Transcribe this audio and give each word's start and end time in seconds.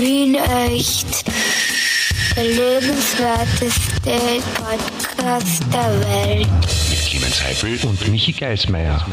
Wien 0.00 0.34
echt. 0.34 1.24
Der 2.34 2.44
lebenswerteste 2.44 4.42
Podcast 4.54 5.62
der 5.72 6.00
Welt. 6.00 6.48
Mit 6.88 7.00
Clemens 7.06 7.42
Heifel 7.42 7.78
und 7.82 8.08
Michi 8.08 8.32
Geismeier. 8.32 9.04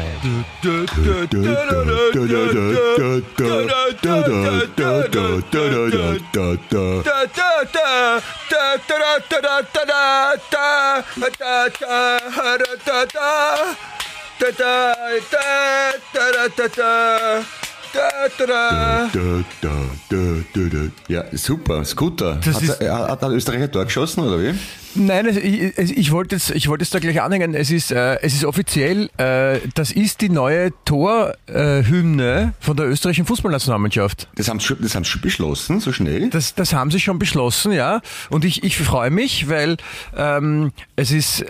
Ja, 21.08 21.24
super. 21.32 21.84
Scooter. 21.84 22.38
Das 22.44 22.54
hat, 22.56 22.62
ist- 22.62 22.80
er, 22.80 22.98
hat 23.08 23.22
ein 23.24 23.32
Österreicher 23.32 23.70
Tor 23.70 23.84
geschossen, 23.84 24.20
oder 24.24 24.40
wie? 24.40 24.54
Nein, 24.98 25.26
also 25.26 25.40
ich, 25.40 25.78
also 25.78 25.94
ich 25.96 26.12
wollte 26.12 26.34
jetzt, 26.34 26.50
ich 26.50 26.68
wollte 26.68 26.82
jetzt 26.84 26.94
da 26.94 26.98
gleich 26.98 27.22
anhängen. 27.22 27.54
Es 27.54 27.70
ist, 27.70 27.92
äh, 27.92 28.18
es 28.20 28.34
ist 28.34 28.44
offiziell, 28.44 29.08
äh, 29.16 29.60
das 29.74 29.92
ist 29.92 30.20
die 30.20 30.28
neue 30.28 30.72
Torhymne 30.84 32.54
äh, 32.58 32.64
von 32.64 32.76
der 32.76 32.88
österreichischen 32.88 33.26
Fußballnationalmannschaft. 33.26 34.28
Das 34.34 34.48
haben 34.48 34.60
sie 34.60 34.66
schon, 34.66 34.78
das 34.80 34.94
haben 34.94 35.04
sie 35.04 35.10
schon 35.10 35.22
beschlossen, 35.22 35.80
so 35.80 35.92
schnell. 35.92 36.30
Das, 36.30 36.54
das 36.54 36.72
haben 36.72 36.90
sie 36.90 37.00
schon 37.00 37.18
beschlossen, 37.18 37.72
ja. 37.72 38.00
Und 38.30 38.44
ich, 38.44 38.64
ich 38.64 38.76
freue 38.76 39.10
mich, 39.10 39.48
weil 39.48 39.76
ähm, 40.16 40.72
es 40.96 41.12
ist 41.12 41.42
äh, 41.42 41.46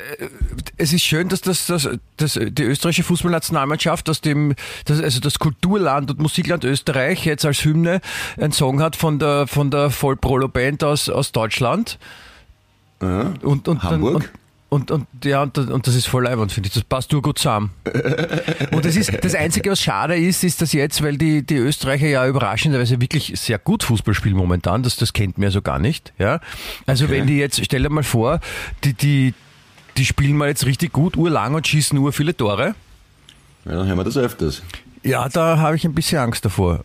es 0.76 0.92
ist 0.92 1.02
schön, 1.02 1.28
dass 1.28 1.40
das, 1.40 1.66
das, 1.66 1.88
das 2.16 2.38
die 2.40 2.62
österreichische 2.62 3.04
Fußballnationalmannschaft 3.04 4.08
aus 4.10 4.20
dem 4.20 4.54
das, 4.84 5.00
also 5.00 5.20
das 5.20 5.38
Kulturland 5.38 6.10
und 6.10 6.20
Musikland 6.20 6.64
Österreich 6.64 7.24
jetzt 7.24 7.44
als 7.44 7.64
Hymne 7.64 8.00
einen 8.38 8.52
Song 8.52 8.82
hat 8.82 8.96
von 8.96 9.18
der 9.18 9.46
von 9.46 9.70
der 9.70 9.90
Vollprolo 9.90 10.48
Band 10.48 10.84
aus 10.84 11.08
aus 11.08 11.32
Deutschland. 11.32 11.98
Ja. 13.02 13.32
Und, 13.42 13.68
und 13.68 13.82
Hamburg? 13.82 14.22
Dann, 14.22 14.30
und, 14.70 14.90
und, 14.90 15.06
und, 15.14 15.24
ja, 15.24 15.42
und, 15.42 15.56
und 15.56 15.86
das 15.86 15.94
ist 15.94 16.06
voll 16.08 16.24
leibend, 16.24 16.52
finde 16.52 16.66
ich. 16.66 16.74
Das 16.74 16.84
passt 16.84 17.10
nur 17.12 17.22
gut 17.22 17.38
zusammen. 17.38 17.70
Und 18.70 18.84
das 18.84 18.96
ist 18.96 19.10
das 19.22 19.34
Einzige, 19.34 19.70
was 19.70 19.80
schade 19.80 20.14
ist, 20.14 20.44
ist, 20.44 20.60
dass 20.60 20.74
jetzt, 20.74 21.02
weil 21.02 21.16
die, 21.16 21.42
die 21.42 21.56
Österreicher 21.56 22.06
ja 22.06 22.26
überraschenderweise 22.26 23.00
wirklich 23.00 23.32
sehr 23.36 23.58
gut 23.58 23.82
Fußball 23.82 24.12
spielen 24.12 24.36
momentan, 24.36 24.82
das, 24.82 24.96
das 24.96 25.14
kennt 25.14 25.38
man 25.38 25.44
ja 25.44 25.50
so 25.50 25.62
gar 25.62 25.78
nicht. 25.78 26.12
Ja? 26.18 26.40
Also 26.84 27.06
Okay. 27.06 27.14
wenn 27.14 27.26
die 27.26 27.38
jetzt, 27.38 27.64
stell 27.64 27.82
dir 27.82 27.88
mal 27.88 28.02
vor, 28.02 28.40
die, 28.84 28.92
die, 28.92 29.32
die 29.96 30.04
spielen 30.04 30.36
mal 30.36 30.48
jetzt 30.48 30.66
richtig 30.66 30.92
gut, 30.92 31.16
urlang 31.16 31.54
und 31.54 31.66
schießen 31.66 31.98
nur 31.98 32.12
viele 32.12 32.36
Tore. 32.36 32.74
Ja, 33.64 33.72
dann 33.72 33.86
hören 33.86 33.96
wir 33.96 34.04
das 34.04 34.18
öfters. 34.18 34.62
Ja, 35.02 35.30
da 35.30 35.56
habe 35.58 35.76
ich 35.76 35.84
ein 35.86 35.94
bisschen 35.94 36.18
Angst 36.18 36.44
davor. 36.44 36.84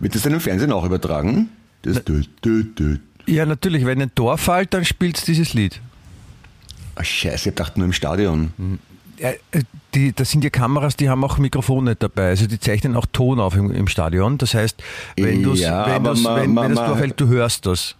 Wird 0.00 0.14
das 0.14 0.20
dann 0.22 0.34
im 0.34 0.40
Fernsehen 0.40 0.70
auch 0.72 0.84
übertragen? 0.84 1.48
Das 1.80 2.04
dö, 2.04 2.22
dö, 2.44 2.64
dö. 2.64 2.98
Ja, 3.26 3.46
natürlich, 3.46 3.84
wenn 3.86 4.00
ein 4.02 4.14
Tor 4.14 4.36
fällt, 4.38 4.74
dann 4.74 4.84
spielt 4.84 5.26
dieses 5.26 5.54
Lied. 5.54 5.80
Ah, 6.94 7.04
scheiße, 7.04 7.50
ich 7.50 7.54
dachte 7.54 7.78
nur 7.78 7.86
im 7.86 7.92
Stadion. 7.92 8.52
Ja, 9.18 9.30
äh, 9.30 9.62
die, 9.94 10.12
das 10.12 10.30
sind 10.30 10.42
ja 10.44 10.50
Kameras, 10.50 10.96
die 10.96 11.08
haben 11.08 11.22
auch 11.24 11.38
Mikrofone 11.38 11.94
dabei. 11.96 12.28
Also 12.28 12.46
die 12.46 12.58
zeichnen 12.58 12.96
auch 12.96 13.06
Ton 13.12 13.38
auf 13.40 13.54
im, 13.54 13.70
im 13.70 13.86
Stadion. 13.86 14.36
Das 14.38 14.54
heißt, 14.54 14.82
wenn, 15.16 15.42
Ja, 15.60 15.86
wenn, 15.86 15.92
aber 15.94 16.10
du's, 16.10 16.22
ma- 16.22 16.36
wenn, 16.36 16.52
ma- 16.54 16.62
wenn 16.64 16.74
das 16.74 16.84
Tor 16.86 16.96
fällt, 16.96 17.20
du 17.20 17.28
hörst 17.28 17.64
das. 17.66 17.94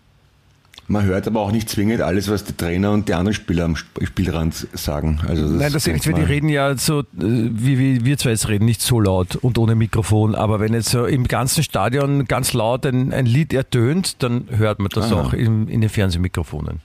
Man 0.88 1.04
hört 1.04 1.26
aber 1.26 1.40
auch 1.40 1.52
nicht 1.52 1.68
zwingend 1.70 2.00
alles, 2.02 2.28
was 2.28 2.44
der 2.44 2.56
Trainer 2.56 2.90
und 2.90 3.08
die 3.08 3.14
anderen 3.14 3.34
Spieler 3.34 3.64
am 3.64 3.74
Sp- 3.78 4.04
Spielrand 4.04 4.66
sagen. 4.74 5.20
Also 5.26 5.42
das 5.44 5.50
Nein, 5.52 5.60
das 5.60 5.74
ist 5.74 5.86
denkt 5.86 6.06
nicht, 6.06 6.14
weil 6.16 6.24
die 6.26 6.30
reden 6.30 6.48
ja 6.48 6.76
so, 6.76 7.00
äh, 7.00 7.04
wie, 7.18 7.78
wie 7.78 8.04
wir 8.04 8.18
zwei 8.18 8.30
jetzt 8.30 8.48
reden, 8.48 8.64
nicht 8.66 8.82
so 8.82 9.00
laut 9.00 9.36
und 9.36 9.56
ohne 9.58 9.74
Mikrofon. 9.74 10.34
Aber 10.34 10.60
wenn 10.60 10.74
jetzt 10.74 10.90
so 10.90 11.06
im 11.06 11.28
ganzen 11.28 11.62
Stadion 11.62 12.24
ganz 12.26 12.52
laut 12.52 12.84
ein, 12.84 13.12
ein 13.12 13.26
Lied 13.26 13.54
ertönt, 13.54 14.22
dann 14.22 14.48
hört 14.50 14.80
man 14.80 14.88
das 14.92 15.12
Aha. 15.12 15.20
auch 15.22 15.32
in, 15.32 15.68
in 15.68 15.80
den 15.80 15.88
Fernsehmikrofonen. 15.88 16.80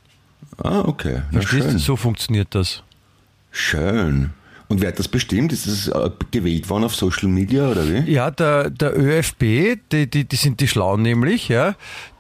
Ah, 0.64 0.82
okay. 0.86 1.24
Ja, 1.32 1.40
Verstehst 1.42 1.66
du? 1.66 1.70
schön. 1.72 1.80
So 1.80 1.96
funktioniert 1.96 2.54
das. 2.56 2.84
schön. 3.52 4.30
Und 4.70 4.82
wer 4.82 4.90
hat 4.90 5.00
das 5.00 5.08
bestimmt? 5.08 5.54
Ist 5.54 5.66
das 5.66 5.88
äh, 5.88 6.10
gewählt 6.32 6.70
worden 6.70 6.84
auf 6.84 6.94
Social 6.94 7.30
Media 7.30 7.70
oder 7.70 7.88
wie? 7.88 8.12
Ja, 8.12 8.30
der, 8.32 8.70
der 8.70 8.98
ÖFB, 9.00 9.40
die, 9.92 10.10
die, 10.10 10.26
die 10.26 10.36
sind 10.36 10.60
die 10.60 10.68
Schlauen 10.68 11.02
nämlich, 11.02 11.48
ja, 11.48 11.76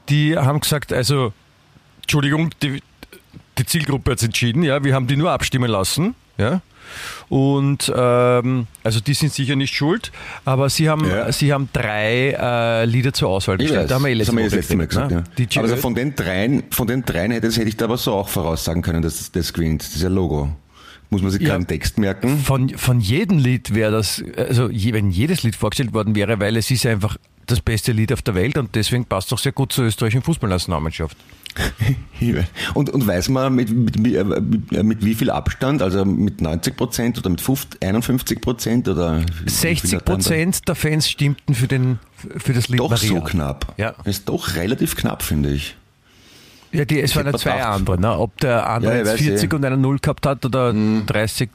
die 0.07 0.37
haben 0.37 0.61
gesagt, 0.61 0.93
also, 0.93 1.33
Entschuldigung, 2.07 2.51
die, 2.63 2.81
die 3.57 3.65
Zielgruppe 3.65 4.11
hat 4.11 4.23
entschieden, 4.23 4.63
ja, 4.63 4.81
wir 4.81 4.95
haben 4.95 5.07
die 5.07 5.17
nur 5.17 5.31
abstimmen 5.31 5.69
lassen, 5.69 6.15
ja. 6.37 6.61
Und 7.27 7.91
ähm, 7.93 8.65
also 8.81 9.01
die 9.01 9.13
sind 9.13 9.33
sicher 9.33 9.57
nicht 9.57 9.75
schuld, 9.75 10.13
aber 10.45 10.69
sie 10.69 10.87
haben, 10.87 11.05
Ja. 11.05 11.29
sie 11.33 11.51
haben 11.51 11.67
drei 11.73 12.29
äh, 12.31 12.85
Lieder 12.85 13.11
zur 13.11 13.27
Auswahl 13.27 13.57
gestellt. 13.57 13.91
Da 13.91 13.95
haben 13.95 14.05
wir 14.05 14.11
eh 14.11 14.17
das 14.17 14.29
haben 14.29 14.37
wir 14.37 14.45
das 14.45 14.53
letzte 14.53 14.77
Mal 14.77 14.87
gesagt, 14.87 15.11
ja. 15.11 15.17
ne? 15.19 15.47
Aber 15.57 15.61
also 15.63 15.75
von 15.75 15.95
den 15.95 16.15
dreien, 16.15 16.63
von 16.69 16.87
den 16.87 17.03
dreien 17.03 17.31
hätte, 17.31 17.47
hätte 17.49 17.63
ich 17.67 17.75
da 17.75 17.85
aber 17.85 17.97
so 17.97 18.13
auch 18.13 18.29
voraussagen 18.29 18.81
können, 18.83 19.01
dass 19.01 19.17
das, 19.17 19.31
das 19.33 19.51
gewinnt. 19.51 19.81
Das 19.81 19.95
ist 19.95 20.01
ja 20.01 20.07
Logo. 20.07 20.55
Muss 21.09 21.21
man 21.21 21.31
sich 21.31 21.41
Ja. 21.41 21.49
keinen 21.49 21.67
Text 21.67 21.97
merken. 21.97 22.39
Von, 22.39 22.69
von 22.69 23.01
jedem 23.01 23.37
Lied 23.37 23.75
wäre 23.75 23.91
das, 23.91 24.23
also 24.37 24.69
je, 24.69 24.93
wenn 24.93 25.09
jedes 25.11 25.43
Lied 25.43 25.57
vorgestellt 25.57 25.93
worden 25.93 26.15
wäre, 26.15 26.39
weil 26.39 26.55
es 26.55 26.71
ist 26.71 26.85
einfach 26.85 27.17
das 27.47 27.61
beste 27.61 27.91
Lied 27.91 28.13
auf 28.13 28.21
der 28.21 28.35
Welt 28.35 28.57
und 28.57 28.75
deswegen 28.75 29.05
passt 29.05 29.31
doch 29.31 29.39
sehr 29.39 29.51
gut 29.51 29.71
zur 29.71 29.85
österreichischen 29.85 30.21
Fußballnationalmannschaft. 30.21 31.17
Und, 32.75 32.91
und 32.91 33.07
weiß 33.07 33.29
man 33.29 33.55
mit, 33.55 33.71
mit, 33.71 33.99
mit, 33.99 34.13
äh, 34.13 34.23
mit, 34.23 34.71
mit 34.83 35.05
wie 35.05 35.15
viel 35.15 35.31
Abstand? 35.31 35.81
Also 35.81 36.05
mit 36.05 36.39
90 36.39 36.77
Prozent 36.77 37.17
oder 37.17 37.29
mit 37.29 37.41
50, 37.41 37.81
51 37.81 38.41
Prozent 38.41 38.87
oder? 38.87 39.21
wie 39.21 39.49
viel 39.49 39.49
60 39.49 39.95
hat 39.95 40.07
man 40.07 40.19
da? 40.19 40.23
Prozent 40.23 40.67
der 40.67 40.75
Fans 40.75 41.09
stimmten 41.09 41.55
für, 41.55 41.67
den, 41.67 41.99
für 42.37 42.53
das 42.53 42.67
Lied 42.67 42.79
Doch 42.79 42.91
Maria. 42.91 43.07
so 43.07 43.21
knapp. 43.21 43.73
Ja. 43.77 43.95
Ist 44.03 44.29
doch 44.29 44.55
relativ 44.55 44.95
knapp, 44.95 45.23
finde 45.23 45.51
ich. 45.51 45.75
Ja, 46.71 46.85
die, 46.85 46.99
es 46.99 47.15
waren 47.15 47.25
ja 47.25 47.33
zwei 47.33 47.63
andere. 47.63 47.99
Ne? 47.99 48.17
Ob 48.17 48.37
der 48.39 48.69
andere 48.69 48.93
Ja, 48.93 49.01
ich 49.01 49.07
jetzt 49.07 49.13
weiß, 49.19 49.27
40 49.27 49.51
eh. 49.51 49.55
und 49.55 49.65
einer 49.65 49.77
0 49.77 49.99
gehabt 49.99 50.25
hat 50.25 50.45
oder 50.45 50.73
30 50.73 51.49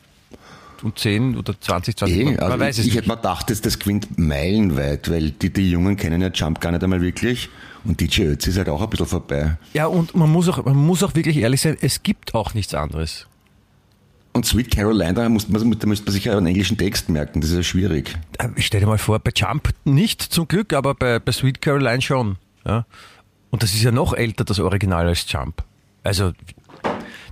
und 0.84 0.98
10 0.98 1.36
oder 1.36 1.58
20, 1.60 1.96
20. 1.96 2.16
Eh, 2.18 2.24
man, 2.24 2.36
also 2.38 2.48
man 2.50 2.60
weiß 2.60 2.78
es 2.78 2.80
ich 2.80 2.86
nicht. 2.86 2.96
hätte 3.02 3.08
mir 3.08 3.16
gedacht, 3.16 3.50
dass 3.50 3.60
das 3.60 3.78
gewinnt 3.78 4.18
meilenweit, 4.18 5.10
weil 5.10 5.30
die, 5.30 5.52
die 5.52 5.70
Jungen 5.70 5.96
kennen 5.96 6.20
ja 6.20 6.28
Jump 6.28 6.60
gar 6.60 6.70
nicht 6.72 6.82
einmal 6.82 7.00
wirklich. 7.00 7.48
Und 7.84 8.00
DJ 8.00 8.22
Ötzi 8.24 8.50
ist 8.50 8.58
halt 8.58 8.68
auch 8.68 8.80
ein 8.82 8.90
bisschen 8.90 9.06
vorbei. 9.06 9.56
Ja, 9.74 9.86
und 9.86 10.14
man 10.14 10.30
muss, 10.30 10.48
auch, 10.48 10.64
man 10.64 10.76
muss 10.76 11.02
auch 11.02 11.14
wirklich 11.14 11.36
ehrlich 11.38 11.60
sein, 11.60 11.76
es 11.80 12.02
gibt 12.02 12.34
auch 12.34 12.54
nichts 12.54 12.74
anderes. 12.74 13.26
Und 14.34 14.46
Sweet 14.46 14.70
Caroline, 14.70 15.12
da, 15.14 15.28
muss 15.28 15.48
man, 15.48 15.60
da 15.78 15.86
müsste 15.86 16.06
man 16.06 16.12
sich 16.14 16.24
ja 16.24 16.36
einen 16.36 16.46
englischen 16.46 16.78
Text 16.78 17.08
merken, 17.10 17.40
das 17.40 17.50
ist 17.50 17.56
ja 17.56 17.62
schwierig. 17.62 18.16
Äh, 18.38 18.48
Ich 18.56 18.66
stell 18.66 18.80
dir 18.80 18.86
mal 18.86 18.98
vor, 18.98 19.18
bei 19.18 19.30
Jump 19.34 19.70
nicht 19.84 20.22
zum 20.22 20.48
Glück, 20.48 20.72
aber 20.72 20.94
bei, 20.94 21.18
bei 21.18 21.32
Sweet 21.32 21.60
Caroline 21.60 22.00
schon. 22.00 22.36
Ja? 22.64 22.86
Und 23.50 23.62
das 23.62 23.74
ist 23.74 23.82
ja 23.82 23.90
noch 23.90 24.14
älter, 24.14 24.44
das 24.44 24.58
Original 24.58 25.06
als 25.08 25.30
Jump. 25.30 25.62
Also, 26.04 26.32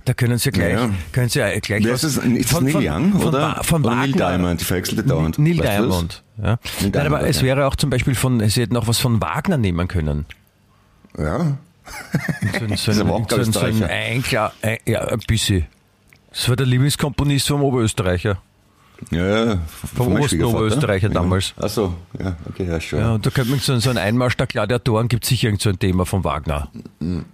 da 0.05 0.13
können 0.13 0.37
Sie 0.37 0.51
gleich, 0.51 0.73
Ja, 0.73 0.85
ja. 0.85 0.89
können 1.11 1.29
Sie 1.29 1.39
gleich 1.39 1.83
Wer 1.83 1.93
ist 1.93 2.03
das? 2.03 2.17
Ist 2.17 2.53
das 2.53 2.61
Neil 2.61 2.75
Young 2.77 3.11
von, 3.13 3.27
oder, 3.29 3.41
Wa- 3.41 3.63
von 3.63 3.83
oder 3.85 3.95
Neil 3.95 4.11
Wagner. 4.13 4.27
Diamond? 4.29 4.61
Verwechselte 4.61 5.03
dauernd. 5.03 5.39
Neil 5.39 5.59
Weißt? 5.59 5.67
Diamond. 5.69 6.23
Ja. 6.37 6.43
Neil 6.81 6.91
Nein, 6.93 7.05
aber 7.07 7.27
es 7.27 7.41
wäre 7.43 7.65
auch 7.67 7.75
zum 7.75 7.89
Beispiel 7.89 8.15
von, 8.15 8.39
Sie 8.49 8.61
hätten 8.61 8.77
auch 8.77 8.87
was 8.87 8.99
von 8.99 9.21
Wagner 9.21 9.57
nehmen 9.57 9.87
können. 9.87 10.25
Ja. 11.17 11.57
So, 12.59 12.65
ein- 12.65 12.77
so, 12.77 12.91
ein- 12.91 12.97
so, 12.97 13.15
ein- 13.15 13.25
so 13.27 13.35
ein 13.35 13.41
Österreicher. 13.41 13.87
Einklar, 13.89 14.53
ein, 14.61 14.77
ja, 14.85 15.01
ein 15.07 15.19
bisschen. 15.27 15.65
Das 16.31 16.47
war 16.47 16.55
der 16.55 16.65
Lieblingskomponist 16.65 17.47
vom 17.47 17.61
Oberösterreicher. 17.63 18.41
Ja, 19.09 19.45
ja. 19.45 19.57
Vom 19.95 20.13
meinem 20.13 20.23
Osten. 20.23 20.43
Oberösterreicher 20.43 21.09
damals. 21.09 21.53
Ach 21.59 21.67
so, 21.69 21.95
ja, 22.19 22.35
okay, 22.47 22.67
ja, 22.67 22.79
schon. 22.79 22.99
Ja, 22.99 23.13
und 23.15 23.25
da 23.25 23.31
könnte 23.31 23.49
man 23.49 23.59
so, 23.59 23.77
so 23.79 23.89
ein 23.89 23.97
Einmarsch 23.97 24.37
der 24.37 24.45
Gladiatoren 24.47 25.07
gibt 25.07 25.25
sicher 25.25 25.47
irgend 25.47 25.61
so 25.61 25.69
ein 25.71 25.79
Thema 25.79 26.05
von 26.05 26.23
Wagner, 26.23 26.69
man 26.99 27.25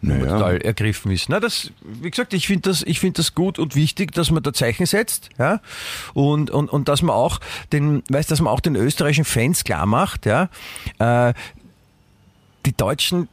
naja. 0.00 0.24
total 0.26 0.58
ergriffen 0.62 1.10
ist. 1.10 1.28
Na, 1.28 1.40
das, 1.40 1.70
wie 1.82 2.10
gesagt, 2.10 2.32
ich 2.34 2.46
finde 2.46 2.68
das, 2.70 2.82
ich 2.82 3.00
finde 3.00 3.16
das 3.18 3.34
gut 3.34 3.58
und 3.58 3.74
wichtig, 3.74 4.12
dass 4.12 4.30
man 4.30 4.42
da 4.42 4.52
Zeichen 4.52 4.86
setzt, 4.86 5.30
ja, 5.38 5.60
und, 6.14 6.50
und, 6.50 6.68
und 6.68 6.88
dass 6.88 7.02
man 7.02 7.14
auch 7.14 7.40
den, 7.72 8.02
weißt, 8.08 8.30
dass 8.30 8.40
man 8.40 8.52
auch 8.52 8.60
den 8.60 8.76
österreichischen 8.76 9.24
Fans 9.24 9.64
klar 9.64 9.86
macht, 9.86 10.26
ja, 10.26 10.48
äh, 10.98 11.34
die 12.66 12.76
Deutschen 12.76 13.28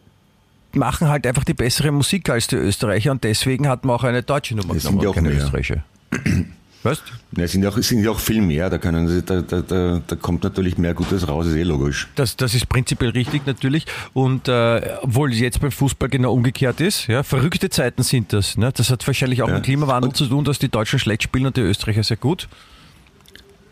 machen 0.73 1.07
halt 1.07 1.25
einfach 1.25 1.43
die 1.43 1.53
bessere 1.53 1.91
Musik 1.91 2.29
als 2.29 2.47
die 2.47 2.55
Österreicher 2.57 3.11
und 3.11 3.23
deswegen 3.23 3.67
hat 3.67 3.85
man 3.85 3.95
auch 3.95 4.03
eine 4.03 4.23
deutsche 4.23 4.55
Nummer 4.55 4.73
Das 4.73 4.83
genommen, 4.83 5.07
auch 5.07 5.15
keine 5.15 5.29
mehr. 5.29 5.37
österreichische. 5.37 5.83
Weißt? 6.85 7.01
Ja, 7.35 7.43
es 7.43 7.51
sind 7.51 7.63
ja 7.63 7.69
auch, 7.69 7.77
es 7.77 7.87
sind 7.87 8.03
ja 8.03 8.11
auch 8.11 8.19
viel 8.19 8.41
mehr, 8.41 8.69
da, 8.69 8.77
können 8.77 9.07
sie, 9.07 9.23
da, 9.23 9.41
da, 9.41 9.61
da, 9.61 10.01
da 10.05 10.15
kommt 10.15 10.43
natürlich 10.43 10.77
mehr 10.77 10.93
Gutes 10.93 11.27
raus, 11.27 11.47
ist 11.47 11.55
eh 11.55 11.63
logisch. 11.63 12.07
Das, 12.15 12.35
das 12.37 12.53
ist 12.53 12.69
prinzipiell 12.69 13.09
richtig 13.09 13.45
natürlich. 13.47 13.85
Und 14.13 14.47
äh, 14.47 14.97
obwohl 15.01 15.31
es 15.33 15.39
jetzt 15.39 15.59
beim 15.61 15.71
Fußball 15.71 16.09
genau 16.09 16.31
umgekehrt 16.31 16.79
ist, 16.81 17.07
ja, 17.07 17.23
verrückte 17.23 17.69
Zeiten 17.71 18.03
sind 18.03 18.31
das. 18.33 18.55
Ne? 18.57 18.71
Das 18.71 18.91
hat 18.91 19.05
wahrscheinlich 19.07 19.41
auch 19.41 19.47
Ja. 19.47 19.55
mit 19.55 19.63
Klimawandel 19.63 20.13
zu 20.13 20.27
tun, 20.27 20.45
dass 20.45 20.59
die 20.59 20.69
Deutschen 20.69 20.99
schlecht 20.99 21.23
spielen 21.23 21.47
und 21.47 21.57
die 21.57 21.61
Österreicher 21.61 22.03
sehr 22.03 22.17
gut. 22.17 22.47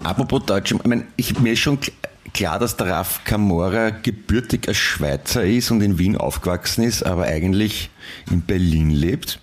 Apropos 0.03 0.45
Deutsch, 0.45 0.71
ich 0.73 0.83
meine, 0.83 1.05
ich, 1.15 1.39
mir 1.39 1.53
ist 1.53 1.59
schon 1.59 1.77
kl- 1.79 1.91
klar, 2.33 2.59
dass 2.59 2.75
der 2.75 2.87
Raf 2.87 3.21
Camora 3.23 3.91
gebürtig 3.91 4.67
als 4.67 4.77
Schweizer 4.77 5.43
ist 5.45 5.71
und 5.71 5.81
in 5.81 5.97
Wien 5.99 6.17
aufgewachsen 6.17 6.83
ist, 6.83 7.03
aber 7.03 7.23
eigentlich 7.23 7.89
in 8.29 8.41
Berlin 8.41 8.89
lebt, 8.89 9.39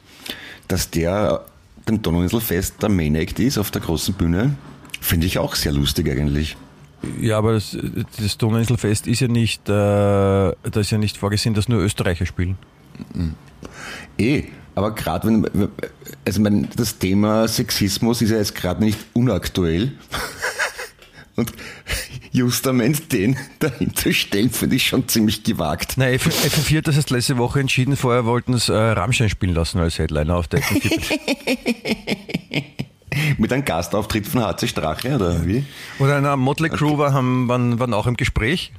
dass 0.69 0.91
der 0.91 1.45
dem 1.91 2.03
Donauinselfest 2.03 2.83
der 2.83 2.89
Main 2.89 3.15
Act 3.15 3.39
ist 3.41 3.59
auf 3.59 3.71
der 3.71 3.83
großen 3.83 4.15
Bühne, 4.15 4.57
finde 5.01 5.27
ich 5.27 5.39
auch 5.39 5.55
sehr 5.55 5.73
lustig 5.73 6.09
eigentlich. 6.11 6.57
Ja, 7.21 7.39
aber 7.39 7.55
das, 7.55 7.77
das 8.19 8.37
Donauinselfest 8.39 9.07
ist 9.07 9.21
ja 9.21 9.29
nicht, 9.29 9.69
äh, 9.69 9.73
da 9.73 10.55
ist 10.75 10.91
ja 10.91 10.99
nicht 10.99 11.17
vorgesehen, 11.17 11.55
dass 11.55 11.69
nur 11.69 11.81
Österreicher 11.81 12.27
spielen. 12.27 12.59
Eh, 14.19 14.45
aber 14.75 14.95
gerade 14.95 15.29
wenn, 15.29 15.69
also 16.27 16.41
mein, 16.41 16.69
das 16.77 16.99
Thema 16.99 17.49
Sexismus 17.49 18.23
ist 18.23 18.31
ja 18.31 18.37
jetzt 18.37 18.55
gerade 18.55 18.85
nicht 18.85 18.99
unaktuell. 19.15 19.93
Und 21.37 21.53
justament 22.33 23.13
den 23.13 23.37
dahinter 23.59 24.13
stellen, 24.13 24.51
finde 24.51 24.77
ich 24.77 24.87
schon 24.87 25.09
ziemlich 25.09 25.43
gewagt. 25.43 25.95
Nein, 25.97 26.19
FM4 26.19 26.79
hat 26.79 26.89
das 26.89 26.97
erst 26.97 27.11
letzte 27.11 27.39
Woche 27.39 27.61
entschieden, 27.61 27.97
vorher 27.97 28.25
wollten 28.25 28.55
es 28.55 28.69
äh, 28.69 28.75
Rammstein 28.75 29.29
spielen 29.29 29.55
lassen 29.55 29.79
als 29.79 29.99
Headliner 29.99 30.37
auf 30.37 30.49
der 30.49 30.61
FM4. 30.63 31.19
Mit 33.39 33.53
einem 33.53 33.65
Gastauftritt 33.65 34.27
von 34.27 34.43
HC 34.43 34.69
Strache, 34.69 35.15
oder 35.17 35.45
wie? 35.47 35.65
Oder 35.99 36.17
einer 36.17 36.37
Motley 36.37 36.69
Crew 36.71 36.97
war, 36.97 37.13
haben, 37.13 37.49
waren, 37.49 37.79
waren 37.81 37.93
auch 37.93 38.07
im 38.07 38.17
Gespräch. 38.17 38.73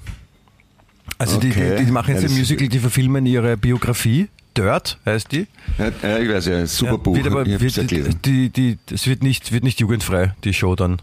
Also 1.18 1.40
die, 1.40 1.50
Okay. 1.50 1.76
die, 1.78 1.86
die 1.86 1.92
machen 1.92 2.14
jetzt 2.14 2.24
Ja, 2.24 2.30
ein 2.30 2.38
Musical, 2.38 2.68
die 2.70 2.80
verfilmen 2.80 3.26
ihre 3.26 3.58
Biografie. 3.58 4.30
Dirt 4.58 4.98
heißt 5.06 5.32
die. 5.32 5.48
Ja, 5.78 6.18
ich 6.18 6.30
weiß 6.30 6.46
ja, 6.48 6.66
super 6.66 6.92
Ja, 6.92 6.98
Buch. 6.98 7.16
Wird 7.16 7.28
aber, 7.28 7.46
wird, 7.46 8.26
die, 8.26 8.50
die, 8.50 8.78
es 8.92 9.08
wird 9.08 9.24
nicht, 9.24 9.52
wird 9.52 9.64
nicht 9.64 9.80
jugendfrei, 9.80 10.34
die 10.44 10.54
Show 10.54 10.76
dann. 10.76 11.02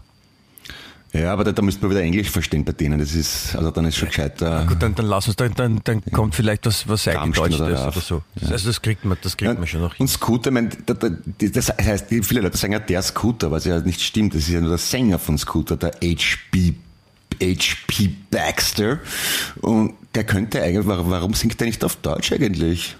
Ja, 1.11 1.33
aber 1.33 1.43
da, 1.43 1.51
da 1.51 1.61
müsste 1.63 1.81
man 1.81 1.91
wieder 1.91 2.03
Englisch 2.03 2.29
verstehen 2.29 2.63
bei 2.63 2.71
denen. 2.71 2.99
Das 2.99 3.15
ist, 3.15 3.55
also 3.55 3.71
dann 3.71 3.85
ist 3.85 3.97
schon 3.97 4.09
gescheiter. 4.09 4.65
Gut, 4.67 4.81
dann, 4.81 4.93
dann 4.93 5.07
lass 5.07 5.27
uns, 5.27 5.37
dann, 5.37 5.53
dann, 5.55 5.81
dann 5.83 6.03
kommt 6.11 6.35
vielleicht 6.35 6.67
was, 6.67 6.87
was 6.87 7.07
Rammstein 7.07 7.45
eingedeutscht 7.45 7.73
oder 7.73 7.87
oder 7.87 8.01
so. 8.01 8.23
Ja. 8.39 8.49
Also 8.49 8.67
das 8.67 8.81
kriegt 8.81 9.05
man, 9.05 9.17
das 9.21 9.35
kriegt 9.35 9.57
man 9.57 9.67
schon 9.67 9.81
noch 9.81 9.95
hin. 9.95 10.03
Und 10.03 10.07
Scooter, 10.07 10.51
mein, 10.51 10.69
das 10.85 11.69
heißt, 11.69 12.07
viele 12.09 12.41
Leute 12.41 12.57
sagen 12.57 12.73
ja 12.73 12.79
der 12.79 13.01
Scooter, 13.01 13.49
was 13.49 13.65
ja 13.65 13.79
nicht 13.79 14.01
stimmt. 14.01 14.35
Das 14.35 14.43
ist 14.43 14.49
ja 14.49 14.61
nur 14.61 14.69
der 14.69 14.77
Sänger 14.77 15.17
von 15.17 15.37
Scooter, 15.39 15.77
der 15.77 15.93
HP, 16.03 16.75
HP 17.41 18.11
Baxter. 18.29 18.99
Und 19.61 19.93
der 20.13 20.25
könnte 20.25 20.61
eigentlich, 20.61 20.85
warum, 20.85 21.33
singt 21.33 21.59
der 21.59 21.65
nicht 21.65 21.83
auf 21.83 21.95
Deutsch 21.95 22.31
eigentlich? 22.31 22.95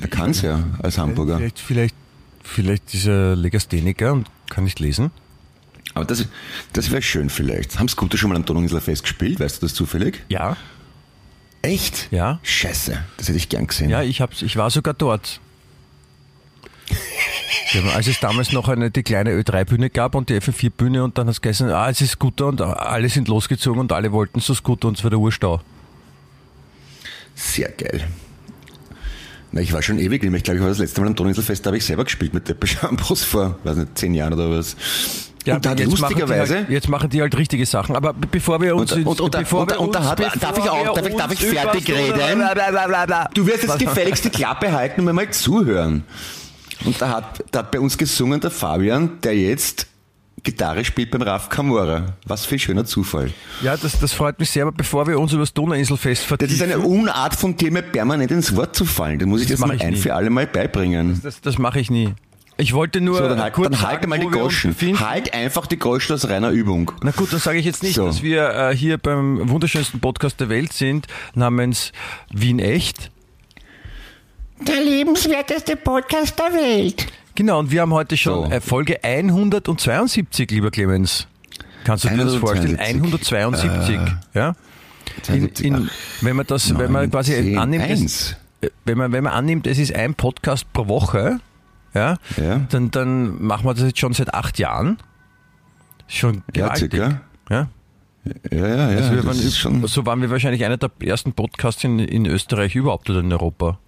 Er 0.00 0.08
kann's 0.08 0.42
ja 0.42 0.64
als 0.82 0.98
Hamburger. 0.98 1.36
Vielleicht, 1.36 1.58
vielleicht, 1.60 1.94
vielleicht 2.42 2.94
ist 2.94 3.06
er 3.06 3.36
Legastheniker 3.36 4.12
und 4.12 4.28
kann 4.48 4.64
nicht 4.64 4.80
lesen. 4.80 5.12
Aber 6.00 6.06
das, 6.06 6.26
das 6.72 6.90
wäre 6.90 7.02
schön 7.02 7.28
vielleicht. 7.28 7.78
Haben 7.78 7.88
Scooter 7.88 8.16
schon 8.16 8.30
mal 8.30 8.36
am 8.36 8.44
Donauinselfest 8.44 8.86
Fest 8.86 9.02
gespielt? 9.02 9.38
Weißt 9.38 9.58
du 9.58 9.66
das 9.66 9.74
zufällig? 9.74 10.24
Ja. 10.28 10.56
Echt? 11.62 12.08
Ja. 12.10 12.40
Scheiße, 12.42 12.98
das 13.18 13.28
hätte 13.28 13.36
ich 13.36 13.50
gern 13.50 13.66
gesehen. 13.66 13.90
Ja, 13.90 14.02
ich, 14.02 14.22
hab's, 14.22 14.40
ich 14.40 14.56
war 14.56 14.70
sogar 14.70 14.94
dort. 14.94 15.40
Ja, 17.72 17.82
als 17.94 18.06
es 18.06 18.18
damals 18.18 18.52
noch 18.52 18.68
eine, 18.68 18.90
die 18.90 19.02
kleine 19.02 19.30
Ö3-Bühne 19.32 19.90
gab 19.90 20.14
und 20.14 20.30
die 20.30 20.40
FM4-Bühne 20.40 21.04
und 21.04 21.18
dann 21.18 21.26
hat 21.26 21.34
es 21.34 21.40
geheißen, 21.40 21.70
ah, 21.70 21.88
es 21.90 22.00
ist 22.00 22.12
Scooter 22.12 22.46
und 22.46 22.60
alle 22.62 23.08
sind 23.08 23.28
losgezogen 23.28 23.80
und 23.80 23.92
alle 23.92 24.10
wollten 24.10 24.40
so 24.40 24.54
Scooter 24.54 24.88
und 24.88 24.96
es 24.98 25.04
war 25.04 25.10
der 25.10 25.18
Urstau. 25.18 25.60
Sehr 27.34 27.70
geil. 27.70 28.08
Na, 29.52 29.60
ich 29.60 29.72
war 29.72 29.82
schon 29.82 29.98
ewig, 29.98 30.24
ich 30.24 30.42
glaube, 30.42 30.56
ich 30.56 30.62
war 30.62 30.68
das 30.68 30.78
letzte 30.78 31.00
Mal 31.00 31.08
am 31.08 31.14
Donauinselfest, 31.14 31.64
da 31.64 31.68
habe 31.68 31.76
ich 31.76 31.84
selber 31.84 32.04
gespielt 32.04 32.32
mit 32.32 32.48
Depeche 32.48 32.78
Shampoos 32.78 33.22
vor, 33.24 33.58
weiß 33.64 33.76
nicht, 33.76 33.98
zehn 33.98 34.14
Jahren 34.14 34.32
oder 34.32 34.50
was. 34.50 34.76
Und 35.46 35.64
da 35.64 35.70
hat 35.70 35.80
jetzt 35.80 35.88
machen 35.88 36.14
die 36.14 36.20
lustigerweise... 36.20 36.54
Halt, 36.56 36.68
jetzt 36.70 36.88
machen 36.88 37.10
die 37.10 37.20
halt 37.22 37.36
richtige 37.36 37.64
Sachen. 37.66 37.96
Aber 37.96 38.12
be- 38.12 38.26
bevor 38.30 38.60
wir 38.60 38.76
uns. 38.76 38.92
Und- 38.92 39.06
und- 39.06 39.20
und- 39.20 39.30
bevor 39.32 39.62
und- 39.62 39.70
wir 39.70 39.80
und 39.80 39.94
da 39.94 39.98
uns- 40.00 40.08
hat- 40.08 40.20
darf 40.20 40.54
bevor 40.54 40.64
ich 40.64 40.70
auch- 40.70 40.94
darf 40.94 41.06
ich- 41.08 41.16
darf 41.16 41.32
ich 41.32 41.40
fertig 41.46 41.88
reden? 41.90 42.42
Blablabla. 42.52 43.30
Du 43.34 43.46
wirst 43.46 43.62
jetzt 43.64 43.78
gefälligst 43.78 44.24
die 44.24 44.30
Klappe 44.30 44.72
halten 44.72 45.00
und 45.00 45.06
mir 45.06 45.12
mal 45.12 45.30
zuhören. 45.30 46.04
Und 46.84 47.00
da 47.00 47.08
hat, 47.10 47.44
da 47.50 47.60
hat 47.60 47.70
bei 47.70 47.80
uns 47.80 47.96
gesungen 47.98 48.40
der 48.40 48.50
Fabian, 48.50 49.20
der 49.22 49.36
jetzt 49.36 49.86
Gitarre 50.42 50.82
spielt 50.86 51.10
beim 51.10 51.20
Raf 51.20 51.50
Kamora. 51.50 52.14
Was 52.24 52.46
für 52.46 52.54
ein 52.54 52.58
schöner 52.58 52.86
Zufall. 52.86 53.30
Ja, 53.62 53.76
das, 53.76 53.98
das 53.98 54.14
freut 54.14 54.38
mich 54.38 54.50
sehr, 54.50 54.62
aber 54.62 54.72
bevor 54.72 55.06
wir 55.06 55.20
uns 55.20 55.32
über 55.32 55.42
das 55.42 55.52
Donauinselfest 55.52 56.22
Das 56.22 56.26
vertiefen. 56.28 56.54
ist 56.54 56.62
eine 56.62 56.78
Unart 56.78 57.34
von 57.36 57.54
dir, 57.56 57.70
mir 57.70 57.82
permanent 57.82 58.30
ins 58.30 58.56
Wort 58.56 58.74
zu 58.74 58.86
fallen. 58.86 59.18
Das 59.18 59.28
muss 59.28 59.42
ich 59.42 59.48
Das 59.48 59.58
jetzt 59.60 59.66
mal 59.66 59.74
ich 59.76 59.82
ein 59.82 59.92
nie. 59.92 59.98
für 59.98 60.14
alle 60.14 60.30
Mal 60.30 60.46
beibringen. 60.46 61.20
Das, 61.22 61.42
das 61.42 61.58
mache 61.58 61.80
ich 61.80 61.90
nie. 61.90 62.14
Ich 62.60 62.74
wollte 62.74 63.00
nur 63.00 63.16
So, 63.18 63.28
dann 63.28 63.40
halt, 63.40 63.54
kurz 63.54 63.70
dann 63.70 63.80
halt 63.82 64.02
sagen, 64.02 64.08
mal 64.10 64.18
die 64.18 64.26
befinden. 64.26 65.00
Halt 65.00 65.32
einfach 65.32 65.66
die 65.66 65.78
Goschen 65.78 66.14
aus 66.14 66.28
reiner 66.28 66.50
Übung. 66.50 66.92
Na 67.02 67.10
gut, 67.10 67.32
dann 67.32 67.40
sage 67.40 67.58
ich 67.58 67.64
jetzt 67.64 67.82
nicht, 67.82 67.94
So. 67.94 68.06
dass 68.06 68.22
wir 68.22 68.50
äh, 68.50 68.76
hier 68.76 68.98
beim 68.98 69.48
wunderschönsten 69.48 70.00
Podcast 70.00 70.40
der 70.40 70.50
Welt 70.50 70.72
sind, 70.72 71.06
namens 71.34 71.92
Wien 72.30 72.58
Echt. 72.58 73.10
Der 74.60 74.82
lebenswerteste 74.84 75.76
Podcast 75.76 76.38
der 76.38 76.52
Welt. 76.52 77.06
Genau, 77.34 77.60
und 77.60 77.70
wir 77.70 77.80
haben 77.80 77.94
heute 77.94 78.18
schon 78.18 78.50
So. 78.50 78.54
äh, 78.54 78.60
Folge 78.60 79.02
172, 79.02 80.50
lieber 80.50 80.70
Clemens. 80.70 81.26
Kannst 81.84 82.04
du 82.04 82.08
dir 82.10 82.24
das 82.24 82.34
vorstellen? 82.34 82.78
172, 82.78 83.98
ja? 84.34 84.54
In, 85.28 85.46
in, 85.46 85.90
wenn 86.20 86.36
man 86.36 86.46
das, 86.46 86.76
wenn 86.78 86.92
man 86.92 87.10
quasi 87.10 87.32
10, 87.32 87.58
annimmt, 87.58 87.84
es, 87.88 88.00
eins. 88.00 88.36
äh, 88.60 88.68
wenn 88.84 88.98
man, 88.98 89.12
wenn 89.12 89.24
man 89.24 89.32
annimmt, 89.32 89.66
es 89.66 89.78
ist 89.78 89.94
ein 89.94 90.14
Podcast 90.14 90.70
pro 90.74 90.88
Woche, 90.88 91.40
ja, 91.94 92.16
Ja. 92.36 92.60
Dann, 92.70 92.90
dann 92.90 93.42
machen 93.42 93.64
wir 93.64 93.74
das 93.74 93.84
jetzt 93.84 93.98
schon 93.98 94.12
seit 94.12 94.32
acht 94.34 94.58
Jahren. 94.58 94.98
Schon 96.08 96.42
Ja, 96.54 96.64
gewaltig. 96.66 96.92
circa. 96.92 97.20
Ja, 97.50 97.68
Ja, 98.50 98.66
ja, 98.66 98.90
ja. 98.90 98.96
also 98.98 99.24
waren, 99.24 99.38
ist 99.38 99.58
schon, 99.58 99.86
so 99.86 100.04
waren 100.06 100.20
wir 100.20 100.30
wahrscheinlich 100.30 100.64
einer 100.64 100.76
der 100.76 100.90
ersten 101.02 101.32
Podcasts 101.32 101.82
in, 101.84 101.98
in 101.98 102.26
Österreich 102.26 102.74
überhaupt 102.76 103.08
oder 103.10 103.20
in 103.20 103.32
Europa. 103.32 103.78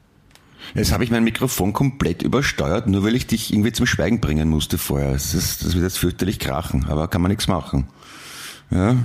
jetzt 0.75 0.93
habe 0.93 1.05
ich 1.05 1.11
mein 1.11 1.25
Mikrofon 1.25 1.73
komplett 1.73 2.23
übersteuert, 2.23 2.87
nur 2.87 3.05
weil 3.05 3.15
ich 3.15 3.27
dich 3.27 3.53
irgendwie 3.53 3.73
zum 3.73 3.87
Schweigen 3.87 4.21
bringen 4.21 4.49
musste 4.49 4.79
vorher. 4.79 5.13
Das, 5.13 5.35
ist, 5.35 5.65
das 5.65 5.75
wird 5.75 5.85
jetzt 5.85 5.99
fürchterlich 5.99 6.39
krachen, 6.39 6.87
aber 6.89 7.09
kann 7.09 7.21
man 7.23 7.31
nichts 7.31 7.47
machen. 7.49 7.89
Ja, 8.71 8.97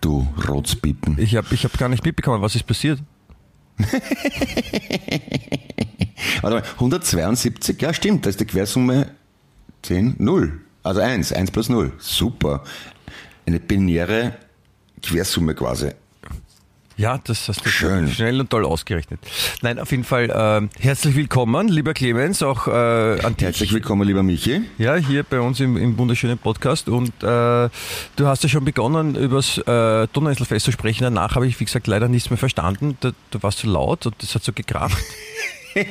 du 0.00 0.26
Rotzpiepen. 0.48 1.16
Ich 1.18 1.36
habe 1.36 1.46
ich 1.52 1.64
hab 1.64 1.78
gar 1.78 1.88
nicht 1.88 2.04
mitbekommen, 2.04 2.42
was 2.42 2.56
ist 2.56 2.66
passiert. 2.66 3.00
Warte 6.42 6.56
mal, 6.56 6.64
172, 6.74 7.80
ja 7.80 7.94
stimmt, 7.94 8.26
da 8.26 8.30
ist 8.30 8.40
die 8.40 8.44
Quersumme 8.44 9.10
10, 9.82 10.16
0. 10.18 10.60
Also 10.82 11.00
1, 11.00 11.32
1 11.32 11.50
plus 11.50 11.68
0. 11.68 11.92
Super. 11.98 12.64
Eine 13.46 13.60
binäre 13.60 14.36
Quersumme 15.02 15.54
quasi. 15.54 15.90
Ja, 16.96 17.18
das 17.24 17.48
hast 17.48 17.64
du 17.64 17.70
Schön. 17.70 18.08
schnell 18.08 18.38
und 18.40 18.50
toll 18.50 18.64
ausgerechnet. 18.64 19.20
Nein, 19.62 19.78
auf 19.78 19.90
jeden 19.90 20.04
Fall 20.04 20.32
ähm, 20.34 20.68
herzlich 20.78 21.16
willkommen, 21.16 21.68
lieber 21.68 21.94
Clemens, 21.94 22.42
auch 22.42 22.68
äh, 22.68 22.70
an 22.70 23.36
dich. 23.36 23.46
Herzlich 23.46 23.72
willkommen, 23.72 24.06
lieber 24.06 24.22
Michi. 24.22 24.62
Ja, 24.78 24.96
hier 24.96 25.22
bei 25.22 25.40
uns 25.40 25.60
im, 25.60 25.76
im 25.76 25.96
wunderschönen 25.96 26.38
Podcast. 26.38 26.88
Und 26.88 27.10
äh, 27.22 27.22
du 27.22 28.26
hast 28.26 28.42
ja 28.42 28.48
schon 28.48 28.64
begonnen, 28.64 29.14
übers 29.14 29.58
äh, 29.58 30.06
Donauinselfest 30.12 30.66
zu 30.66 30.72
sprechen. 30.72 31.04
Danach 31.04 31.34
habe 31.34 31.46
ich, 31.46 31.58
wie 31.60 31.64
gesagt, 31.64 31.86
leider 31.86 32.08
nichts 32.08 32.30
mehr 32.30 32.38
verstanden. 32.38 32.96
Du, 33.00 33.12
du 33.30 33.42
warst 33.42 33.60
so 33.60 33.68
laut 33.68 34.06
und 34.06 34.14
das 34.22 34.34
hat 34.34 34.44
so 34.44 34.52
gekracht. 34.52 34.96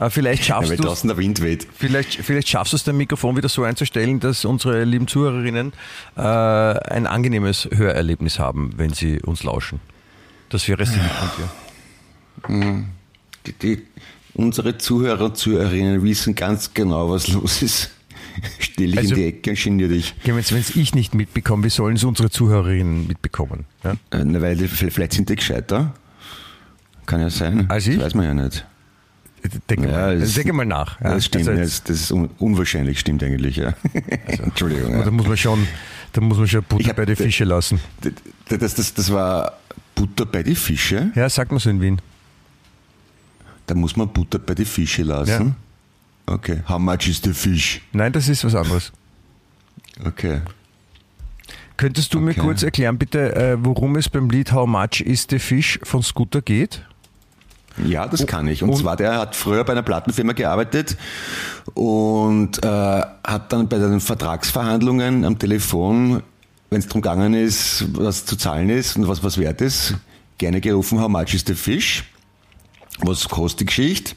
Aber 0.00 0.08
vielleicht 0.10 0.48
Ja, 0.48 0.54
schaffst 0.56 0.70
weil 0.70 0.76
du 0.78 0.84
draußen 0.84 1.08
der 1.08 1.18
Wind 1.18 1.42
weht. 1.42 1.66
Vielleicht, 1.76 2.14
vielleicht 2.14 2.48
schaffst 2.48 2.72
du 2.72 2.76
es, 2.76 2.84
dein 2.84 2.96
Mikrofon 2.96 3.36
wieder 3.36 3.50
so 3.50 3.64
einzustellen, 3.64 4.18
dass 4.18 4.46
unsere 4.46 4.84
lieben 4.84 5.06
Zuhörerinnen 5.06 5.74
äh, 6.16 6.20
ein 6.22 7.06
angenehmes 7.06 7.68
Hörerlebnis 7.70 8.38
haben, 8.38 8.72
wenn 8.78 8.94
sie 8.94 9.20
uns 9.20 9.42
lauschen. 9.42 9.78
Das 10.48 10.66
wäre 10.68 10.82
es 10.84 10.88
von 10.90 11.00
dir. 12.48 12.84
Die, 13.46 13.52
die, 13.52 13.82
unsere 14.32 14.78
Zuhörer 14.78 15.26
und 15.26 15.36
Zuhörerinnen 15.36 16.02
wissen 16.02 16.34
ganz 16.34 16.72
genau, 16.72 17.10
was 17.10 17.28
los 17.28 17.60
ist. 17.60 17.90
Stell 18.58 18.86
dich 18.92 18.98
Also- 18.98 19.10
in 19.10 19.20
die 19.20 19.26
Ecke 19.26 19.50
und 19.50 19.62
genier 19.62 19.88
dich. 19.88 20.14
Wenn 20.24 20.38
es 20.38 20.76
ich 20.76 20.94
nicht 20.94 21.14
mitbekomme, 21.14 21.64
wie 21.64 21.68
sollen 21.70 21.96
es 21.96 22.04
unsere 22.04 22.30
Zuhörerinnen 22.30 23.06
mitbekommen? 23.06 23.66
Ja? 23.84 23.92
Äh, 24.12 24.24
na, 24.24 24.40
weil 24.40 24.56
vielleicht 24.56 25.12
sind 25.12 25.28
die 25.28 25.36
gescheiter. 25.36 25.92
Kann 27.04 27.20
ja 27.20 27.28
sein. 27.28 27.68
Als 27.68 27.86
ich? 27.86 27.96
Das 27.96 28.06
weiß 28.06 28.14
man 28.14 28.24
ja 28.24 28.32
nicht. 28.34 28.64
Denke, 29.70 29.86
Ja, 29.88 29.92
mal, 29.92 30.18
das- 30.20 30.34
denke 30.34 30.52
mal 30.52 30.66
nach. 30.66 31.00
Ja? 31.00 31.14
das 31.14 31.24
stimmt, 31.26 31.48
Also 31.48 31.60
das, 31.60 31.82
das 31.84 32.00
ist 32.02 32.12
un 32.12 32.28
unwahrscheinlich, 32.38 33.00
stimmt 33.00 33.22
eigentlich, 33.22 33.56
ja. 33.56 33.74
Entschuldigung. 34.26 34.92
Da 34.92 35.04
Ja. 35.04 35.10
muss 35.10 35.26
man 35.26 35.36
schon, 35.36 35.66
da 36.12 36.20
muss 36.20 36.36
man 36.38 36.46
schon 36.46 36.62
Butter 36.64 36.88
hab- 36.90 36.96
bei 36.96 37.06
die 37.06 37.16
Fische 37.16 37.44
lassen. 37.44 37.80
Das, 38.48 38.74
das, 38.74 38.94
das, 38.94 39.12
war 39.12 39.58
Butter 39.94 40.26
bei 40.26 40.42
die 40.42 40.54
Fische. 40.54 41.10
Ja, 41.14 41.28
sagt 41.28 41.50
man 41.52 41.60
so 41.60 41.70
in 41.70 41.80
Wien. 41.80 42.00
Da 43.66 43.74
muss 43.74 43.96
man 43.96 44.08
Butter 44.08 44.38
bei 44.38 44.54
die 44.54 44.64
Fische 44.64 45.02
lassen. 45.04 45.56
Okay. 46.26 46.62
How 46.68 46.78
much 46.78 47.08
is 47.08 47.20
the 47.24 47.32
fish? 47.32 47.80
Nein, 47.92 48.12
das 48.12 48.28
ist 48.28 48.44
was 48.44 48.54
anderes. 48.54 48.92
Okay. 50.04 50.40
Könntest 51.76 52.12
du 52.12 52.20
mir 52.20 52.32
Okay. 52.32 52.40
kurz 52.40 52.62
erklären, 52.62 52.98
bitte, 52.98 53.34
äh, 53.34 53.56
worum 53.58 53.96
es 53.96 54.08
beim 54.08 54.28
Lied 54.28 54.52
How 54.52 54.66
Much 54.68 55.00
is 55.00 55.26
the 55.30 55.38
Fish 55.38 55.78
von 55.82 56.02
Scooter 56.02 56.42
geht? 56.42 56.84
Ja, 57.86 58.06
das 58.06 58.26
kann 58.26 58.46
ich. 58.48 58.62
Und, 58.62 58.70
und- 58.70 58.76
zwar, 58.76 58.96
der 58.96 59.18
hat 59.18 59.36
früher 59.36 59.64
bei 59.64 59.72
einer 59.72 59.82
Plattenfirma 59.82 60.32
gearbeitet 60.32 60.96
und 61.74 62.62
äh, 62.64 62.68
hat 62.68 63.52
dann 63.52 63.68
bei 63.68 63.78
den 63.78 64.00
Vertragsverhandlungen 64.00 65.24
am 65.24 65.38
Telefon, 65.38 66.22
wenn 66.70 66.78
es 66.80 66.86
darum 66.86 67.02
gegangen 67.02 67.34
ist, 67.34 67.86
was 67.94 68.26
zu 68.26 68.36
zahlen 68.36 68.68
ist 68.70 68.96
und 68.96 69.08
was 69.08 69.22
was 69.24 69.38
wert 69.38 69.60
ist, 69.60 69.94
gerne 70.38 70.60
gerufen, 70.60 71.00
how 71.00 71.08
much 71.08 71.34
is 71.34 71.44
the 71.46 71.54
fish? 71.54 72.04
Was 73.02 73.28
kostet 73.28 73.60
die 73.60 73.66
Geschichte? 73.66 74.14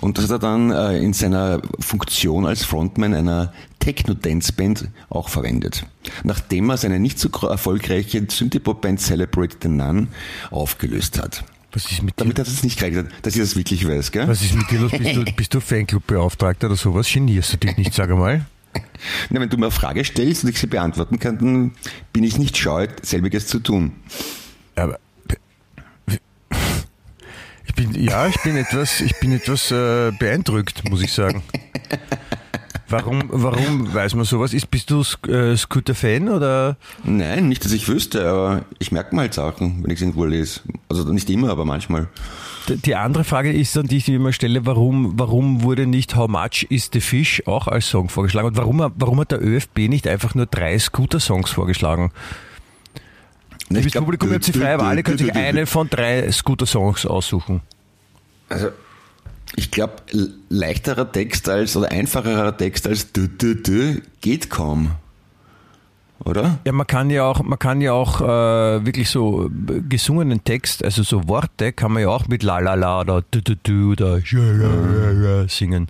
Und 0.00 0.16
das 0.16 0.24
hat 0.24 0.30
er 0.32 0.38
dann 0.38 0.70
äh, 0.70 0.98
in 0.98 1.12
seiner 1.12 1.60
Funktion 1.80 2.46
als 2.46 2.64
Frontman 2.64 3.14
einer 3.14 3.52
Techno-Dance-Band 3.80 4.88
auch 5.10 5.28
verwendet. 5.28 5.84
Nachdem 6.24 6.70
er 6.70 6.76
seine 6.76 6.98
nicht 6.98 7.18
so 7.18 7.28
erfolgreiche 7.46 8.24
Synthie-Pop-Band 8.28 9.00
Celebrate 9.00 9.56
the 9.62 9.68
Nun 9.68 10.08
aufgelöst 10.50 11.20
hat. 11.22 11.44
Was 11.76 11.92
ist 11.92 12.02
mit 12.02 12.18
Damit 12.18 12.38
hat 12.38 12.46
es 12.46 12.62
nicht 12.62 12.78
gerechnet, 12.78 13.10
dass 13.20 13.34
ich 13.34 13.42
das 13.42 13.54
wirklich 13.54 13.86
weiß, 13.86 14.10
gell? 14.10 14.26
was 14.26 14.40
ist 14.40 14.54
mit 14.54 14.70
dir 14.70 14.78
los? 14.78 14.90
Bist 14.92 15.14
du, 15.14 15.24
bist 15.24 15.52
du 15.52 15.60
Fanclub-Beauftragter 15.60 16.68
oder 16.68 16.76
sowas? 16.76 17.06
Genierst 17.06 17.52
du 17.52 17.56
dich 17.58 17.76
nicht, 17.76 17.92
sag 17.92 18.08
einmal? 18.08 18.46
Na, 19.28 19.40
wenn 19.40 19.50
du 19.50 19.58
mir 19.58 19.66
eine 19.66 19.70
Frage 19.70 20.02
stellst 20.02 20.42
und 20.42 20.48
ich 20.48 20.58
sie 20.58 20.68
beantworten 20.68 21.18
kann, 21.18 21.36
dann 21.36 21.72
bin 22.14 22.24
ich 22.24 22.38
nicht 22.38 22.56
scheu, 22.56 22.88
selbiges 23.02 23.46
zu 23.48 23.58
tun. 23.58 23.92
Aber 24.74 24.98
ich 27.66 27.74
bin 27.74 27.92
ja, 27.92 28.26
ich 28.26 28.40
bin 28.42 28.56
etwas, 28.56 29.02
ich 29.02 29.14
bin 29.20 29.32
etwas 29.32 29.70
äh, 29.70 30.12
beeindruckt, 30.18 30.88
muss 30.88 31.02
ich 31.02 31.12
sagen. 31.12 31.42
Warum, 32.88 33.24
warum 33.26 33.92
weiß 33.92 34.14
man 34.14 34.24
sowas? 34.24 34.54
Ist, 34.54 34.70
bist 34.70 34.90
du 34.90 35.02
äh, 35.28 35.56
Scooter-Fan 35.56 36.28
oder? 36.28 36.76
Nein, 37.02 37.48
nicht, 37.48 37.64
dass 37.64 37.72
ich 37.72 37.88
wüsste, 37.88 38.26
aber 38.26 38.64
ich 38.78 38.92
merke 38.92 39.14
mal 39.14 39.30
Sachen, 39.32 39.82
wenn 39.82 39.90
ich 39.90 39.96
es 39.96 40.02
irgendwo 40.02 40.24
lese. 40.24 40.60
Also 40.88 41.04
nicht 41.12 41.28
immer, 41.30 41.50
aber 41.50 41.64
manchmal. 41.64 42.08
Die 42.68 42.94
andere 42.94 43.24
Frage 43.24 43.52
ist 43.52 43.74
dann, 43.76 43.86
die 43.86 43.96
ich 43.96 44.08
mir 44.08 44.16
immer 44.16 44.32
stelle, 44.32 44.66
warum, 44.66 45.14
warum 45.18 45.62
wurde 45.62 45.86
nicht 45.86 46.16
How 46.16 46.28
Much 46.28 46.66
is 46.68 46.90
the 46.92 47.00
Fish 47.00 47.42
auch 47.46 47.66
als 47.68 47.88
Song 47.88 48.08
vorgeschlagen? 48.08 48.48
Und 48.48 48.56
warum, 48.56 48.92
warum 48.96 49.20
hat 49.20 49.30
der 49.32 49.42
ÖFB 49.44 49.88
nicht 49.88 50.06
einfach 50.08 50.34
nur 50.34 50.46
drei 50.46 50.78
Scooter-Songs 50.78 51.50
vorgeschlagen? 51.50 52.12
Ich 53.68 53.90
glaub, 53.90 54.04
Publikum, 54.04 54.32
habt 54.32 54.46
die 54.46 54.52
freie 54.52 54.78
Wahl, 54.78 54.96
ihr 54.96 55.02
könnt 55.02 55.18
sich 55.18 55.30
dü- 55.30 55.34
dü- 55.34 55.44
eine 55.48 55.66
von 55.66 55.88
drei 55.90 56.30
Scooter-Songs 56.30 57.04
aussuchen. 57.06 57.62
Also, 58.48 58.68
ich 59.56 59.70
glaube, 59.72 59.94
leichterer 60.48 61.10
Text 61.10 61.48
als, 61.48 61.76
oder 61.76 61.90
einfacherer 61.90 62.56
Text 62.56 62.86
als 62.86 63.12
dü, 63.12 63.26
dü, 63.28 63.56
dü 63.62 64.02
geht 64.20 64.50
kaum. 64.50 64.92
Oder? 66.24 66.58
Ja, 66.64 66.72
man 66.72 66.86
kann 66.86 67.10
ja 67.10 67.24
auch, 67.24 67.42
man 67.42 67.58
kann 67.58 67.80
ja 67.80 67.92
auch 67.92 68.20
äh, 68.20 68.84
wirklich 68.84 69.10
so 69.10 69.46
äh, 69.46 69.80
gesungenen 69.88 70.42
Text, 70.44 70.84
also 70.84 71.02
so 71.02 71.28
Worte, 71.28 71.72
kann 71.72 71.92
man 71.92 72.02
ja 72.02 72.08
auch 72.08 72.26
mit 72.26 72.42
la 72.42 72.58
la 72.58 72.74
la 72.74 73.02
oder 73.02 73.22
du 73.30 73.42
du 73.42 73.54
du 73.56 73.92
oder 73.92 74.20
singen. 75.48 75.88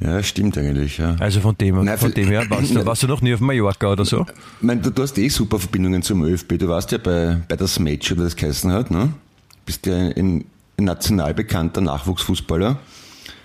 Ja, 0.00 0.22
stimmt 0.22 0.58
eigentlich, 0.58 0.98
ja. 0.98 1.14
Also 1.20 1.40
von 1.40 1.56
dem, 1.56 1.84
Nein, 1.84 1.96
von 1.96 2.12
dem 2.12 2.28
her, 2.28 2.44
warst 2.48 2.74
du, 2.74 2.84
warst 2.86 3.02
du 3.04 3.06
noch 3.06 3.20
nie 3.22 3.34
auf 3.34 3.40
Mallorca 3.40 3.92
oder 3.92 4.04
so? 4.04 4.26
Mein, 4.60 4.82
du, 4.82 4.90
du 4.90 5.02
hast 5.02 5.16
eh 5.16 5.28
super 5.28 5.60
Verbindungen 5.60 6.02
zum 6.02 6.24
ÖFB. 6.24 6.58
Du 6.58 6.68
warst 6.68 6.90
ja 6.90 6.98
bei, 6.98 7.40
bei 7.48 7.56
das 7.56 7.78
Match, 7.78 8.10
oder 8.10 8.24
das 8.24 8.34
geheißen 8.34 8.72
hat, 8.72 8.90
ne? 8.90 9.12
Bist 9.64 9.86
ja 9.86 9.94
ein, 9.96 10.44
ein 10.76 10.84
national 10.84 11.34
bekannter 11.34 11.80
Nachwuchsfußballer. 11.80 12.78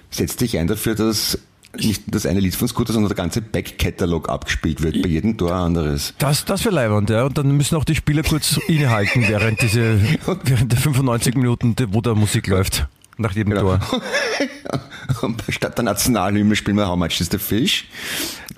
Setz 0.10 0.36
dich 0.36 0.58
ein 0.58 0.68
dafür, 0.68 0.96
dass 0.96 1.38
nicht 1.76 2.04
das 2.08 2.26
eine 2.26 2.40
Lied 2.40 2.56
von 2.56 2.68
Scooter, 2.68 2.94
sondern 2.94 3.10
der 3.10 3.16
ganze 3.18 3.42
Backkatalog 3.42 4.30
abgespielt 4.30 4.82
wird. 4.82 5.02
Bei 5.02 5.10
jedem 5.10 5.38
Tor 5.38 5.54
anderes. 5.54 6.14
Das, 6.18 6.46
das 6.46 6.64
wäre 6.66 6.76
leibend, 6.76 7.10
ja. 7.10 7.26
Und 7.26 7.38
dann 7.38 7.52
müssen 7.52 7.76
auch 7.76 7.84
die 7.86 7.96
Spieler 7.96 8.24
kurz 8.24 8.58
innehalten 8.68 9.28
während 9.28 9.62
diese, 9.62 10.00
während 10.44 10.72
der 10.72 10.80
95 10.80 11.36
Minuten, 11.36 11.76
wo 11.90 12.02
da 12.02 12.16
Musik 12.16 12.48
läuft. 12.48 12.88
Nach 13.20 13.32
jedem 13.32 13.54
Genau. 13.54 13.78
Tor. 13.78 13.80
Und 15.24 15.42
statt 15.50 15.76
der 15.78 15.86
Nationalhymne 15.86 16.56
spielen 16.56 16.78
wir 16.78 16.88
How 16.88 16.96
Much 16.98 17.20
is 17.20 17.30
the 17.32 17.40
Fish? 17.40 17.88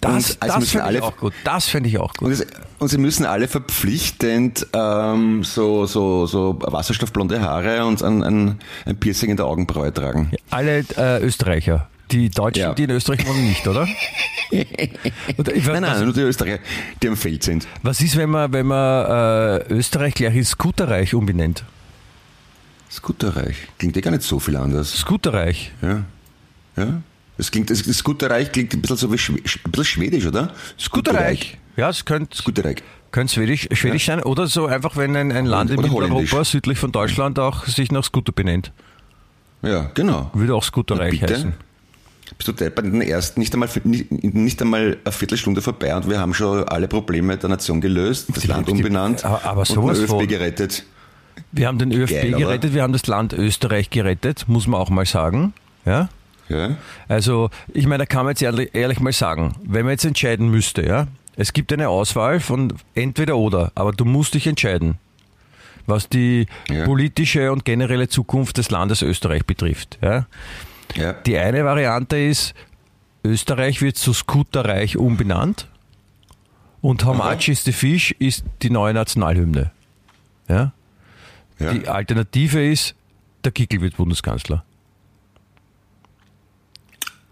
Das, 0.01 0.31
Und 0.31 0.41
also 0.41 0.59
das 0.59 0.69
fände 0.71 0.93
ich 0.97 1.01
auch 1.01 1.15
gut. 1.17 1.33
Das 1.45 1.67
fände 1.69 1.87
ich 1.89 1.97
auch 1.97 2.13
gut. 2.13 2.27
Und, 2.27 2.31
es, 2.33 2.45
und 2.79 2.87
sie 2.89 2.97
müssen 2.97 3.25
alle 3.25 3.47
verpflichtend 3.47 4.67
ähm, 4.73 5.43
so, 5.43 5.85
so, 5.85 6.25
so 6.25 6.57
wasserstoffblonde 6.61 7.41
Haare 7.41 7.85
und 7.85 8.03
ein, 8.03 8.23
ein, 8.23 8.59
ein 8.85 8.97
Piercing 8.99 9.29
in 9.29 9.37
der 9.37 9.45
Augenbraue 9.45 9.93
tragen. 9.93 10.31
Alle 10.49 10.83
äh, 10.97 11.21
Österreicher. 11.23 11.87
Die 12.11 12.29
Deutschen, 12.29 12.61
Ja. 12.61 12.73
die 12.73 12.83
in 12.83 12.89
Österreich 12.91 13.25
wohnen, 13.27 13.47
nicht, 13.47 13.67
oder? 13.67 13.87
oder 15.37 15.55
ich, 15.55 15.65
Nein, 15.65 15.83
was, 15.83 15.89
nein, 15.97 16.03
nur 16.05 16.13
die 16.13 16.21
Österreicher, 16.21 16.59
die 17.01 17.07
am 17.07 17.15
Feld 17.17 17.43
sind. 17.43 17.67
was 17.83 18.01
ist, 18.01 18.15
wenn 18.17 18.29
man, 18.31 18.51
wenn 18.51 18.65
man 18.65 19.05
äh, 19.05 19.73
Österreich 19.73 20.13
gleich 20.15 20.35
in 20.35 20.43
Scooterreich 20.45 21.13
umbenennt? 21.13 21.63
Scooterreich. 22.91 23.55
Klingt 23.77 23.95
eh 23.97 24.01
gar 24.01 24.11
nicht 24.11 24.23
so 24.23 24.39
viel 24.39 24.55
anders. 24.57 24.91
Scooterreich. 24.97 25.71
Ja. 25.81 26.03
Ja. 26.75 27.01
Es 27.37 27.51
klingt, 27.51 27.69
das 27.69 27.79
Scooterreich 27.79 28.51
klingt 28.51 28.73
ein 28.73 28.81
bisschen 28.81 28.97
so 28.97 29.13
wie 29.13 29.17
Schwe 29.17 29.35
ein 29.35 29.71
bisschen 29.71 29.85
schwedisch, 29.85 30.25
oder? 30.25 30.53
Scooterreich. 30.79 31.57
Ja, 31.77 31.89
es 31.89 32.03
könnte, 32.03 32.35
Scooterreich. 32.35 32.77
könnte 33.11 33.33
Schwedisch, 33.35 33.69
Schwedisch 33.73 34.05
sein 34.07 34.21
oder 34.23 34.47
so 34.47 34.65
einfach, 34.65 34.97
wenn 34.97 35.15
ein, 35.15 35.31
ein 35.31 35.45
Land 35.45 35.69
in 35.69 35.79
Mitteleuropa 35.79 36.43
südlich 36.43 36.77
von 36.79 36.91
Deutschland 36.91 37.37
auch 37.39 37.65
sich 37.67 37.91
nach 37.91 38.03
Scooter 38.03 38.31
benennt. 38.31 38.71
Ja, 39.61 39.91
genau. 39.93 40.31
Würde 40.33 40.55
auch 40.55 40.63
Scooterreich 40.63 41.21
heißen. 41.21 41.53
Bist 42.37 42.47
du 42.47 42.51
deppert 42.51 42.85
in 42.85 42.93
den 42.93 43.01
ersten 43.01 43.39
nicht 43.39 43.53
einmal, 43.53 43.69
nicht, 43.83 44.11
nicht 44.11 44.61
einmal 44.61 44.97
eine 45.03 45.11
Viertelstunde 45.11 45.61
vorbei 45.61 45.95
und 45.95 46.09
wir 46.09 46.19
haben 46.19 46.33
schon 46.33 46.63
alle 46.67 46.87
Probleme 46.87 47.37
der 47.37 47.49
Nation 47.49 47.81
gelöst, 47.81 48.27
das 48.33 48.45
Land 48.47 48.67
die- 48.67 48.71
umbenannt 48.73 49.25
aber- 49.25 49.43
aber 49.45 49.61
und 49.61 49.69
den 49.69 49.89
ÖFB 50.03 50.07
von. 50.09 50.27
gerettet. 50.27 50.85
Wir 51.51 51.67
haben 51.67 51.79
den 51.79 51.91
ÖFB 51.91 52.11
Geil, 52.13 52.31
gerettet, 52.33 52.73
wir 52.73 52.83
haben 52.83 52.93
das 52.93 53.07
Land 53.07 53.33
Österreich 53.33 53.89
gerettet, 53.89 54.45
muss 54.47 54.67
man 54.67 54.79
auch 54.79 54.89
mal 54.89 55.05
sagen. 55.05 55.53
Ja? 55.85 56.09
Ja? 56.49 56.77
Also, 57.07 57.49
ich 57.73 57.85
meine, 57.87 57.99
da 57.99 58.05
kann 58.05 58.25
man 58.25 58.31
jetzt 58.31 58.41
ehrlich, 58.41 58.69
ehrlich 58.73 58.99
mal 58.99 59.13
sagen, 59.13 59.55
wenn 59.63 59.83
man 59.85 59.91
jetzt 59.91 60.05
entscheiden 60.05 60.49
müsste, 60.49 60.85
ja, 60.85 61.07
es 61.35 61.53
gibt 61.53 61.71
eine 61.73 61.89
Auswahl 61.89 62.39
von 62.39 62.73
entweder 62.95 63.37
oder, 63.37 63.71
aber 63.75 63.91
du 63.93 64.03
musst 64.05 64.33
dich 64.33 64.45
entscheiden, 64.47 64.97
was 65.85 66.09
die 66.09 66.45
Ja. 66.69 66.85
politische 66.85 67.51
und 67.51 67.65
generelle 67.65 68.09
Zukunft 68.09 68.57
des 68.57 68.69
Landes 68.69 69.01
Österreich 69.01 69.45
betrifft. 69.45 69.97
Ja. 70.01 70.25
Ja. 70.95 71.13
Die 71.13 71.37
eine 71.37 71.63
Variante 71.65 72.17
ist, 72.17 72.53
Österreich 73.23 73.81
wird 73.81 73.97
zu 73.97 74.13
Scooterreich 74.13 74.97
umbenannt 74.97 75.67
und 76.81 77.03
How 77.05 77.15
much 77.15 77.49
is 77.49 77.63
the 77.63 77.71
fish 77.71 78.11
ist 78.19 78.43
die 78.61 78.69
neue 78.69 78.93
Nationalhymne. 78.93 79.71
Ja. 80.47 80.73
ja. 81.59 81.73
Die 81.73 81.87
Alternative 81.87 82.65
ist, 82.65 82.95
der 83.43 83.51
Kickel 83.51 83.81
wird 83.81 83.97
Bundeskanzler. 83.97 84.63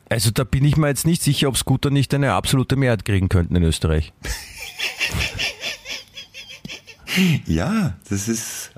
Also 0.10 0.32
da 0.32 0.44
bin 0.44 0.64
ich 0.64 0.78
mir 0.78 0.88
jetzt 0.88 1.06
nicht 1.06 1.22
sicher, 1.22 1.50
ob 1.50 1.58
Scooter 1.58 1.90
nicht 1.90 2.14
eine 2.14 2.34
absolute 2.34 2.76
Mehrheit 2.76 3.04
kriegen 3.06 3.30
könnten 3.30 3.56
in 3.56 3.64
Österreich. 3.64 4.14
Ja, 7.46 7.98
das 8.10 8.28
ist. 8.28 8.72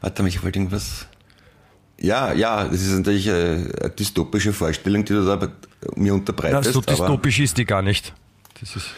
Warte 0.00 0.22
mal, 0.22 0.28
ich 0.28 0.42
wollte 0.42 0.58
irgendwas. 0.58 1.06
Ja, 1.98 2.32
ja, 2.32 2.64
das 2.64 2.82
ist 2.82 2.92
natürlich 2.96 3.30
eine 3.30 3.90
dystopische 3.98 4.52
Vorstellung, 4.52 5.04
die 5.04 5.12
du 5.12 5.24
da 5.24 5.48
mir 5.96 6.08
Ja, 6.08 6.12
unterbreitest. 6.14 6.72
so 6.72 6.80
aber, 6.80 6.90
dystopisch 6.92 7.40
ist 7.40 7.56
die 7.56 7.64
gar 7.64 7.82
nicht. 7.82 8.12
Das 8.60 8.76
ist, 8.76 8.88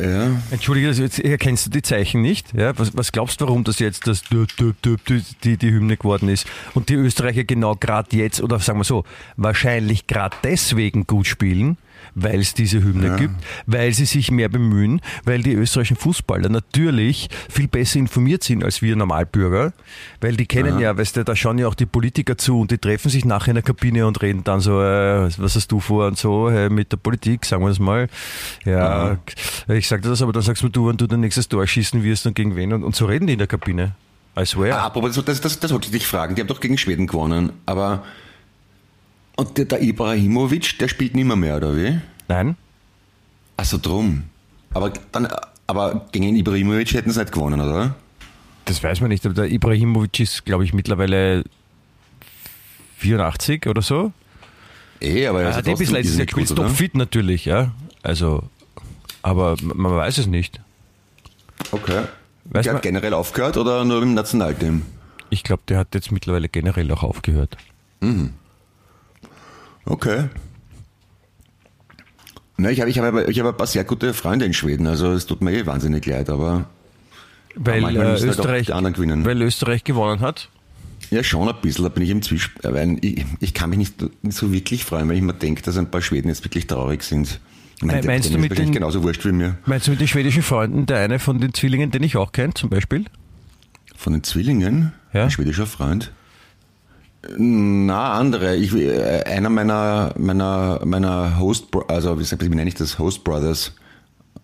ja, 0.00 0.30
Entschuldige, 0.50 0.88
also 0.88 1.02
jetzt 1.02 1.18
erkennst 1.20 1.66
du 1.66 1.70
die 1.70 1.82
Zeichen 1.82 2.22
nicht? 2.22 2.52
Ja, 2.54 2.76
was, 2.78 2.96
was 2.96 3.12
glaubst 3.12 3.40
du, 3.40 3.46
warum 3.46 3.64
das 3.64 3.78
jetzt 3.78 4.06
das 4.06 4.22
die, 4.24 5.56
die 5.56 5.70
Hymne 5.70 5.96
geworden 5.96 6.28
ist? 6.28 6.46
Und 6.74 6.88
die 6.88 6.94
Österreicher 6.94 7.44
genau 7.44 7.76
gerade 7.76 8.16
jetzt, 8.16 8.42
oder 8.42 8.58
sagen 8.58 8.80
wir 8.80 8.84
so, 8.84 9.04
wahrscheinlich 9.36 10.06
gerade 10.06 10.36
deswegen 10.42 11.06
gut 11.06 11.26
spielen, 11.26 11.76
weil 12.14 12.40
es 12.40 12.54
diese 12.54 12.82
Hymne 12.82 13.16
gibt, 13.16 13.34
weil 13.66 13.92
sie 13.92 14.04
sich 14.04 14.30
mehr 14.30 14.48
bemühen, 14.48 15.00
weil 15.24 15.42
die 15.42 15.54
österreichischen 15.54 15.96
Fußballer 15.96 16.48
natürlich 16.48 17.28
viel 17.48 17.68
besser 17.68 17.98
informiert 17.98 18.44
sind 18.44 18.64
als 18.64 18.82
wir 18.82 18.96
Normalbürger, 18.96 19.72
weil 20.20 20.36
die 20.36 20.46
kennen 20.46 20.78
ja, 20.78 20.96
weißt 20.96 21.16
du, 21.16 21.24
da 21.24 21.36
schauen 21.36 21.58
ja 21.58 21.68
auch 21.68 21.74
die 21.74 21.86
Politiker 21.86 22.36
zu 22.36 22.60
und 22.60 22.70
die 22.70 22.78
treffen 22.78 23.10
sich 23.10 23.24
nachher 23.24 23.50
in 23.50 23.56
der 23.56 23.62
Kabine 23.62 24.06
und 24.06 24.20
reden 24.22 24.44
dann 24.44 24.60
so, 24.60 24.80
äh, 24.80 25.28
was 25.38 25.56
hast 25.56 25.70
du 25.72 25.80
vor 25.80 26.06
und 26.06 26.18
so 26.18 26.48
äh, 26.48 26.68
mit 26.68 26.92
der 26.92 26.96
Politik, 26.96 27.44
sagen 27.44 27.62
wir 27.62 27.68
das 27.68 27.78
mal. 27.78 28.08
Ja, 28.64 29.18
ich 29.68 29.88
sag 29.88 30.02
dir 30.02 30.08
das, 30.08 30.22
aber 30.22 30.32
dann 30.32 30.42
sagst 30.42 30.62
du 30.62 30.68
du, 30.68 30.88
wenn 30.88 30.96
du 30.96 31.06
dein 31.06 31.20
nächstes 31.20 31.48
Tor 31.48 31.66
schießen 31.66 32.02
wirst 32.02 32.26
und 32.26 32.34
gegen 32.34 32.56
wen 32.56 32.72
und, 32.72 32.84
und 32.84 32.94
so 32.94 33.06
reden 33.06 33.26
die 33.26 33.34
in 33.34 33.38
der 33.38 33.48
Kabine. 33.48 33.94
I 34.38 34.46
swear. 34.46 34.78
Ah, 34.78 34.86
aber 34.86 35.08
das, 35.08 35.22
das, 35.24 35.40
das, 35.40 35.58
das 35.58 35.72
wollte 35.72 35.86
ich 35.86 35.92
dich 35.92 36.06
fragen. 36.06 36.34
Die 36.34 36.40
haben 36.40 36.48
doch 36.48 36.60
gegen 36.60 36.78
Schweden 36.78 37.06
gewonnen. 37.06 37.52
Aber. 37.66 38.04
Und 39.40 39.56
der, 39.56 39.64
der 39.64 39.80
Ibrahimovic, 39.80 40.78
der 40.80 40.88
spielt 40.88 41.14
nimmer 41.14 41.34
mehr, 41.34 41.56
oder 41.56 41.74
wie? 41.74 41.98
Nein? 42.28 42.56
Also 43.56 43.78
drum. 43.78 44.24
Aber 44.74 44.92
dann. 45.12 45.28
Aber 45.66 46.06
gegen 46.12 46.36
Ibrahimovic 46.36 46.92
hätten 46.92 47.10
sie 47.10 47.20
nicht 47.20 47.32
gewonnen, 47.32 47.58
oder? 47.58 47.94
Das 48.66 48.82
weiß 48.82 49.00
man 49.00 49.08
nicht, 49.08 49.24
aber 49.24 49.34
der 49.34 49.50
Ibrahimovic 49.50 50.20
ist, 50.20 50.44
glaube 50.44 50.64
ich, 50.64 50.74
mittlerweile 50.74 51.44
84 52.98 53.66
oder 53.66 53.80
so. 53.80 54.12
Eh, 55.00 55.26
aber 55.26 55.40
er 55.42 55.48
ist 55.50 55.56
hat 55.56 55.66
eh 55.66 55.70
bis 55.70 55.88
trotzdem 55.90 56.18
letztes 56.18 56.48
Jahr 56.50 56.56
topfit 56.56 56.94
natürlich, 56.94 57.46
ja. 57.46 57.72
Also, 58.02 58.42
aber 59.22 59.56
man 59.62 59.96
weiß 59.96 60.18
es 60.18 60.26
nicht. 60.26 60.60
Okay. 61.72 62.02
Weiß 62.44 62.64
der 62.64 62.72
man- 62.72 62.76
hat 62.76 62.82
generell 62.82 63.14
aufgehört 63.14 63.56
oder 63.56 63.86
nur 63.86 64.02
im 64.02 64.12
Nationalteam? 64.12 64.82
Ich 65.30 65.44
glaube, 65.44 65.62
der 65.66 65.78
hat 65.78 65.94
jetzt 65.94 66.12
mittlerweile 66.12 66.50
generell 66.50 66.90
auch 66.92 67.04
aufgehört. 67.04 67.56
Okay. 69.84 70.24
Na, 72.56 72.70
ich 72.70 72.80
habe 72.80 72.90
ich 72.90 72.98
hab, 72.98 73.28
ich 73.28 73.40
hab 73.40 73.46
ein 73.46 73.56
paar 73.56 73.66
sehr 73.66 73.84
gute 73.84 74.12
Freunde 74.12 74.44
in 74.44 74.52
Schweden, 74.52 74.86
also 74.86 75.12
es 75.12 75.26
tut 75.26 75.40
mir 75.40 75.52
eh 75.52 75.64
wahnsinnig 75.66 76.04
leid, 76.06 76.28
aber 76.28 76.66
Weil, 77.54 77.82
äh, 77.82 77.84
halt 77.84 77.98
auch 77.98 78.24
Österreich, 78.26 78.66
gewinnen. 78.66 79.24
weil 79.24 79.40
Österreich 79.42 79.82
gewonnen 79.84 80.20
hat. 80.20 80.50
Ja, 81.10 81.24
schon 81.24 81.48
ein 81.48 81.54
bisschen, 81.62 81.84
da 81.84 81.88
bin 81.88 82.02
ich 82.04 82.10
im 82.10 82.22
Zwiespalt. 82.22 82.74
Weil 82.74 82.98
ich, 83.00 83.24
ich 83.40 83.54
kann 83.54 83.70
mich 83.70 83.78
nicht, 83.78 83.94
so 84.28 84.52
wirklich 84.52 84.84
freuen, 84.84 85.08
weil 85.08 85.16
ich 85.16 85.22
mir 85.22 85.32
denke, 85.34 85.62
dass 85.62 85.76
ein 85.78 85.90
paar 85.90 86.02
Schweden 86.02 86.28
jetzt 86.28 86.44
wirklich 86.44 86.66
traurig 86.66 87.02
sind. 87.02 87.40
Ich 87.78 87.82
meine, 87.82 88.06
Meinst 88.06 88.32
du 88.32 88.38
mit 88.38 88.56
den- 88.56 88.72
genauso 88.72 89.02
wurscht 89.02 89.24
wie 89.24 89.32
mir. 89.32 89.56
Meinst 89.64 89.86
du 89.86 89.90
mit 89.92 90.00
den 90.00 90.06
schwedischen 90.06 90.42
Freunden, 90.42 90.84
der 90.86 90.98
eine 90.98 91.18
von 91.18 91.40
den 91.40 91.54
Zwillingen, 91.54 91.90
den 91.90 92.02
ich 92.02 92.16
auch 92.18 92.30
kenne, 92.32 92.52
zum 92.54 92.68
Beispiel? 92.68 93.06
Von 93.96 94.12
den 94.12 94.22
Zwillingen? 94.22 94.92
Ja. 95.14 95.24
Ein 95.24 95.30
schwedischer 95.30 95.66
Freund? 95.66 96.12
Na, 97.36 98.12
andere. 98.14 98.56
Ich, 98.56 98.74
äh, 98.74 99.22
einer 99.24 99.50
meiner, 99.50 100.14
meiner, 100.18 100.80
meiner 100.84 101.38
Host, 101.38 101.66
also 101.88 102.18
wie, 102.18 102.24
sagt- 102.24 102.42
wie 102.44 102.48
nenne 102.48 102.68
ich 102.68 102.74
das? 102.74 102.98
Host 102.98 103.24
Brothers 103.24 103.72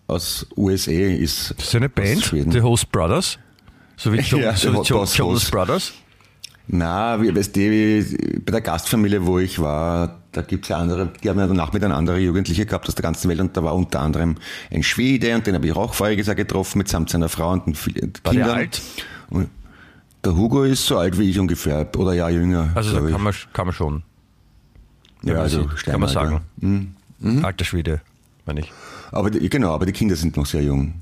aus 0.07 0.45
USA 0.55 0.91
ist. 0.91 1.53
Das 1.57 1.67
ist 1.67 1.75
eine 1.75 1.89
Band. 1.89 2.23
The 2.51 2.61
Host 2.61 2.91
Brothers. 2.91 3.39
So 3.95 4.13
wie 4.13 4.17
jo 4.21 4.37
Ja, 4.37 4.55
so 4.55 4.71
wie 4.73 4.77
jo 4.77 4.83
Jonas 4.83 5.19
Host. 5.19 5.51
Brothers. 5.51 5.93
Na, 6.69 7.19
wie, 7.21 7.33
weißt 7.33 7.55
du, 7.55 8.41
bei 8.45 8.51
der 8.51 8.61
Gastfamilie, 8.61 9.25
wo 9.25 9.39
ich 9.39 9.57
war, 9.57 10.19
da 10.33 10.41
gibt's 10.41 10.67
ja 10.67 10.77
andere, 10.77 11.13
die 11.23 11.29
haben 11.29 11.39
ja 11.39 11.47
danach 11.47 11.71
mit 11.71 11.81
andere 11.83 12.19
Jugendliche 12.19 12.65
gehabt 12.65 12.87
aus 12.89 12.95
der 12.95 13.03
ganzen 13.03 13.29
Welt 13.29 13.39
und 13.39 13.55
da 13.55 13.63
war 13.63 13.73
unter 13.73 14.01
anderem 14.01 14.35
ein 14.69 14.83
Schwede 14.83 15.33
und 15.33 15.47
den 15.47 15.55
habe 15.55 15.65
ich 15.65 15.73
auch 15.73 15.93
voriges 15.93 16.27
Jahr 16.27 16.35
getroffen 16.35 16.79
mitsamt 16.79 17.09
seiner 17.09 17.29
Frau 17.29 17.51
und 17.53 17.67
den 17.67 17.73
vielen 17.75 18.11
War 18.23 18.33
der 18.33 18.41
Kindern. 18.41 18.57
alt? 18.57 18.81
Und 19.29 19.49
der 20.27 20.35
Hugo 20.35 20.63
ist 20.63 20.85
so 20.85 20.97
alt 20.97 21.17
wie 21.17 21.29
ich 21.29 21.39
ungefähr 21.39 21.87
oder 21.95 22.13
ja 22.13 22.27
jünger. 22.27 22.71
Also 22.75 23.05
ich. 23.05 23.13
kann 23.13 23.23
man, 23.23 23.33
kann 23.53 23.67
man 23.67 23.73
schon. 23.73 24.03
ja, 25.23 25.33
man 25.33 25.43
also 25.43 25.61
sieht, 25.61 25.83
kann 25.85 26.01
man 26.01 26.09
sagen. 26.09 26.95
Alter 27.43 27.63
Schwede, 27.63 28.01
meine 28.45 28.59
ich. 28.61 28.71
Aber 29.11 29.31
die, 29.31 29.49
genau, 29.49 29.73
aber 29.73 29.85
die 29.85 29.93
Kinder 29.93 30.17
sind 30.17 30.35
noch 30.35 30.45
sehr 30.45 30.63
jung. 30.63 31.01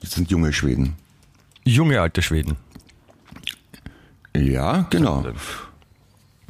Das 0.00 0.10
sind 0.10 0.28
junge 0.30 0.52
Schweden. 0.52 0.94
Junge 1.64 2.00
alte 2.00 2.20
Schweden. 2.20 2.56
Ja, 4.36 4.86
genau. 4.90 5.24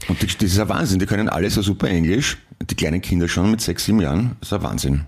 Und 0.08 0.22
die, 0.22 0.26
das 0.26 0.42
ist 0.42 0.58
ein 0.58 0.68
Wahnsinn. 0.70 0.98
Die 0.98 1.06
können 1.06 1.28
alle 1.28 1.50
so 1.50 1.60
super 1.60 1.88
Englisch. 1.88 2.38
Die 2.70 2.74
kleinen 2.74 3.02
Kinder 3.02 3.28
schon 3.28 3.50
mit 3.50 3.60
sechs, 3.60 3.84
sieben 3.84 4.00
Jahren. 4.00 4.36
Das 4.40 4.48
ist 4.48 4.52
ein 4.54 4.62
Wahnsinn. 4.62 5.04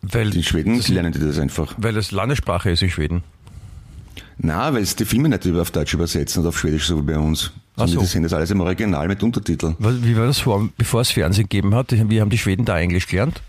Weil, 0.00 0.34
In 0.34 0.42
Schweden 0.42 0.80
lernen 0.88 1.12
die 1.12 1.18
das 1.18 1.38
einfach. 1.38 1.74
weil 1.76 1.92
das 1.92 2.12
Landessprache 2.12 2.70
ist 2.70 2.82
in 2.82 2.90
Schweden. 2.90 3.22
Na, 4.38 4.72
weil 4.72 4.82
es 4.82 4.96
die 4.96 5.04
Filme 5.04 5.28
nicht 5.28 5.46
auf 5.46 5.70
Deutsch 5.70 5.94
übersetzen 5.94 6.40
oder 6.40 6.50
auf 6.50 6.58
Schwedisch, 6.58 6.86
so 6.86 6.98
wie 6.98 7.02
bei 7.12 7.18
uns. 7.18 7.52
Ach 7.76 7.86
so. 7.88 8.00
die 8.00 8.06
sehen 8.06 8.22
das 8.22 8.32
alles 8.32 8.50
im 8.50 8.60
Original 8.60 9.06
mit 9.08 9.22
Untertitel. 9.22 9.74
Was- 9.78 10.02
Wie 10.02 10.16
war 10.16 10.26
das 10.26 10.38
vor, 10.38 10.68
bevor 10.78 11.02
es 11.02 11.10
Fernsehen 11.10 11.44
gegeben 11.44 11.74
hat? 11.74 11.92
Wie 11.92 12.20
haben 12.20 12.30
die 12.30 12.38
Schweden 12.38 12.64
da 12.64 12.78
Englisch 12.78 13.06
gelernt? 13.06 13.42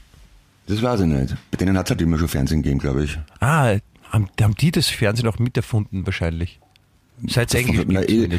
Das 0.68 0.82
weiß 0.82 1.00
ich 1.02 1.06
nicht. 1.08 1.36
Bei 1.52 1.58
denen 1.58 1.78
hat 1.78 1.86
es 1.88 1.92
halt 1.92 2.02
immer 2.02 2.18
schon 2.18 2.28
Fernsehen 2.28 2.62
gegeben, 2.62 2.80
glaube 2.80 3.06
ich. 3.06 3.18
Ah, 3.40 3.76
haben, 4.12 4.28
haben 4.42 4.56
die 4.56 4.72
das 4.72 4.88
Fernsehen 4.88 5.28
auch 5.30 5.40
miterfunden 5.40 6.06
wahrscheinlich? 6.06 6.60
Seit 7.28 7.50
es 7.50 7.56
Englisch 7.56 7.86
Na, 7.88 8.02
gibt 8.02 8.34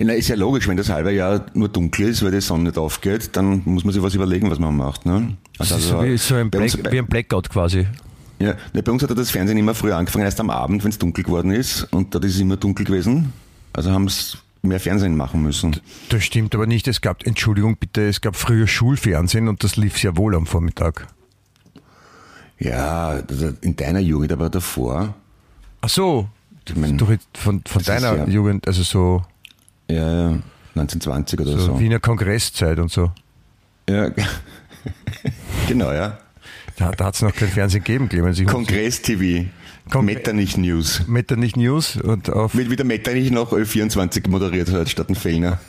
na, 0.00 0.12
ist 0.12 0.28
ja 0.28 0.36
logisch, 0.36 0.68
wenn 0.68 0.76
das 0.76 0.90
halbe 0.90 1.12
Jahr 1.12 1.46
nur 1.54 1.68
dunkel 1.68 2.08
ist, 2.08 2.22
weil 2.22 2.30
die 2.30 2.40
Sonne 2.40 2.64
nicht 2.64 2.78
aufgeht, 2.78 3.30
dann 3.36 3.62
muss 3.64 3.84
man 3.84 3.94
sich 3.94 4.02
was 4.02 4.14
überlegen, 4.14 4.50
was 4.50 4.58
man 4.58 4.76
macht. 4.76 5.06
Ne? 5.06 5.36
Das 5.56 5.70
ist 5.70 5.88
so 5.88 6.02
wie, 6.04 6.16
so 6.18 6.34
ein 6.34 6.50
bei 6.50 6.58
uns- 6.60 6.76
Black, 6.76 6.92
wie 6.92 6.98
ein 6.98 7.06
Blackout 7.06 7.48
quasi. 7.48 7.86
Ja, 8.40 8.54
ne, 8.72 8.82
bei 8.82 8.92
uns 8.92 9.02
hat 9.02 9.16
das 9.16 9.30
Fernsehen 9.30 9.58
immer 9.58 9.74
früher 9.74 9.96
angefangen, 9.96 10.24
erst 10.24 10.38
am 10.40 10.50
Abend, 10.50 10.84
wenn 10.84 10.90
es 10.90 10.98
dunkel 10.98 11.24
geworden 11.24 11.50
ist. 11.50 11.84
Und 11.92 12.14
dort 12.14 12.24
ist 12.24 12.34
es 12.34 12.40
immer 12.40 12.56
dunkel 12.56 12.84
gewesen. 12.86 13.32
Also 13.72 13.90
haben 13.90 14.06
es 14.06 14.38
mehr 14.62 14.80
Fernsehen 14.80 15.16
machen 15.16 15.42
müssen. 15.42 15.76
Das 16.08 16.24
stimmt 16.24 16.54
aber 16.54 16.66
nicht. 16.66 16.86
Es 16.88 17.00
gab, 17.00 17.26
Entschuldigung 17.26 17.76
bitte, 17.76 18.08
es 18.08 18.20
gab 18.20 18.36
früher 18.36 18.66
Schulfernsehen 18.66 19.48
und 19.48 19.64
das 19.64 19.76
lief 19.76 19.98
sehr 19.98 20.16
wohl 20.16 20.34
am 20.34 20.46
Vormittag. 20.46 21.06
Ja, 22.58 23.20
in 23.60 23.76
deiner 23.76 24.00
Jugend, 24.00 24.32
aber 24.32 24.50
davor. 24.50 25.14
Ach 25.80 25.88
so, 25.88 26.28
Ich 26.68 26.74
mein, 26.74 26.98
von, 27.34 27.62
von 27.64 27.82
deiner 27.82 28.16
ja- 28.16 28.26
Jugend, 28.26 28.66
also 28.66 28.82
so, 28.82 29.24
ja, 29.88 30.30
ja, 30.30 30.38
1920 30.74 31.40
oder 31.40 31.52
so, 31.52 31.58
so. 31.58 31.80
Wiener 31.80 32.00
Kongresszeit 32.00 32.78
und 32.80 32.90
so. 32.90 33.12
Ja, 33.88 34.10
genau, 35.68 35.92
ja. 35.92 36.18
Da, 36.78 36.92
da 36.92 37.06
hat 37.06 37.14
es 37.16 37.22
noch 37.22 37.34
kein 37.34 37.48
Fernsehen 37.48 37.82
gegeben, 37.82 38.08
Clemens. 38.08 38.38
Ich 38.38 38.44
muss- 38.44 38.52
Kongress-TV. 38.54 39.46
Kongre- 39.90 40.02
Metternich 40.02 40.56
News. 40.56 41.02
Metternich 41.08 41.56
News 41.56 41.96
und 41.96 42.30
auf 42.30 42.54
Wird 42.54 42.70
wieder 42.70 42.84
Metternich 42.84 43.30
noch 43.30 43.52
Ö24 43.52 44.28
moderiert 44.28 44.70
hat, 44.70 44.88
statt 44.88 45.08
ein 45.08 45.14
Fellner. 45.14 45.58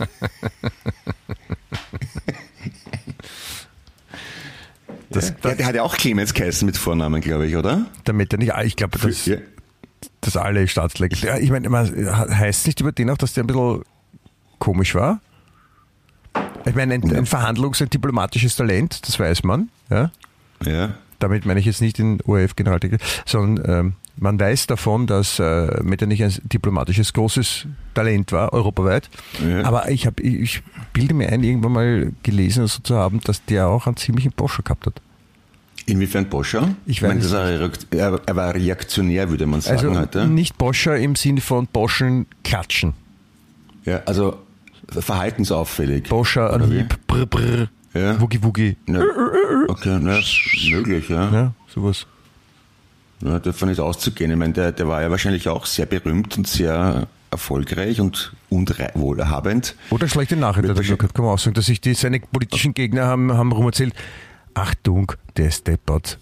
das, 5.10 5.34
Der, 5.38 5.56
der 5.56 5.66
hat 5.66 5.76
ja 5.76 5.84
auch 5.84 5.96
Clemens 5.98 6.34
geheißen 6.34 6.66
mit 6.66 6.78
Vornamen, 6.78 7.22
glaube 7.22 7.48
ich, 7.48 7.56
oder? 7.56 7.86
der 8.06 8.14
Metternich, 8.14 8.54
ah, 8.54 8.64
ich 8.64 8.76
glaube, 8.76 8.98
das, 9.00 9.26
Ja. 9.26 9.38
das 10.22 10.38
alle 10.38 10.68
Staatslecker. 10.68 11.16
Ja, 11.26 11.38
Ich 11.38 11.50
meine, 11.50 11.70
heißt 11.72 12.62
es 12.62 12.68
nicht 12.68 12.80
über 12.82 12.92
den 12.92 13.10
auch, 13.10 13.18
dass 13.18 13.34
der 13.34 13.44
ein 13.44 13.48
bisschen 13.48 13.82
komisch 14.60 14.96
war? 14.96 15.22
Ich 16.66 16.76
meine, 16.76 16.94
ein, 16.96 17.16
ein 17.16 17.26
Verhandlungs-, 17.26 17.82
ein 17.82 17.90
diplomatisches 17.90 18.56
Talent, 18.56 19.08
das 19.08 19.18
weiß 19.20 19.44
man. 19.44 19.70
Ja? 19.90 20.12
Ja. 20.66 20.94
Damit 21.20 21.46
meine 21.46 21.60
ich 21.60 21.66
jetzt 21.66 21.82
nicht 21.82 21.98
den 21.98 22.22
ORF-Generaldirektor, 22.22 23.06
sondern 23.26 23.70
ähm, 23.70 23.94
man 24.16 24.40
weiß 24.40 24.68
davon, 24.68 25.06
dass 25.06 25.38
äh, 25.40 25.84
Metternich 25.84 26.24
ein 26.24 26.34
diplomatisches 26.44 27.12
großes 27.12 27.68
Talent 27.94 28.32
war, 28.32 28.54
europaweit. 28.54 29.10
Ja. 29.46 29.66
Aber 29.66 29.90
ich, 29.92 30.08
hab, 30.08 30.22
ich, 30.22 30.34
ich 30.40 30.64
bilde 30.94 31.14
mir 31.14 31.28
ein, 31.30 31.44
irgendwann 31.44 31.74
mal 31.74 32.12
gelesen 32.24 32.68
so 32.68 32.80
zu 32.82 32.96
haben, 32.96 33.20
dass 33.22 33.44
der 33.46 33.68
auch 33.68 33.86
einen 33.86 33.98
ziemlichen 33.98 34.32
Boscher 34.32 34.64
gehabt 34.64 34.86
hat. 34.86 35.02
Inwiefern 35.88 36.30
Boscher? 36.30 36.74
Ich 36.86 37.02
meine, 37.02 37.20
weiß 37.22 37.32
er, 37.34 37.60
reakt- 37.60 37.88
er, 37.94 38.22
er 38.26 38.36
war 38.38 38.54
reaktionär, 38.56 39.30
würde 39.30 39.46
man 39.46 39.60
sagen 39.60 39.78
Also 39.78 40.00
heute. 40.00 40.26
nicht 40.28 40.58
Boscher 40.58 40.98
im 40.98 41.16
Sinne 41.18 41.42
von 41.42 41.68
Boschen 41.68 42.28
klatschen. 42.46 42.94
Ja, 43.84 44.04
also 44.06 44.38
verhaltensauffällig. 44.88 46.08
Boscher 46.10 46.58
lieb, 46.60 46.98
brr, 47.08 47.26
brr, 47.26 47.68
Ja. 47.94 48.20
Woogie 48.22 48.44
Woogie. 48.44 48.78
Ja. 48.88 49.02
Okay, 49.68 49.98
na, 50.02 50.20
möglich, 50.70 51.10
ja. 51.10 51.32
Ja, 51.32 51.54
sowas. 51.68 52.06
ja. 53.22 53.40
Davon 53.40 53.70
ist 53.70 53.80
auszugehen. 53.80 54.32
Ich 54.32 54.38
meine, 54.38 54.54
der, 54.54 54.72
der 54.72 54.88
war 54.88 55.02
ja 55.02 55.10
wahrscheinlich 55.10 55.48
auch 55.50 55.66
sehr 55.66 55.86
berühmt 55.86 56.38
und 56.38 56.48
sehr 56.48 57.08
erfolgreich 57.32 58.02
und, 58.02 58.34
und 58.50 58.76
wohlhabend. 58.96 59.76
Oder 59.90 60.08
schlechte 60.08 60.36
Nachricht, 60.36 60.68
hat 60.70 60.78
er 60.78 60.82
gesagt, 60.82 61.14
kann 61.14 61.26
man 61.26 61.34
auch 61.34 61.40
sagen, 61.40 61.54
dass 61.54 61.68
sich 61.68 61.82
die, 61.82 61.94
seine 61.94 62.20
politischen 62.20 62.74
Gegner 62.74 63.06
haben, 63.06 63.34
haben 63.34 63.52
rum 63.52 63.66
erzählt, 63.66 63.94
Achtung, 64.54 65.12
der 65.38 65.48
ist 65.50 65.68
deppert. 65.68 66.20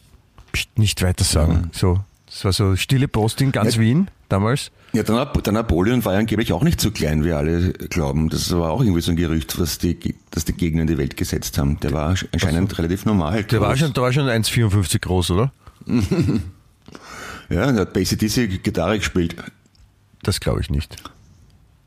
Psst, 0.51 0.77
nicht 0.77 1.01
weiter 1.01 1.23
sagen. 1.23 1.69
So, 1.73 1.99
das 2.38 2.45
war 2.45 2.54
so 2.54 2.76
stille 2.76 3.08
Post 3.08 3.41
in 3.41 3.52
ganz 3.52 3.76
Ja. 3.76 3.82
Wien 3.82 4.10
damals. 4.30 4.71
Ja, 4.93 5.04
der, 5.04 5.15
Nap- 5.15 5.43
der 5.43 5.54
Napoleon 5.54 6.04
war 6.06 6.13
ja 6.13 6.19
angeblich 6.19 6.54
auch 6.54 6.63
nicht 6.63 6.80
so 6.80 6.91
klein, 6.91 7.23
wie 7.26 7.32
alle 7.34 7.73
glauben. 7.73 8.30
Das 8.30 8.52
war 8.58 8.69
auch 8.71 8.82
irgendwie 8.82 9.02
so 9.02 9.12
ein 9.12 9.17
Gerücht, 9.17 9.60
was 9.60 9.78
die, 9.80 9.97
dass 10.32 10.45
die 10.45 10.54
Gegner 10.54 10.82
in 10.84 10.88
die 10.88 10.97
Welt 10.97 11.17
gesetzt 11.17 11.58
haben. 11.58 11.80
Der 11.82 11.91
war 11.93 12.15
anscheinend 12.32 12.78
relativ 12.78 13.06
normal. 13.06 13.43
Der 13.43 13.60
war 13.62 13.76
schon, 13.76 13.91
der 13.93 14.04
war 14.04 14.13
schon 14.13 14.28
1,54 14.28 15.00
groß, 15.02 15.32
oder? 15.32 15.52
Ja, 17.50 17.71
der 17.71 17.82
hat 17.82 17.93
bei 17.93 18.02
ACDC 18.02 18.62
Gitarre 18.63 18.97
gespielt. 18.97 19.36
Das 20.23 20.39
glaube 20.39 20.62
ich 20.62 20.69
nicht. 20.69 20.95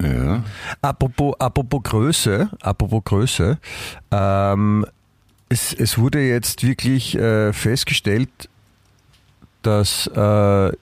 Ja. 0.03 0.43
Apropos, 0.81 1.35
apropos 1.39 1.83
Größe, 1.83 2.49
apropos 2.63 3.03
Größe, 3.05 3.59
ähm, 4.11 4.87
es, 5.51 5.75
es 5.75 5.99
wurde 5.99 6.21
jetzt 6.21 6.63
wirklich 6.63 7.15
äh, 7.17 7.53
festgestellt, 7.53 8.31
dass 9.63 10.07
äh, 10.09 10.73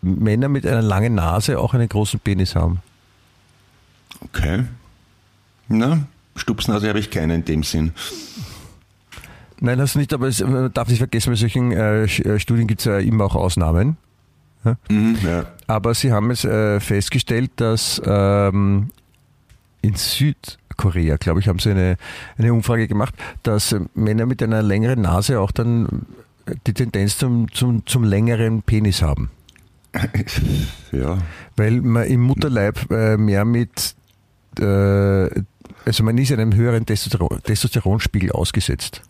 Männer 0.00 0.48
mit 0.48 0.66
einer 0.66 0.82
langen 0.82 1.14
Nase 1.14 1.58
auch 1.58 1.74
einen 1.74 1.88
großen 1.88 2.20
Penis 2.20 2.54
haben. 2.54 2.80
Okay. 4.20 4.64
Na, 5.68 6.06
Stupsnase 6.36 6.88
habe 6.88 6.98
ich 6.98 7.10
keine 7.10 7.34
in 7.34 7.44
dem 7.44 7.62
Sinn. 7.62 7.92
Nein, 9.60 9.78
das 9.78 9.96
nicht, 9.96 10.12
aber 10.12 10.28
es, 10.28 10.40
man 10.40 10.72
darf 10.72 10.88
nicht 10.88 10.98
vergessen, 10.98 11.30
bei 11.30 11.36
solchen 11.36 11.72
äh, 11.72 12.04
äh, 12.04 12.38
Studien 12.38 12.66
gibt 12.68 12.80
es 12.80 12.84
ja 12.84 12.98
immer 12.98 13.24
auch 13.24 13.34
Ausnahmen. 13.34 13.96
Mhm, 14.88 15.18
ja. 15.24 15.46
Aber 15.66 15.94
sie 15.94 16.12
haben 16.12 16.30
es 16.30 16.44
äh, 16.44 16.80
festgestellt, 16.80 17.52
dass 17.56 18.00
ähm, 18.04 18.90
in 19.82 19.94
Südkorea, 19.94 21.16
glaube 21.16 21.40
ich, 21.40 21.48
haben 21.48 21.58
sie 21.58 21.70
eine, 21.70 21.96
eine 22.36 22.52
Umfrage 22.52 22.88
gemacht, 22.88 23.14
dass 23.42 23.74
Männer 23.94 24.26
mit 24.26 24.42
einer 24.42 24.62
längeren 24.62 25.02
Nase 25.02 25.40
auch 25.40 25.52
dann 25.52 26.06
die 26.66 26.74
Tendenz 26.74 27.18
zum, 27.18 27.50
zum, 27.52 27.86
zum 27.86 28.04
längeren 28.04 28.62
Penis 28.62 29.02
haben. 29.02 29.30
Ja. 30.92 31.18
Weil 31.56 31.82
man 31.82 32.06
im 32.06 32.22
Mutterleib 32.22 32.90
äh, 32.90 33.18
mehr 33.18 33.44
mit, 33.44 33.94
äh, 34.58 34.62
also 35.84 36.02
man 36.02 36.16
ist 36.16 36.32
einem 36.32 36.54
höheren 36.54 36.86
Testosteron, 36.86 37.42
Testosteronspiegel 37.42 38.32
ausgesetzt. 38.32 39.02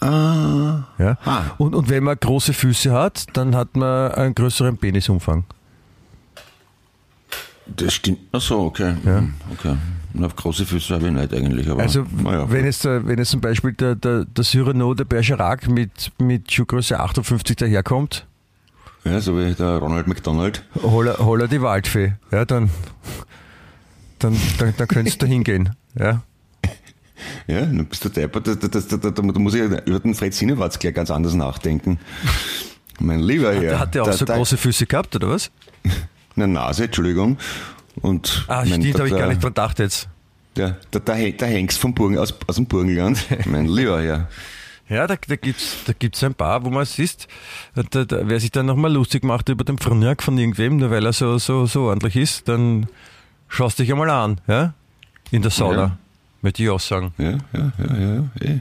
Ah. 0.00 0.84
Ja? 0.98 1.18
Ah. 1.24 1.42
Und, 1.58 1.74
und 1.74 1.88
wenn 1.88 2.04
man 2.04 2.16
große 2.18 2.52
Füße 2.52 2.92
hat, 2.92 3.26
dann 3.36 3.56
hat 3.56 3.76
man 3.76 4.12
einen 4.12 4.34
größeren 4.34 4.78
Penisumfang. 4.78 5.44
Das 7.76 7.94
stimmt. 7.94 8.18
Ach 8.32 8.40
so, 8.40 8.60
okay. 8.60 8.94
Ja. 9.04 9.20
Mhm, 9.20 9.34
Okay. 9.52 9.76
Na, 10.14 10.26
auf 10.26 10.36
große 10.36 10.64
Füße 10.64 10.94
habe 10.94 11.06
ich 11.06 11.12
nicht 11.12 11.34
eigentlich, 11.34 11.68
aber. 11.68 11.82
Also 11.82 12.04
naja, 12.22 12.50
wenn 12.50 12.64
es 12.64 12.78
der- 12.80 13.06
wenn 13.06 13.18
es 13.18 13.28
zum 13.28 13.40
Beispiel 13.42 13.72
der, 13.74 13.94
der, 13.94 14.24
der 14.24 14.42
Cyrano 14.44 14.94
de 14.94 15.04
Bergerac 15.04 15.68
mit, 15.68 16.10
mit 16.18 16.50
Schuhgröße 16.50 16.98
58 16.98 17.56
daherkommt, 17.56 18.26
Ja, 19.04 19.20
so 19.20 19.36
wie 19.38 19.52
der 19.54 19.76
Ronald 19.78 20.06
McDonald. 20.08 20.64
hol, 20.82 21.08
er- 21.08 21.18
hol 21.18 21.40
er 21.42 21.48
die 21.48 21.60
Waldfee. 21.60 22.14
Ja, 22.32 22.44
dann, 22.46 22.70
dann, 24.18 24.34
dann, 24.58 24.74
dann 24.76 24.88
könntest 24.88 25.20
du 25.22 25.26
hingehen. 25.26 25.74
Ja. 25.98 26.22
Ja, 27.48 27.60
dann 27.62 27.84
bist 27.86 28.04
du 28.04 28.08
deppert. 28.10 28.46
Da, 28.46 28.54
da, 28.54 28.68
da, 28.68 28.78
da, 28.80 28.96
da, 28.96 29.10
da 29.10 29.22
muss 29.40 29.52
ich 29.54 29.60
über 29.62 29.98
den 30.00 30.14
Fred 30.14 30.32
Sinewatz 30.34 30.78
gleich 30.78 30.94
ganz 30.94 31.10
anders 31.10 31.34
nachdenken. 31.34 31.98
Mein 33.00 33.20
lieber 33.20 33.52
Herr. 33.52 33.60
Der 33.60 33.78
hat 33.80 33.94
ja 33.96 34.02
auch 34.02 34.06
da- 34.06 34.12
so 34.12 34.24
da- 34.24 34.36
große 34.36 34.56
Füße 34.56 34.86
gehabt, 34.86 35.14
oder 35.16 35.28
was? 35.30 35.50
Eine 36.42 36.52
Nase, 36.52 36.84
Entschuldigung. 36.84 37.36
Und 38.00 38.44
Ah, 38.48 38.64
mein, 38.64 38.80
stimmt, 38.80 38.94
da- 38.94 38.98
habe 39.00 39.08
ich 39.08 39.12
da- 39.14 39.18
gar 39.20 39.28
nicht 39.28 39.42
dran 39.42 39.50
gedacht 39.52 39.78
jetzt. 39.78 40.08
Der, 40.56 40.76
der, 40.92 41.00
der, 41.00 41.14
Hen- 41.14 41.36
der 41.36 41.48
Hengst 41.48 41.78
vom 41.78 41.94
Burgen, 41.94 42.18
aus, 42.18 42.34
aus 42.46 42.56
dem 42.56 42.66
Burgenland. 42.66 43.18
mein 43.46 43.66
lieber 43.66 44.00
Herr. 44.00 44.28
Ja, 44.88 45.06
da, 45.06 45.16
da 45.16 45.36
gibt's 45.36 45.76
da 45.86 45.92
gibt's 45.92 46.24
ein 46.24 46.34
paar, 46.34 46.64
wo 46.64 46.70
man 46.70 46.86
siehst, 46.86 47.28
da, 47.74 48.04
da, 48.04 48.20
wer 48.28 48.40
sich 48.40 48.50
dann 48.50 48.64
nochmal 48.66 48.90
lustig 48.92 49.22
macht 49.22 49.48
über 49.50 49.62
den 49.62 49.76
Frühjahr 49.78 50.16
von 50.18 50.38
irgendwem, 50.38 50.78
nur 50.78 50.90
weil 50.90 51.04
er 51.04 51.12
so, 51.12 51.36
so, 51.38 51.66
so 51.66 51.82
ordentlich 51.82 52.16
ist, 52.16 52.48
dann 52.48 52.86
schaust 53.48 53.78
dich 53.80 53.90
einmal 53.92 54.08
an, 54.08 54.40
ja? 54.46 54.72
In 55.30 55.42
der 55.42 55.50
Sauna. 55.50 55.76
Ja. 55.82 55.98
Möchte 56.40 56.62
ich 56.62 56.70
auch 56.70 56.80
sagen. 56.80 57.12
Ja, 57.18 57.32
ja, 57.32 57.38
ja, 57.52 57.72
ja, 57.98 58.14
ja, 58.14 58.24
eh. 58.40 58.60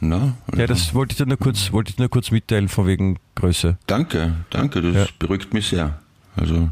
Na, 0.00 0.34
Ja, 0.56 0.66
das 0.66 0.94
wollte 0.94 1.12
ich 1.12 1.18
dir 1.18 1.26
nur 1.26 1.36
kurz, 1.38 1.70
wollte 1.72 1.90
ich 1.90 1.98
nur 1.98 2.08
kurz 2.08 2.30
mitteilen, 2.30 2.68
von 2.68 2.86
wegen 2.86 3.18
Größe. 3.34 3.76
danke, 3.86 4.34
danke, 4.50 4.80
das 4.82 4.94
Ja. 4.94 5.06
beruhigt 5.18 5.52
mich 5.54 5.68
sehr. 5.68 5.98
Also, 6.36 6.70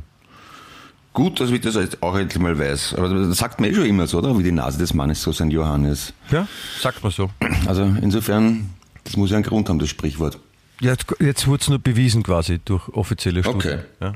gut, 1.12 1.40
dass 1.40 1.50
ich 1.50 1.60
das 1.60 1.74
jetzt 1.74 2.02
auch 2.02 2.16
endlich 2.16 2.40
mal 2.42 2.58
weiß. 2.58 2.94
Aber 2.94 3.08
das 3.08 3.36
sagt 3.38 3.60
man 3.60 3.70
eh 3.70 3.74
schon 3.74 3.84
immer 3.84 4.06
so, 4.06 4.18
oder? 4.18 4.38
Wie 4.38 4.42
die 4.42 4.52
Nase 4.52 4.78
des 4.78 4.94
Mannes, 4.94 5.22
so 5.22 5.32
sein 5.32 5.50
Johannes. 5.50 6.12
Ja, 6.30 6.46
sagt 6.80 7.02
man 7.02 7.12
so. 7.12 7.30
Also, 7.66 7.82
insofern, 8.00 8.70
das 9.04 9.16
muss 9.16 9.30
ja 9.30 9.36
einen 9.36 9.44
Grund 9.44 9.68
haben, 9.68 9.78
das 9.78 9.88
Sprichwort. 9.90 10.38
Jetzt, 10.80 11.06
jetzt 11.20 11.46
wurde 11.46 11.60
es 11.60 11.68
nur 11.68 11.78
bewiesen 11.78 12.22
quasi 12.22 12.58
durch 12.64 12.88
offizielle 12.88 13.42
Studien. 13.42 13.80
Okay. 13.80 13.84
Ja. 14.00 14.12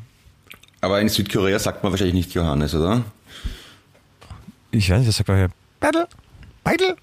Aber 0.80 1.00
in 1.00 1.08
Südkorea 1.08 1.58
sagt 1.58 1.82
man 1.82 1.92
wahrscheinlich 1.92 2.14
nicht 2.14 2.32
Johannes, 2.34 2.74
oder? 2.74 3.04
Ich 4.70 4.90
weiß 4.90 4.98
nicht, 4.98 5.08
das 5.08 5.16
sagt 5.16 5.28
man 5.28 5.38
ja. 5.38 5.46
Beidel, 5.80 6.06
Beidel, 6.62 6.96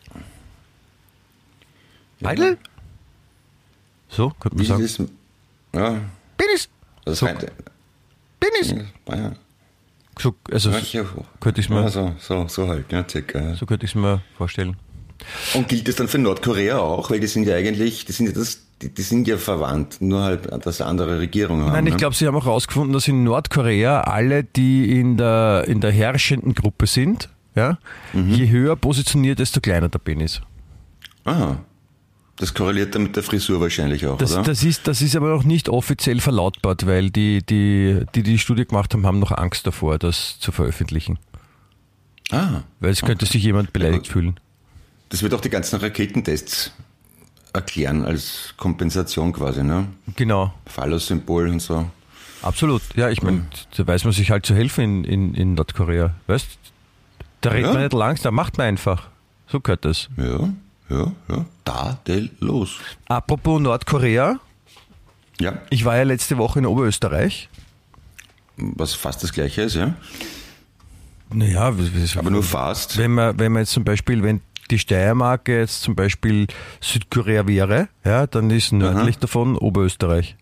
Beidel. 2.20 2.58
So, 4.10 4.30
könnte 4.40 4.58
man 4.58 4.64
Wie 4.64 4.68
sagen. 4.68 4.84
ist 4.84 5.00
es? 5.00 5.10
Ja, 5.74 5.98
Penis. 6.38 6.70
das 7.06 7.20
So, 7.20 7.28
meinte. 8.42 8.76
Penis. 9.06 9.20
Ja, 9.24 9.32
So, 10.20 10.36
also, 10.52 10.70
ja, 10.72 11.04
könnte 11.40 11.62
ich 11.62 11.70
mir, 11.70 11.82
ja, 11.82 11.90
so, 11.90 12.14
so, 12.20 12.48
so 12.48 12.68
halt, 12.68 12.92
ja, 12.92 13.06
circa. 13.08 13.56
So 13.56 13.66
könnte 13.66 13.86
ich 13.86 13.92
es 13.92 13.96
mir 13.96 14.22
vorstellen. 14.38 14.76
Und 15.54 15.68
gilt 15.68 15.88
das 15.88 15.96
dann 15.96 16.08
für 16.08 16.18
Nordkorea 16.18 16.80
auch? 16.80 17.10
Weil 17.12 17.20
die 17.20 17.28
sind 17.28 17.48
ja 17.48 17.56
eigentlich, 17.56 18.06
die 18.06 18.12
sind 18.12 18.26
ja 18.28 18.32
das, 18.34 18.60
die, 18.82 18.90
die 18.90 19.02
sind 19.04 19.28
ja 19.28 19.38
verwandt, 19.38 20.02
nur 20.02 20.24
halt, 20.24 20.50
dass 20.66 20.78
sie 20.78 20.86
andere 20.86 21.20
Regierungen 21.20 21.66
haben. 21.66 21.74
Nein, 21.74 21.86
ich 21.88 21.94
ne? 21.94 22.00
glaube, 22.00 22.16
sie 22.16 22.26
haben 22.28 22.36
auch 22.36 22.46
herausgefunden, 22.46 22.94
dass 22.94 23.08
in 23.08 23.24
Nordkorea 23.24 24.02
alle, 24.02 24.44
die 24.44 25.00
in 25.00 25.18
der, 25.18 25.66
in 25.68 25.80
der 25.80 25.92
herrschenden 25.92 26.56
Gruppe 26.56 26.88
sind, 26.88 27.30
ja, 27.56 27.78
Mhm. 28.14 28.32
je 28.34 28.50
höher 28.50 28.76
positioniert, 28.76 29.40
desto 29.40 29.60
kleiner 29.62 29.90
der 29.90 30.00
Penis. 30.00 30.42
Aha. 31.26 31.60
Das 32.42 32.54
korreliert 32.54 32.94
dann 32.96 33.04
mit 33.04 33.16
der 33.16 33.24
Frisur 33.24 33.62
wahrscheinlich 33.62 34.06
auch, 34.08 34.18
Das, 34.18 34.34
oder? 34.34 34.42
das, 34.44 34.64
ist, 34.64 34.88
das 34.88 35.02
ist 35.02 35.16
aber 35.16 35.30
noch 35.30 35.44
nicht 35.44 35.70
offiziell 35.70 36.20
verlautbart, 36.20 36.86
weil 36.88 37.10
die, 37.12 37.46
die, 37.46 38.04
die 38.16 38.24
die 38.24 38.38
Studie 38.40 38.66
gemacht 38.66 38.94
haben, 38.94 39.06
haben 39.06 39.20
noch 39.20 39.32
Angst 39.32 39.66
davor, 39.68 39.98
das 40.00 40.40
zu 40.40 40.52
veröffentlichen. 40.52 41.20
ah, 42.32 42.62
Weil 42.80 42.92
es 42.92 43.02
könnte 43.02 43.26
sich 43.26 43.44
jemand 43.44 43.72
beleidigt 43.74 44.04
gut. 44.06 44.12
fühlen. 44.12 44.40
das 45.10 45.22
wird 45.24 45.34
auch 45.34 45.42
die 45.42 45.50
ganzen 45.50 45.80
Raketentests 45.80 46.72
erklären 47.54 48.04
als 48.06 48.54
Kompensation 48.58 49.34
quasi, 49.34 49.64
ne? 49.64 49.88
Genau, 50.16 50.54
Phallus-Symbol 50.68 51.48
und 51.50 51.60
so. 51.62 51.90
absolut. 52.42 52.82
Ja, 52.96 53.10
ich 53.10 53.22
meine, 53.22 53.46
da 53.78 53.86
weiß 53.86 54.04
man 54.06 54.14
sich 54.14 54.32
halt 54.32 54.46
zu 54.46 54.56
helfen 54.56 54.84
in, 54.84 55.04
in, 55.04 55.34
in 55.36 55.54
Nordkorea. 55.54 56.16
Weißt 56.28 56.48
Da 57.42 57.52
redet 57.52 57.68
Ja. 57.68 57.74
man 57.74 57.82
nicht 57.84 57.94
lang, 57.94 58.18
da 58.24 58.32
macht 58.32 58.58
man 58.58 58.68
einfach. 58.68 59.10
So 59.48 59.60
gehört 59.60 59.84
das. 59.86 60.10
Ja, 60.18 60.50
ja, 60.92 61.12
ja. 61.30 61.46
Tadellos. 61.66 62.78
Apropos 63.08 63.60
Nordkorea, 63.62 64.40
Ja, 65.40 65.60
ich 65.70 65.86
war 65.86 65.98
ja 65.98 66.04
letzte 66.04 66.38
Woche 66.38 66.60
in 66.60 66.66
Oberösterreich. 66.66 67.50
was 68.58 68.94
fast 68.94 69.24
das 69.24 69.32
gleiche 69.34 69.64
ist, 69.64 69.76
ja. 69.76 69.96
Naja, 71.34 71.74
Aber 72.18 72.30
nur 72.30 72.44
fast. 72.44 72.98
wenn 72.98 73.12
man, 73.14 73.40
wenn 73.40 73.52
man 73.54 73.62
jetzt 73.62 73.72
zum 73.72 73.84
Beispiel, 73.86 74.22
wenn 74.22 74.42
die 74.70 74.80
Steiermark 74.80 75.48
jetzt 75.48 75.82
zum 75.82 75.96
Beispiel 75.96 76.48
Südkorea 76.82 77.48
wäre, 77.48 77.88
ja, 78.04 78.28
dann 78.28 78.50
ist 78.52 78.72
nördlich 78.74 79.18
davon 79.18 79.58
Oberösterreich. 79.58 80.36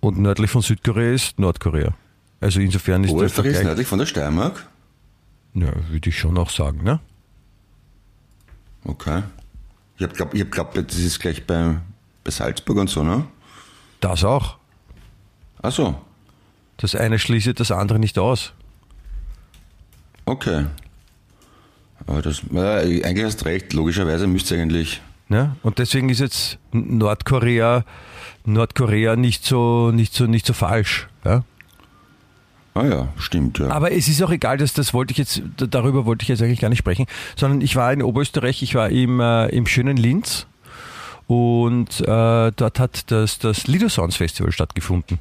Und 0.00 0.18
nördlich 0.18 0.50
von 0.50 0.62
Südkorea 0.62 1.12
ist 1.12 1.38
Nordkorea. 1.38 1.94
Also 2.40 2.58
insofern 2.60 3.04
ist 3.04 3.10
Oberösterreich 3.12 3.52
ist 3.52 3.62
nördlich 3.64 3.86
von 3.86 4.00
der 4.00 4.06
Steiermark. 4.06 4.66
ja, 5.54 5.70
würde 5.90 6.08
ich 6.08 6.18
schon 6.18 6.36
auch 6.38 6.50
sagen, 6.50 6.82
ne? 6.82 6.98
Okay. 8.84 9.22
Ich 9.96 10.02
habe 10.02 10.14
glaub, 10.14 10.34
ich 10.34 10.40
hab 10.40 10.50
glaubt, 10.50 10.76
das 10.76 10.96
ist 10.98 11.20
gleich 11.20 11.46
bei, 11.46 11.76
bei 12.24 12.30
Salzburg 12.30 12.78
und 12.78 12.90
so, 12.90 13.02
ne? 13.02 13.24
Das 14.00 14.24
auch. 14.24 14.56
Ach 15.62 15.70
so, 15.70 15.94
Das 16.76 16.96
eine 16.96 17.18
schließt 17.20 17.60
das 17.60 17.70
andere 17.70 17.98
nicht 18.00 18.18
aus. 18.18 18.52
okay. 20.26 20.66
Aber 22.04 22.20
das, 22.20 22.42
ja, 22.50 22.78
eigentlich 22.78 23.24
hast 23.24 23.44
recht, 23.44 23.72
logischerweise 23.74 24.26
müsste 24.26 24.56
eigentlich. 24.60 25.00
Ne? 25.28 25.54
Und 25.62 25.78
deswegen 25.78 26.08
ist 26.08 26.18
jetzt 26.18 26.58
Nordkorea, 26.72 27.84
Nordkorea 28.44 29.14
nicht 29.14 29.44
so, 29.44 29.92
nicht 29.92 30.12
so, 30.12 30.26
nicht 30.26 30.44
so 30.44 30.52
falsch. 30.52 31.08
Ja? 31.24 31.44
Ah 32.74 32.86
ja, 32.86 33.08
stimmt, 33.18 33.58
ja. 33.58 33.68
Aber 33.68 33.92
es 33.92 34.08
ist 34.08 34.22
auch 34.22 34.30
egal, 34.30 34.56
dass 34.56 34.72
das 34.72 34.94
wollte 34.94 35.12
ich 35.12 35.18
jetzt, 35.18 35.42
darüber 35.56 36.06
wollte 36.06 36.22
ich 36.22 36.28
jetzt 36.28 36.42
eigentlich 36.42 36.60
gar 36.60 36.70
nicht 36.70 36.78
sprechen, 36.78 37.06
sondern 37.36 37.60
ich 37.60 37.76
war 37.76 37.92
in 37.92 38.02
Oberösterreich, 38.02 38.62
ich 38.62 38.74
war 38.74 38.88
im, 38.88 39.20
äh, 39.20 39.48
im 39.48 39.66
schönen 39.66 39.96
Linz 39.96 40.46
und 41.26 42.00
äh, 42.00 42.50
dort 42.56 42.78
hat 42.78 43.10
das, 43.10 43.38
das 43.38 43.66
Lido 43.66 43.88
Sounds 43.88 44.16
Festival 44.16 44.52
stattgefunden, 44.52 45.18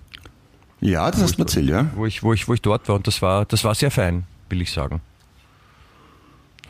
ja, 0.82 1.10
das 1.12 1.22
hast 1.22 1.38
du 1.38 1.44
erzählt, 1.44 1.70
ja. 1.70 1.92
wo 1.96 2.08
ich, 2.08 2.24
wo 2.24 2.34
ich, 2.34 2.48
wo 2.48 2.56
ich 2.56 2.62
dort 2.62 2.90
war 2.90 2.96
und 2.96 3.06
das 3.06 3.22
war, 3.22 3.46
das 3.46 3.64
war 3.64 3.76
sehr 3.76 3.92
fein, 3.92 4.24
will 4.50 4.62
ich 4.62 4.72
sagen. 4.72 5.00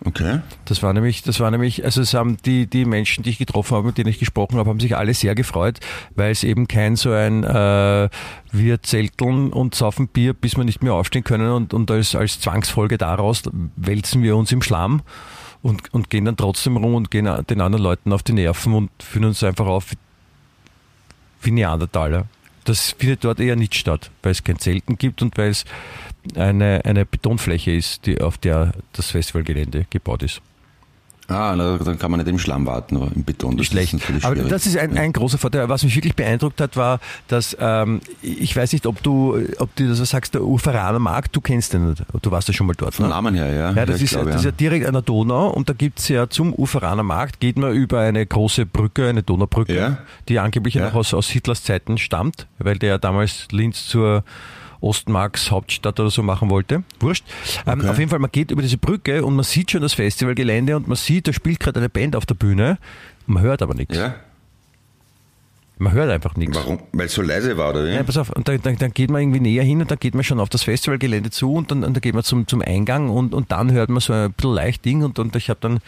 Okay. 0.03 0.39
Das 0.65 0.81
war 0.81 0.93
nämlich, 0.93 1.21
das 1.21 1.39
war 1.39 1.51
nämlich, 1.51 1.85
also 1.85 2.01
es 2.01 2.15
haben 2.15 2.37
die, 2.43 2.65
die 2.65 2.85
Menschen, 2.85 3.23
die 3.23 3.29
ich 3.29 3.37
getroffen 3.37 3.77
habe, 3.77 3.87
mit 3.87 3.99
denen 3.99 4.09
ich 4.09 4.17
gesprochen 4.17 4.57
habe, 4.57 4.67
haben 4.69 4.79
sich 4.79 4.97
alle 4.97 5.13
sehr 5.13 5.35
gefreut, 5.35 5.79
weil 6.15 6.31
es 6.31 6.43
eben 6.43 6.67
kein 6.67 6.95
so 6.95 7.11
ein 7.11 7.43
äh, 7.43 8.09
wir 8.51 8.81
zelteln 8.81 9.53
und 9.53 9.75
saufen 9.75 10.07
Bier, 10.07 10.33
bis 10.33 10.57
wir 10.57 10.63
nicht 10.63 10.81
mehr 10.81 10.95
aufstehen 10.95 11.23
können 11.23 11.51
und, 11.51 11.73
und 11.75 11.91
als, 11.91 12.15
als 12.15 12.39
Zwangsfolge 12.39 12.97
daraus 12.97 13.43
wälzen 13.75 14.23
wir 14.23 14.35
uns 14.35 14.51
im 14.51 14.63
Schlamm 14.63 15.03
und, 15.61 15.93
und 15.93 16.09
gehen 16.09 16.25
dann 16.25 16.37
trotzdem 16.37 16.77
rum 16.77 16.95
und 16.95 17.11
gehen 17.11 17.29
den 17.47 17.61
anderen 17.61 17.83
Leuten 17.83 18.11
auf 18.11 18.23
die 18.23 18.33
Nerven 18.33 18.73
und 18.73 18.89
fühlen 19.03 19.25
uns 19.25 19.43
einfach 19.43 19.67
auf 19.67 19.93
wie 21.43 21.51
Neandertaler. 21.51 22.25
Das 22.63 22.91
findet 22.91 23.23
dort 23.23 23.39
eher 23.39 23.55
nicht 23.55 23.75
statt, 23.75 24.11
weil 24.21 24.31
es 24.31 24.43
kein 24.43 24.59
Zelten 24.59 24.97
gibt 24.97 25.21
und 25.21 25.37
weil 25.37 25.49
es 25.49 25.65
eine, 26.35 26.81
eine 26.85 27.05
Betonfläche 27.05 27.71
ist, 27.71 28.05
die, 28.05 28.21
auf 28.21 28.37
der 28.37 28.71
das 28.93 29.07
Festivalgelände 29.11 29.85
gebaut 29.89 30.23
ist. 30.23 30.41
Ah, 31.27 31.53
na, 31.55 31.77
dann 31.77 31.97
kann 31.97 32.11
man 32.11 32.19
nicht 32.19 32.29
im 32.29 32.37
Schlamm 32.39 32.65
warten, 32.65 32.97
aber 32.97 33.09
im 33.15 33.23
Beton. 33.23 33.55
Das 33.55 33.67
Schlecht. 33.67 33.93
Ist 33.93 34.01
natürlich 34.01 34.25
Aber 34.25 34.35
schwierig. 34.35 34.49
das 34.49 34.65
ist 34.65 34.77
ein, 34.77 34.97
ein 34.97 35.13
großer 35.13 35.37
Vorteil. 35.37 35.69
Was 35.69 35.81
mich 35.83 35.95
wirklich 35.95 36.15
beeindruckt 36.15 36.59
hat, 36.59 36.75
war, 36.75 36.99
dass 37.29 37.55
ähm, 37.57 38.01
ich 38.21 38.53
weiß 38.53 38.73
nicht, 38.73 38.85
ob 38.85 39.01
du, 39.01 39.39
ob 39.59 39.73
du 39.77 39.87
das 39.87 40.09
sagst, 40.09 40.33
der 40.33 40.43
Uferaner 40.43 40.99
Markt, 40.99 41.33
du 41.33 41.39
kennst 41.39 41.71
den 41.71 41.91
nicht. 41.91 42.03
Du 42.21 42.31
warst 42.31 42.49
ja 42.49 42.53
schon 42.53 42.67
mal 42.67 42.73
dort. 42.75 42.95
Vom 42.95 43.05
ne? 43.05 43.11
Namen 43.11 43.35
her, 43.35 43.53
ja. 43.53 43.71
Ja, 43.71 43.85
das, 43.85 43.97
ich 43.97 44.03
ist, 44.03 44.09
glaube, 44.11 44.31
das 44.31 44.41
ist 44.41 44.45
ja 44.45 44.51
direkt 44.51 44.85
an 44.85 44.93
der 44.93 45.03
Donau 45.03 45.47
und 45.51 45.69
da 45.69 45.73
gibt's 45.73 46.09
ja 46.09 46.27
zum 46.29 46.53
Uferaner 46.53 47.03
Markt, 47.03 47.39
geht 47.39 47.57
man 47.57 47.71
über 47.73 48.01
eine 48.01 48.25
große 48.25 48.65
Brücke, 48.65 49.07
eine 49.07 49.23
Donaubrücke, 49.23 49.73
Ja. 49.73 49.97
die 50.27 50.37
angeblich 50.39 50.73
Ja. 50.73 50.87
noch 50.87 50.95
aus, 50.95 51.13
aus 51.13 51.29
Hitlers 51.29 51.63
Zeiten 51.63 51.97
stammt, 51.97 52.47
weil 52.59 52.77
der 52.77 52.89
ja 52.89 52.97
damals 52.97 53.47
Linz 53.51 53.85
zur 53.87 54.25
Ostmarks 54.81 55.51
Hauptstadt 55.51 55.99
oder 55.99 56.09
so 56.09 56.23
machen 56.23 56.49
wollte. 56.49 56.83
Wurscht. 56.99 57.23
Ähm, 57.65 57.79
Okay. 57.81 57.89
auf 57.89 57.97
jeden 57.99 58.09
Fall, 58.09 58.19
man 58.19 58.31
geht 58.31 58.51
über 58.51 58.61
diese 58.61 58.77
Brücke 58.77 59.23
und 59.23 59.35
man 59.35 59.43
sieht 59.45 59.71
schon 59.71 59.81
das 59.81 59.93
Festivalgelände 59.93 60.75
und 60.75 60.87
man 60.87 60.97
sieht, 60.97 61.27
da 61.27 61.33
spielt 61.33 61.59
gerade 61.59 61.79
eine 61.79 61.89
Band 61.89 62.15
auf 62.15 62.25
der 62.25 62.35
Bühne. 62.35 62.77
Man 63.27 63.43
hört 63.43 63.61
aber 63.61 63.73
nichts. 63.75 63.95
Ja. 63.95 64.15
Man 65.77 65.93
hört 65.93 66.11
einfach 66.11 66.35
nichts. 66.35 66.55
Warum? 66.55 66.79
Weil 66.91 67.07
es 67.07 67.13
so 67.13 67.23
leise 67.23 67.57
war, 67.57 67.71
oder 67.71 67.85
wie? 67.85 67.89
Ja, 67.93 68.03
pass 68.03 68.15
auf, 68.17 68.29
und 68.29 68.47
dann, 68.47 68.61
dann, 68.61 68.75
dann 68.77 68.91
geht 68.91 69.09
man 69.09 69.21
irgendwie 69.21 69.39
näher 69.39 69.63
hin 69.63 69.81
und 69.81 69.89
dann 69.89 69.97
geht 69.97 70.13
man 70.13 70.23
schon 70.23 70.39
auf 70.39 70.49
das 70.49 70.61
Festivalgelände 70.61 71.31
zu 71.31 71.53
und 71.53 71.71
dann, 71.71 71.83
und 71.83 71.95
dann 71.95 72.01
geht 72.01 72.13
man 72.13 72.23
zum, 72.23 72.47
zum 72.47 72.61
Eingang 72.61 73.09
und, 73.09 73.33
und 73.33 73.51
dann 73.51 73.71
hört 73.71 73.89
man 73.89 73.99
so 73.99 74.13
ein 74.13 74.31
bisschen 74.31 74.53
leicht 74.53 74.85
Ding 74.85 75.03
und, 75.03 75.17
und 75.17 75.35
ich 75.35 75.49
habe 75.49 75.59
dann 75.59 75.79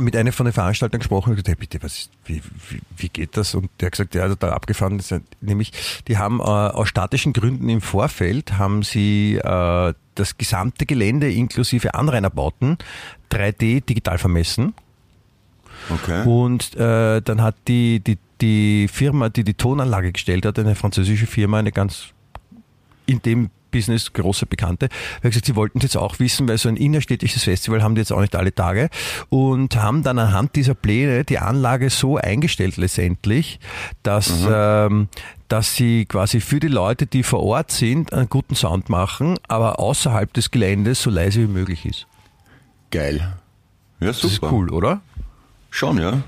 mit 0.00 0.16
einer 0.16 0.32
von 0.32 0.46
den 0.46 0.52
Veranstaltern 0.52 1.00
gesprochen 1.00 1.30
und 1.30 1.36
gesagt, 1.36 1.48
hey, 1.48 1.56
bitte, 1.56 1.82
was 1.82 1.98
ist, 1.98 2.10
wie, 2.24 2.42
wie, 2.68 2.80
wie 2.96 3.08
geht 3.08 3.36
das? 3.36 3.54
Und 3.54 3.70
der 3.80 3.86
hat 3.86 3.92
gesagt, 3.92 4.14
ja, 4.14 4.28
da 4.34 4.50
abgefahren 4.50 4.98
ist, 4.98 5.14
nämlich, 5.40 5.72
die 6.08 6.18
haben 6.18 6.40
äh, 6.40 6.42
aus 6.42 6.88
statischen 6.88 7.32
Gründen 7.32 7.68
im 7.68 7.80
Vorfeld 7.80 8.58
haben 8.58 8.82
sie 8.82 9.36
äh, 9.36 9.94
das 10.14 10.38
gesamte 10.38 10.86
Gelände 10.86 11.30
inklusive 11.30 11.94
Anrainerbauten 11.94 12.78
3D 13.30 13.84
digital 13.84 14.18
vermessen 14.18 14.74
Okay. 15.90 16.26
Und 16.26 16.74
äh, 16.76 17.20
dann 17.22 17.42
hat 17.42 17.56
die, 17.66 18.00
die, 18.00 18.18
die 18.40 18.88
Firma, 18.88 19.28
die 19.28 19.44
die 19.44 19.54
Tonanlage 19.54 20.12
gestellt 20.12 20.44
hat, 20.46 20.58
eine 20.58 20.74
französische 20.74 21.26
Firma, 21.26 21.58
eine 21.58 21.72
ganz 21.72 22.08
in 23.06 23.22
dem 23.22 23.50
Business 23.70 24.12
große 24.12 24.46
Bekannte, 24.46 24.88
hat 25.16 25.22
gesagt, 25.22 25.46
sie 25.46 25.56
wollten 25.56 25.78
es 25.78 25.84
jetzt 25.84 25.96
auch 25.96 26.18
wissen, 26.18 26.48
weil 26.48 26.58
so 26.58 26.68
ein 26.68 26.76
innerstädtisches 26.76 27.44
Festival 27.44 27.82
haben 27.82 27.94
die 27.94 28.00
jetzt 28.00 28.12
auch 28.12 28.20
nicht 28.20 28.34
alle 28.34 28.54
Tage 28.54 28.90
und 29.28 29.76
haben 29.76 30.02
dann 30.02 30.18
anhand 30.18 30.56
dieser 30.56 30.74
Pläne 30.74 31.24
die 31.24 31.38
Anlage 31.38 31.90
so 31.90 32.16
eingestellt 32.16 32.76
letztendlich, 32.76 33.60
dass, 34.02 34.46
ähm, 34.50 35.08
dass 35.48 35.74
sie 35.74 36.04
quasi 36.06 36.40
für 36.40 36.60
die 36.60 36.68
Leute, 36.68 37.06
die 37.06 37.22
vor 37.22 37.42
Ort 37.42 37.70
sind, 37.70 38.12
einen 38.12 38.28
guten 38.28 38.54
Sound 38.54 38.88
machen, 38.88 39.38
aber 39.48 39.78
außerhalb 39.78 40.32
des 40.32 40.50
Geländes 40.50 41.02
so 41.02 41.10
leise 41.10 41.40
wie 41.40 41.52
möglich 41.52 41.86
ist. 41.86 42.06
Geil. 42.90 43.34
Ja, 44.00 44.12
super. 44.12 44.28
Das 44.28 44.32
ist 44.32 44.42
cool, 44.42 44.70
oder? 44.70 45.00
Schon, 45.70 45.98
ja. 45.98 46.22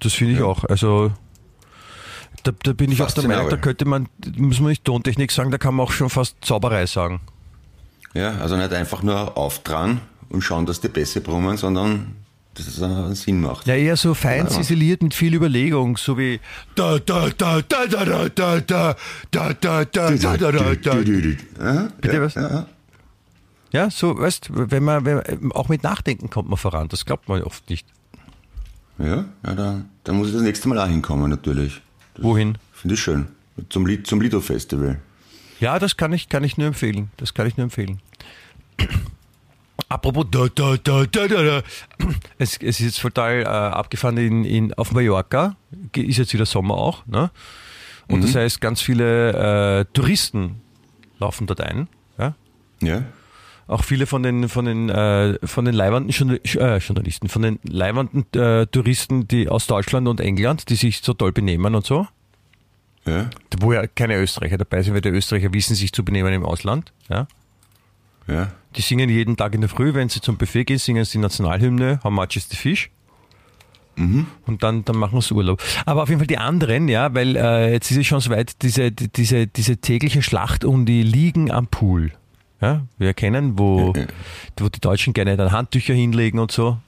Das 0.00 0.14
finde 0.14 0.34
ich 0.34 0.42
auch. 0.42 0.64
Also 0.64 1.12
da, 2.46 2.52
da 2.62 2.72
bin 2.72 2.92
ich 2.92 3.02
auch 3.02 3.10
der 3.10 3.26
Meinung, 3.26 3.50
da 3.50 3.56
könnte 3.56 3.84
man, 3.84 4.08
muss 4.36 4.60
man 4.60 4.70
nicht 4.70 4.84
Tontechnik 4.84 5.32
sagen, 5.32 5.50
da 5.50 5.58
kann 5.58 5.74
man 5.74 5.86
auch 5.86 5.92
schon 5.92 6.10
fast 6.10 6.36
Zauberei 6.42 6.86
sagen. 6.86 7.20
Ja, 8.14 8.36
also 8.38 8.56
nicht 8.56 8.72
einfach 8.72 9.02
nur 9.02 9.36
auftragen 9.36 10.00
und 10.28 10.42
schauen, 10.42 10.64
dass 10.66 10.80
die 10.80 10.88
Bässe 10.88 11.20
brummen, 11.20 11.56
sondern 11.56 12.16
dass 12.54 12.66
es 12.66 12.82
einen 12.82 13.14
Sinn 13.14 13.40
macht. 13.40 13.66
Ja, 13.66 13.74
eher 13.74 13.96
so 13.96 14.14
fein 14.14 14.48
ziseliert 14.48 15.02
mit 15.02 15.12
viel 15.12 15.34
Überlegung, 15.34 15.96
so 15.96 16.16
wie 16.16 16.40
da 16.74 16.98
da 16.98 17.28
da 17.36 17.60
da 17.60 17.86
da 17.86 18.06
da 18.06 18.28
da 18.28 18.60
da 18.60 18.96
da 19.30 19.54
da 19.54 19.84
da 19.84 20.16
da 20.16 20.36
da 20.36 20.52
da 20.52 20.74
da. 20.74 20.96
Ja, 20.96 21.88
Bitte 22.00 22.22
was? 22.22 22.34
Ja. 23.72 23.90
So, 23.90 24.18
weißt, 24.18 24.48
wenn 24.52 24.84
man, 24.84 25.04
wenn, 25.04 25.52
auch 25.52 25.68
mit 25.68 25.82
Nachdenken 25.82 26.30
kommt 26.30 26.48
man 26.48 26.56
voran. 26.56 26.88
Das 26.88 27.04
glaubt 27.04 27.28
man 27.28 27.42
oft 27.42 27.68
nicht. 27.68 27.86
Ja, 28.98 29.26
ja 29.44 29.54
dann, 29.54 29.90
dann 30.04 30.16
muss 30.16 30.28
ich 30.28 30.32
das 30.32 30.42
nächste 30.42 30.68
Mal 30.68 30.78
auch 30.78 30.88
hinkommen, 30.88 31.28
natürlich. 31.28 31.82
Wohin? 32.18 32.58
Finde 32.72 32.94
ich 32.94 33.00
schön. 33.00 33.28
Zum, 33.70 33.86
Lied, 33.86 34.06
zum 34.06 34.20
Lido-Festival. 34.20 35.00
Ja, 35.60 35.78
das 35.78 35.96
kann 35.96 36.12
ich, 36.12 36.28
kann 36.28 36.44
ich 36.44 36.58
nur 36.58 36.66
empfehlen. 36.66 37.10
Das 37.16 37.32
kann 37.32 37.46
ich 37.46 37.56
nur 37.56 37.64
empfehlen. 37.64 38.00
Apropos 39.88 40.26
da, 40.30 40.48
da, 40.54 40.76
da, 40.76 41.06
da, 41.06 41.26
da. 41.26 41.62
Es, 42.38 42.58
es 42.58 42.80
ist 42.80 42.80
jetzt 42.80 43.00
total 43.00 43.42
äh, 43.42 43.46
abgefahren 43.46 44.18
in, 44.18 44.44
in, 44.44 44.74
auf 44.74 44.92
Mallorca. 44.92 45.56
Ist 45.94 46.18
jetzt 46.18 46.34
wieder 46.34 46.46
Sommer 46.46 46.74
auch. 46.74 47.06
Ne? 47.06 47.30
Und 48.08 48.22
das 48.22 48.34
heißt, 48.34 48.60
ganz 48.60 48.82
viele 48.82 49.80
äh, 49.80 49.84
Touristen 49.92 50.60
laufen 51.18 51.46
dort 51.46 51.60
ein. 51.60 51.88
Ja? 52.18 52.34
Ja? 52.82 53.04
Auch 53.68 53.82
viele 53.82 54.06
von 54.06 54.22
den 54.22 54.48
von 54.48 54.64
den 54.64 54.88
äh, 54.90 55.38
von 55.44 55.64
den 55.64 55.74
leibenden 55.74 56.10
äh, 56.44 56.76
Journalisten, 56.78 57.28
von 57.28 57.42
den 57.42 57.58
leibenden 57.64 58.24
äh, 58.40 58.66
Touristen, 58.66 59.26
die 59.26 59.48
aus 59.48 59.66
Deutschland 59.66 60.06
und 60.06 60.20
England, 60.20 60.68
die 60.70 60.76
sich 60.76 61.00
so 61.00 61.14
toll 61.14 61.32
benehmen 61.32 61.74
und 61.74 61.84
so, 61.84 62.06
Ja? 63.06 63.28
wo 63.60 63.72
ja 63.72 63.86
keine 63.88 64.16
Österreicher 64.18 64.56
dabei 64.58 64.82
sind, 64.82 64.94
weil 64.94 65.00
die 65.00 65.08
Österreicher 65.08 65.52
wissen 65.52 65.74
sich 65.74 65.92
zu 65.92 66.04
benehmen 66.04 66.32
im 66.32 66.44
Ausland. 66.44 66.92
Ja? 67.08 67.26
Ja? 68.28 68.52
Die 68.76 68.82
singen 68.82 69.08
jeden 69.10 69.36
Tag 69.36 69.54
in 69.54 69.62
der 69.62 69.70
Früh, 69.70 69.94
wenn 69.94 70.08
sie 70.08 70.20
zum 70.20 70.36
Buffet 70.36 70.64
gehen, 70.64 70.78
singen 70.78 71.04
sie 71.04 71.12
die 71.12 71.22
Nationalhymne, 71.22 71.98
How 72.04 72.10
much 72.12 72.36
is 72.36 72.48
the 72.48 72.56
fish? 72.56 72.90
Und 73.98 74.62
dann, 74.62 74.84
dann 74.84 74.96
machen 74.98 75.22
sie 75.22 75.32
Urlaub. 75.32 75.62
Aber 75.86 76.02
auf 76.02 76.10
jeden 76.10 76.20
Fall 76.20 76.26
die 76.26 76.36
anderen, 76.36 76.86
ja, 76.86 77.14
weil 77.14 77.34
äh, 77.34 77.72
jetzt 77.72 77.90
ist 77.90 77.96
es 77.96 78.06
schon 78.06 78.20
soweit, 78.20 78.60
diese, 78.62 78.92
die- 78.92 79.08
diese, 79.10 79.46
diese 79.46 79.78
tägliche 79.78 80.20
Schlacht 80.22 80.66
um 80.66 80.84
die 80.84 81.02
Liegen 81.02 81.50
am 81.50 81.66
Pool. 81.66 82.12
Ja, 82.60 82.82
wir 82.98 83.08
erkennen, 83.08 83.58
wo, 83.58 83.92
wo 84.58 84.68
die 84.68 84.80
Deutschen 84.80 85.12
gerne 85.12 85.36
dann 85.36 85.52
Handtücher 85.52 85.94
hinlegen 85.94 86.38
und 86.38 86.50
so. 86.50 86.78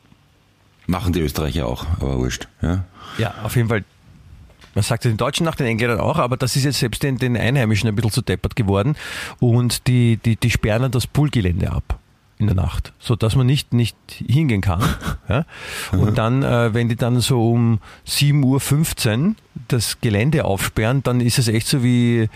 Machen 0.87 1.13
die 1.13 1.21
Österreicher 1.21 1.67
auch, 1.67 1.87
aber 2.01 2.19
wurscht. 2.19 2.49
Ja? 2.63 2.85
Ja, 3.19 3.35
auf 3.43 3.57
jeden 3.57 3.69
Fall. 3.69 3.85
Man 4.75 4.83
sagt 4.83 5.05
den 5.05 5.17
Deutschen 5.17 5.45
nach, 5.45 5.57
den 5.57 5.67
Engländern 5.67 6.01
auch, 6.01 6.19
aber 6.19 6.37
das 6.37 6.57
ist 6.57 6.65
jetzt 6.65 6.79
selbst 6.79 7.03
den, 7.03 7.19
den 7.19 7.37
Einheimischen 7.37 7.89
ein 7.89 7.95
bisschen 7.95 8.13
zu 8.13 8.23
deppert 8.23 8.57
geworden. 8.57 8.97
Und 9.41 9.87
die, 9.87 10.17
die, 10.17 10.37
die 10.37 10.51
sperren 10.51 10.83
dann 10.83 10.91
das 10.91 11.07
Poolgelände 11.07 11.71
ab 11.71 11.99
in 12.39 12.47
der 12.47 12.55
Nacht, 12.55 12.93
so 12.99 13.17
dass 13.17 13.35
man 13.35 13.47
nicht, 13.47 13.73
nicht 13.73 13.97
hingehen 14.09 14.61
kann. 14.61 14.83
Ja? 15.29 15.45
Und 15.93 16.17
dann, 16.17 16.43
äh, 16.43 16.73
wenn 16.73 16.89
die 16.89 16.97
dann 16.97 17.21
so 17.21 17.51
um 17.51 17.81
7.15 18.07 19.27
Uhr 19.29 19.35
das 19.69 20.01
Gelände 20.01 20.47
aufsperren, 20.47 21.03
dann 21.03 21.21
ist 21.21 21.39
es 21.39 21.49
echt 21.49 21.67
so 21.67 21.83
wie 21.83 22.31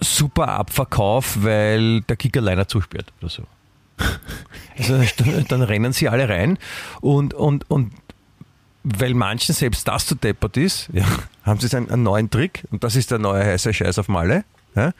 super 0.00 0.48
Abverkauf, 0.48 1.38
weil 1.42 2.00
der 2.02 2.16
Kickerliner 2.16 2.68
zusperrt 2.68 3.12
oder 3.20 3.30
so. 3.30 3.42
Also 4.78 4.98
dann, 5.18 5.44
dann 5.46 5.62
rennen 5.62 5.92
sie 5.92 6.08
alle 6.08 6.26
rein 6.26 6.56
und, 7.02 7.34
und, 7.34 7.70
und 7.70 7.92
weil 8.82 9.12
manchen 9.12 9.54
selbst 9.54 9.86
das 9.86 10.06
zu 10.06 10.14
deppert 10.14 10.56
ist, 10.56 10.88
ja, 10.94 11.04
haben 11.42 11.60
sie 11.60 11.76
einen, 11.76 11.90
einen 11.90 12.02
neuen 12.02 12.30
Trick 12.30 12.64
und 12.70 12.82
das 12.82 12.96
ist 12.96 13.10
der 13.10 13.18
neue 13.18 13.44
heiße 13.44 13.74
Scheiß 13.74 13.98
auf 13.98 14.08
Malle. 14.08 14.44
Ja? 14.74 14.92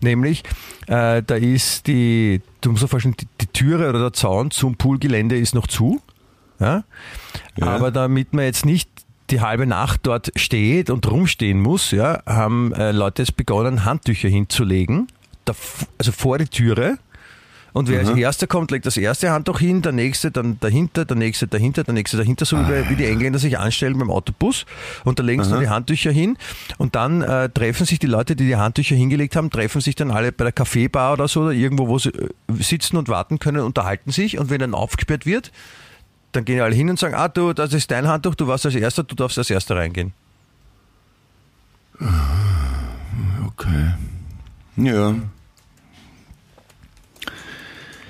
Nämlich, 0.00 0.44
äh, 0.86 1.22
da 1.22 1.34
ist 1.34 1.86
die, 1.86 2.40
du 2.60 2.70
musst 2.70 2.84
dir 2.84 2.88
vorstellen, 2.88 3.16
die, 3.20 3.28
die 3.40 3.46
Türe 3.48 3.88
oder 3.88 3.98
der 3.98 4.12
Zaun 4.12 4.50
zum 4.50 4.76
Poolgelände 4.76 5.36
ist 5.36 5.54
noch 5.54 5.66
zu. 5.66 6.00
Ja? 6.60 6.84
Ja. 7.56 7.66
Aber 7.66 7.90
damit 7.90 8.32
man 8.32 8.44
jetzt 8.44 8.64
nicht 8.64 8.88
die 9.30 9.40
halbe 9.40 9.66
Nacht 9.66 10.00
dort 10.04 10.32
steht 10.36 10.90
und 10.90 11.10
rumstehen 11.10 11.60
muss, 11.60 11.90
ja, 11.90 12.22
haben 12.26 12.72
äh, 12.72 12.92
Leute 12.92 13.22
jetzt 13.22 13.36
begonnen, 13.36 13.84
Handtücher 13.84 14.28
hinzulegen, 14.28 15.08
da, 15.44 15.54
also 15.98 16.12
vor 16.12 16.38
die 16.38 16.46
Türe. 16.46 16.98
Und 17.74 17.88
wer 17.88 18.00
als 18.00 18.10
erster 18.10 18.46
kommt, 18.46 18.70
legt 18.70 18.86
das 18.86 18.96
erste 18.96 19.30
Handtuch 19.30 19.60
hin, 19.60 19.82
der 19.82 19.92
nächste 19.92 20.30
dann 20.30 20.58
dahinter, 20.58 21.04
der 21.04 21.16
nächste 21.16 21.46
dahinter, 21.46 21.84
der 21.84 21.94
nächste 21.94 22.16
dahinter, 22.16 22.44
so 22.44 22.56
wie, 22.56 22.90
wie 22.90 22.96
die 22.96 23.04
Engländer 23.04 23.38
sich 23.38 23.58
anstellen 23.58 23.96
beim 23.98 24.10
Autobus. 24.10 24.64
Und 25.04 25.18
da 25.18 25.22
legen 25.22 25.44
sie 25.44 25.50
dann 25.50 25.60
die 25.60 25.68
Handtücher 25.68 26.10
hin. 26.10 26.38
Und 26.78 26.96
dann 26.96 27.22
äh, 27.22 27.48
treffen 27.50 27.86
sich 27.86 27.98
die 27.98 28.06
Leute, 28.06 28.34
die 28.34 28.46
die 28.46 28.56
Handtücher 28.56 28.96
hingelegt 28.96 29.36
haben, 29.36 29.50
treffen 29.50 29.80
sich 29.80 29.94
dann 29.94 30.10
alle 30.10 30.32
bei 30.32 30.44
der 30.44 30.52
Kaffeebar 30.52 31.12
oder 31.12 31.28
so, 31.28 31.42
oder 31.42 31.52
irgendwo, 31.52 31.88
wo 31.88 31.98
sie 31.98 32.08
äh, 32.08 32.28
sitzen 32.58 32.96
und 32.96 33.08
warten 33.08 33.38
können, 33.38 33.60
unterhalten 33.60 34.10
sich. 34.10 34.38
Und 34.38 34.50
wenn 34.50 34.58
dann 34.60 34.74
aufgesperrt 34.74 35.26
wird, 35.26 35.52
dann 36.32 36.44
gehen 36.44 36.60
alle 36.60 36.74
hin 36.74 36.90
und 36.90 36.98
sagen, 36.98 37.14
ah 37.14 37.28
du, 37.28 37.52
das 37.52 37.72
ist 37.72 37.90
dein 37.90 38.06
Handtuch, 38.06 38.34
du 38.34 38.46
warst 38.46 38.66
als 38.66 38.74
Erster, 38.74 39.02
du 39.02 39.14
darfst 39.14 39.38
als 39.38 39.50
Erster 39.50 39.76
reingehen. 39.76 40.12
Okay. 43.46 43.92
Ja. 44.76 45.14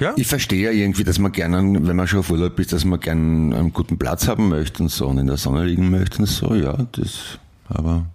Ja? 0.01 0.13
Ich 0.17 0.27
verstehe 0.29 0.65
ja 0.65 0.71
irgendwie, 0.71 1.03
dass 1.03 1.19
man 1.19 1.33
gerne, 1.33 1.59
wenn 1.87 1.97
man 1.97 2.07
schon 2.07 2.21
auf 2.21 2.31
Urlaub 2.31 2.59
ist, 2.61 2.73
dass 2.73 2.85
man 2.85 3.01
gerne 3.01 3.57
einen 3.57 3.73
guten 3.73 3.99
Platz 3.99 4.29
haben 4.29 4.49
möchte 4.49 4.83
und 4.83 4.91
so 4.91 5.09
und 5.09 5.19
in 5.19 5.27
der 5.27 5.37
Sonne 5.37 5.65
liegen 5.65 5.91
möchte 5.91 6.19
und 6.19 6.27
so, 6.27 6.55
ja, 6.55 6.75
das, 6.93 7.39
aber, 7.69 8.07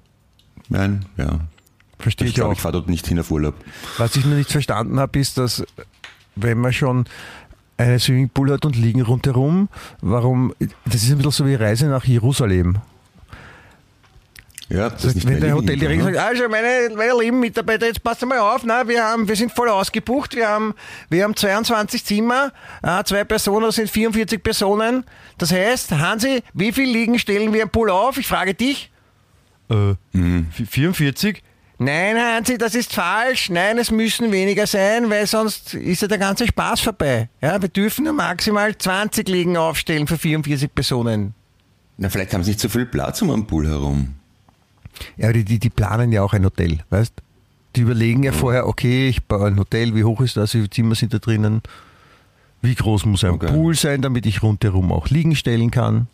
nein, 0.70 1.06
ja. 1.18 1.40
Verstehe 2.00 2.26
Ich 2.26 2.32
ich 2.32 2.36
glaube, 2.36 2.52
auch. 2.52 2.54
ich 2.56 2.62
fahre 2.62 2.74
dort 2.74 2.90
nicht 2.90 3.08
hin 3.08 3.20
auf 3.20 3.32
Urlaub. 3.32 3.56
Was 3.98 4.16
ich 4.16 4.26
noch 4.26 4.36
nicht 4.36 4.52
verstanden 4.52 5.00
habe, 5.00 5.20
ist, 5.20 5.38
dass 5.38 5.66
wenn 6.36 6.58
man 6.60 6.74
schon 6.74 7.06
einen 7.78 8.00
Swimmingpool 8.00 8.52
hat 8.52 8.66
und 8.66 8.76
liegen 8.76 9.02
rundherum, 9.02 9.70
warum, 10.02 10.54
das 10.86 11.04
ist 11.04 11.12
ein 11.12 11.18
bisschen 11.18 11.32
so 11.32 11.46
wie 11.46 11.56
Reise 11.56 11.88
nach 11.88 12.06
Jerusalem. 12.06 12.78
Ja, 14.70 14.90
das 14.90 15.06
ist 15.06 15.16
nicht 15.16 15.28
wenn 15.28 15.40
der 15.40 15.54
Hoteldirektor 15.54 16.10
liegen, 16.10 16.16
sagt, 16.16 16.18
also 16.18 16.50
meine, 16.50 16.96
meine 16.96 17.20
lieben 17.20 17.40
Mitarbeiter, 17.40 17.86
jetzt 17.86 18.04
passt 18.04 18.26
mal 18.26 18.40
auf, 18.40 18.64
na, 18.66 18.88
wir, 18.88 19.04
haben, 19.04 19.28
wir 19.28 19.36
sind 19.36 19.52
voll 19.52 19.70
ausgebucht, 19.70 20.36
wir 20.36 20.48
haben, 20.48 20.74
wir 21.10 21.24
haben 21.24 21.36
22 21.36 22.04
Zimmer, 22.04 22.52
äh, 22.82 23.04
zwei 23.04 23.24
Personen, 23.24 23.66
das 23.66 23.76
sind 23.76 23.90
44 23.90 24.42
Personen. 24.42 25.04
Das 25.38 25.52
heißt, 25.52 25.92
Hansi, 25.92 26.42
wie 26.54 26.72
viel 26.72 26.90
Liegen 26.90 27.20
stellen 27.20 27.54
wir 27.54 27.62
im 27.62 27.70
Pool 27.70 27.90
auf? 27.90 28.18
Ich 28.18 28.26
frage 28.26 28.54
dich. 28.54 28.90
Äh, 29.70 29.96
44? 30.54 31.44
Nein, 31.80 32.16
Hansi, 32.18 32.58
das 32.58 32.76
ist 32.76 32.94
falsch. 32.94 33.50
Nein, 33.50 33.78
es 33.78 33.92
müssen 33.92 34.32
weniger 34.32 34.68
sein, 34.68 35.10
weil 35.10 35.28
sonst 35.28 35.74
ist 35.74 36.02
ja 36.02 36.08
der 36.08 36.18
ganze 36.20 36.48
Spaß 36.48 36.82
vorbei. 36.82 37.30
Ja, 37.42 37.62
wir 37.62 37.70
dürfen 37.70 38.06
nur 38.06 38.14
maximal 38.14 38.78
20 38.78 39.28
Liegen 39.28 39.58
aufstellen 39.58 40.08
für 40.08 40.18
44 40.18 40.74
Personen. 40.74 41.34
Na, 41.98 42.10
vielleicht 42.10 42.34
haben 42.34 42.44
sie 42.44 42.52
nicht 42.52 42.60
so 42.60 42.70
viel 42.70 42.86
Platz 42.86 43.22
um 43.22 43.32
am 43.32 43.46
Pool 43.48 43.68
herum. 43.68 44.16
Ja, 45.18 45.26
aber 45.26 45.34
die, 45.34 45.44
die, 45.44 45.60
die 45.60 45.70
planen 45.70 46.12
ja 46.12 46.22
auch 46.22 46.34
ein 46.34 46.46
Hotel, 46.46 46.80
weißt? 46.90 47.14
Die 47.76 47.82
überlegen 47.82 48.22
ja 48.24 48.32
vorher, 48.32 48.68
okay, 48.68 49.10
ich 49.10 49.24
baue 49.24 49.48
ein 49.48 49.58
Hotel, 49.60 49.96
wie 49.96 50.04
hoch 50.04 50.22
ist 50.22 50.38
das, 50.38 50.54
wie 50.54 50.60
viele 50.60 50.70
Zimmer 50.70 50.96
sind 50.96 51.14
da 51.14 51.18
drinnen, 51.18 51.62
wie 52.62 52.76
groß 52.76 53.06
muss 53.06 53.24
ein 53.24 53.32
Okay. 53.32 53.48
Pool 53.48 53.76
sein, 53.76 54.02
damit 54.04 54.28
ich 54.28 54.44
rundherum 54.44 54.92
auch 54.92 55.10
liegen 55.10 55.36
stellen 55.36 55.72
kann. 55.72 56.08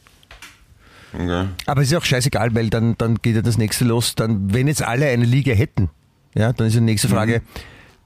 Okay. 1.13 1.47
Aber 1.65 1.81
es 1.81 1.91
ist 1.91 1.97
auch 1.97 2.05
scheißegal, 2.05 2.53
weil 2.55 2.69
dann, 2.69 2.95
dann 2.97 3.15
geht 3.21 3.35
ja 3.35 3.41
das 3.41 3.57
nächste 3.57 3.85
los, 3.85 4.15
dann, 4.15 4.53
wenn 4.53 4.67
jetzt 4.67 4.83
alle 4.83 5.07
eine 5.07 5.25
Liege 5.25 5.53
hätten, 5.53 5.89
ja, 6.35 6.53
dann 6.53 6.67
ist 6.67 6.75
die 6.75 6.81
nächste 6.81 7.07
Frage, 7.09 7.41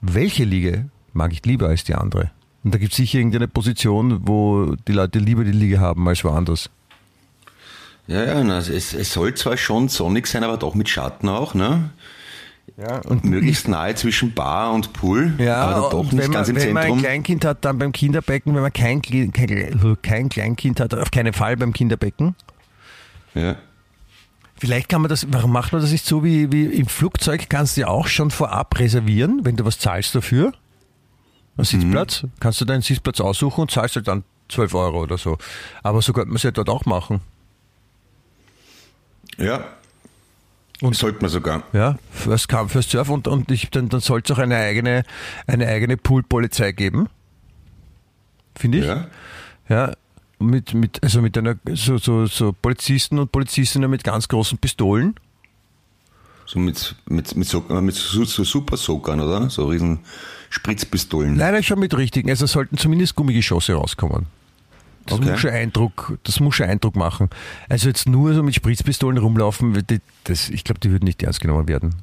welche 0.00 0.44
Liege 0.44 0.86
mag 1.12 1.32
ich 1.32 1.44
lieber 1.44 1.68
als 1.68 1.84
die 1.84 1.94
andere? 1.94 2.30
Und 2.62 2.74
da 2.74 2.78
gibt 2.78 2.92
es 2.92 2.96
sicher 2.96 3.18
irgendeine 3.18 3.46
Position, 3.48 4.26
wo 4.26 4.74
die 4.88 4.92
Leute 4.92 5.18
lieber 5.18 5.44
die 5.44 5.52
Liege 5.52 5.80
haben 5.80 6.08
als 6.08 6.24
woanders. 6.24 6.70
Ja, 8.06 8.24
ja, 8.24 8.44
na, 8.44 8.58
es, 8.58 8.68
es 8.68 9.12
soll 9.12 9.34
zwar 9.34 9.56
schon 9.56 9.88
sonnig 9.88 10.26
sein, 10.26 10.44
aber 10.44 10.56
doch 10.56 10.74
mit 10.74 10.88
Schatten 10.88 11.28
auch, 11.28 11.54
ne? 11.54 11.90
Ja, 12.76 13.00
und 13.02 13.24
möglichst 13.24 13.68
nahe 13.68 13.94
zwischen 13.94 14.34
Bar 14.34 14.72
und 14.72 14.92
Pool, 14.94 15.34
Ja, 15.38 15.56
aber 15.56 15.82
dann 15.82 15.90
doch 15.90 16.02
nicht 16.04 16.12
wenn, 16.12 16.30
man, 16.30 16.32
ganz 16.32 16.48
im 16.48 16.56
wenn 16.56 16.72
man 16.72 16.82
ein 16.82 16.82
Zentrum. 16.88 16.98
Kleinkind 17.02 17.44
hat, 17.44 17.64
dann 17.64 17.78
beim 17.78 17.92
Kinderbecken, 17.92 18.54
wenn 18.54 18.62
man 18.62 18.72
kein, 18.72 19.00
kein, 19.00 19.32
kein 20.02 20.28
Kleinkind 20.28 20.80
hat, 20.80 20.94
auf 20.94 21.10
keinen 21.10 21.32
Fall 21.32 21.56
beim 21.56 21.72
Kinderbecken. 21.72 22.34
Ja. 23.34 23.56
Vielleicht 24.56 24.88
kann 24.88 25.02
man 25.02 25.08
das, 25.08 25.26
warum 25.32 25.52
macht 25.52 25.72
man 25.72 25.82
das 25.82 25.90
nicht 25.90 26.06
so 26.06 26.22
wie, 26.24 26.50
wie 26.52 26.64
im 26.66 26.86
Flugzeug, 26.86 27.46
kannst 27.50 27.76
du 27.76 27.82
ja 27.82 27.88
auch 27.88 28.06
schon 28.06 28.30
vorab 28.30 28.78
reservieren, 28.78 29.40
wenn 29.44 29.56
du 29.56 29.64
was 29.64 29.78
zahlst 29.78 30.14
dafür. 30.14 30.52
Einen 31.56 31.64
Sitzplatz, 31.64 32.24
kannst 32.40 32.60
du 32.60 32.64
deinen 32.64 32.82
Sitzplatz 32.82 33.20
aussuchen 33.20 33.62
und 33.62 33.70
zahlst 33.70 33.96
halt 33.96 34.08
dann 34.08 34.24
12 34.48 34.74
Euro 34.74 35.02
oder 35.02 35.18
so. 35.18 35.38
Aber 35.82 36.02
so 36.02 36.12
könnte 36.12 36.28
man 36.28 36.36
es 36.36 36.42
ja 36.44 36.50
dort 36.50 36.68
auch 36.68 36.84
machen. 36.86 37.20
ja. 39.38 39.64
Und- 40.80 40.96
Sollte 40.96 41.20
man 41.20 41.30
sogar. 41.30 41.62
Ja, 41.72 41.96
fürs 42.10 42.48
Camp, 42.48 42.70
fürs 42.70 42.90
Surf 42.90 43.08
und, 43.08 43.28
und 43.28 43.50
ich, 43.52 43.70
dann, 43.70 43.88
dann 43.88 44.00
soll 44.00 44.20
es 44.24 44.30
auch 44.32 44.38
eine 44.38 44.56
eigene, 44.56 45.04
eine 45.46 45.66
eigene 45.68 45.96
Poolpolizei 45.96 46.72
geben. 46.72 47.08
Finde 48.56 48.78
ich. 48.78 48.84
Ja. 48.84 49.06
Ja, 49.68 49.92
mit, 50.44 50.74
mit, 50.74 51.02
also 51.02 51.20
mit 51.22 51.36
einer, 51.36 51.56
so, 51.72 51.98
so, 51.98 52.26
so 52.26 52.52
Polizisten 52.52 53.18
und 53.18 53.32
Polizistinnen 53.32 53.90
mit 53.90 54.04
ganz 54.04 54.28
großen 54.28 54.58
Pistolen. 54.58 55.14
So 56.46 56.58
mit, 56.58 56.94
mit, 57.08 57.34
mit, 57.36 57.48
so, 57.48 57.60
mit 57.60 57.94
so, 57.94 58.24
so 58.24 58.44
Super 58.44 58.76
Soakern, 58.76 59.20
oder? 59.20 59.48
So 59.50 59.66
riesen 59.66 60.00
Spritzpistolen. 60.50 61.36
Nein, 61.36 61.54
nein, 61.54 61.62
schon 61.62 61.80
mit 61.80 61.96
richtigen. 61.96 62.28
Also 62.30 62.46
sollten 62.46 62.76
zumindest 62.76 63.14
Gummigeschosse 63.16 63.74
rauskommen. 63.74 64.26
Das 65.06 65.18
Okay. 65.18 65.30
muss 65.32 65.40
schon 65.40 65.50
Eindruck, 65.50 66.18
das 66.22 66.40
muss 66.40 66.54
schon 66.54 66.66
Eindruck 66.66 66.96
machen. 66.96 67.28
Also 67.68 67.88
jetzt 67.88 68.08
nur 68.08 68.34
so 68.34 68.42
mit 68.42 68.54
Spritzpistolen 68.54 69.18
rumlaufen, 69.18 69.82
das, 70.24 70.48
ich 70.48 70.64
glaube, 70.64 70.80
die 70.80 70.90
würden 70.90 71.04
nicht 71.04 71.22
ernst 71.22 71.40
genommen 71.40 71.68
werden. 71.68 71.96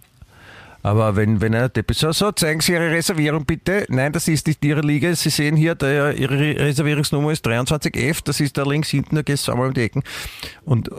Aber 0.84 1.16
wenn, 1.16 1.42
wenn 1.42 1.54
er 1.54 1.70
Depp 1.70 1.92
ist, 1.92 2.00
so, 2.00 2.12
so, 2.12 2.32
zeigen 2.32 2.62
Sie 2.62 2.74
Ihre 2.74 2.90
Reservierung 2.90 3.46
bitte. 3.46 3.86
Nein, 3.90 4.12
das 4.12 4.28
ist 4.28 4.48
nicht 4.48 4.64
Ihre 4.66 4.82
Liga. 4.82 5.14
Sie 5.16 5.30
sehen 5.30 5.56
hier, 5.56 5.76
der, 5.76 6.16
Ihre 6.16 6.38
Reservierungsnummer 6.38 7.32
ist 7.32 7.46
23F, 7.46 8.24
das 8.24 8.40
ist 8.40 8.58
da 8.58 8.64
links 8.64 8.90
hinten, 8.90 9.16
da 9.16 9.22
gehst 9.22 9.48
du 9.48 9.52
einmal 9.52 9.68
um 9.68 9.74
die 9.74 9.82
Ecken. 9.82 10.04
Und, 10.66 10.90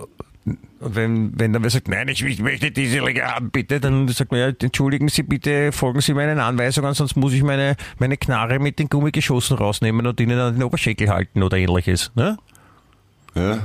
und 0.80 0.96
wenn, 0.96 1.38
wenn 1.38 1.52
dann 1.52 1.62
wer 1.62 1.70
sagt, 1.70 1.88
nein, 1.88 2.08
ich, 2.08 2.24
ich 2.24 2.40
möchte 2.40 2.70
diese 2.70 2.98
Liga 2.98 3.32
haben, 3.34 3.50
bitte, 3.50 3.80
dann 3.80 4.08
sagt 4.08 4.32
man, 4.32 4.40
ja, 4.40 4.48
entschuldigen 4.48 5.08
Sie 5.08 5.22
bitte, 5.22 5.72
folgen 5.72 6.00
Sie 6.00 6.14
meinen 6.14 6.40
Anweisungen, 6.40 6.94
sonst 6.94 7.16
muss 7.16 7.32
ich 7.32 7.42
meine, 7.42 7.76
meine 7.98 8.16
Knarre 8.16 8.58
mit 8.58 8.78
den 8.78 8.88
Gummigeschossen 8.88 9.56
rausnehmen 9.56 10.06
und 10.06 10.18
Ihnen 10.20 10.38
an 10.38 10.54
den 10.54 10.62
Oberschenkel 10.64 11.08
halten 11.08 11.42
oder 11.42 11.56
ähnliches. 11.56 12.10
Ne? 12.14 12.36
Ja. 13.34 13.58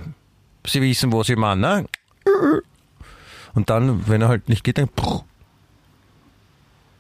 Sie 0.65 0.82
wissen, 0.82 1.12
wo 1.12 1.23
Sie 1.23 1.36
machen, 1.36 1.62
ne? 1.62 1.86
Und 3.53 3.69
dann, 3.69 4.08
wenn 4.08 4.21
er 4.21 4.27
halt 4.27 4.49
nicht 4.49 4.63
geht, 4.63 4.77
dann. 4.77 4.89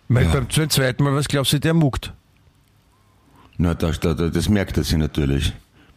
Weil 0.09 0.25
Ja. 0.25 0.31
beim 0.31 0.49
zum 0.49 0.69
zweiten 0.69 1.03
Mal, 1.03 1.13
was 1.15 1.27
glaubst 1.27 1.53
du, 1.53 1.59
der 1.59 1.73
muckt? 1.73 2.13
Na, 3.57 3.73
das, 3.73 3.99
das, 3.99 4.15
das 4.31 4.49
merkt 4.49 4.77
er 4.77 4.83
sich 4.83 4.97
natürlich. 4.97 5.53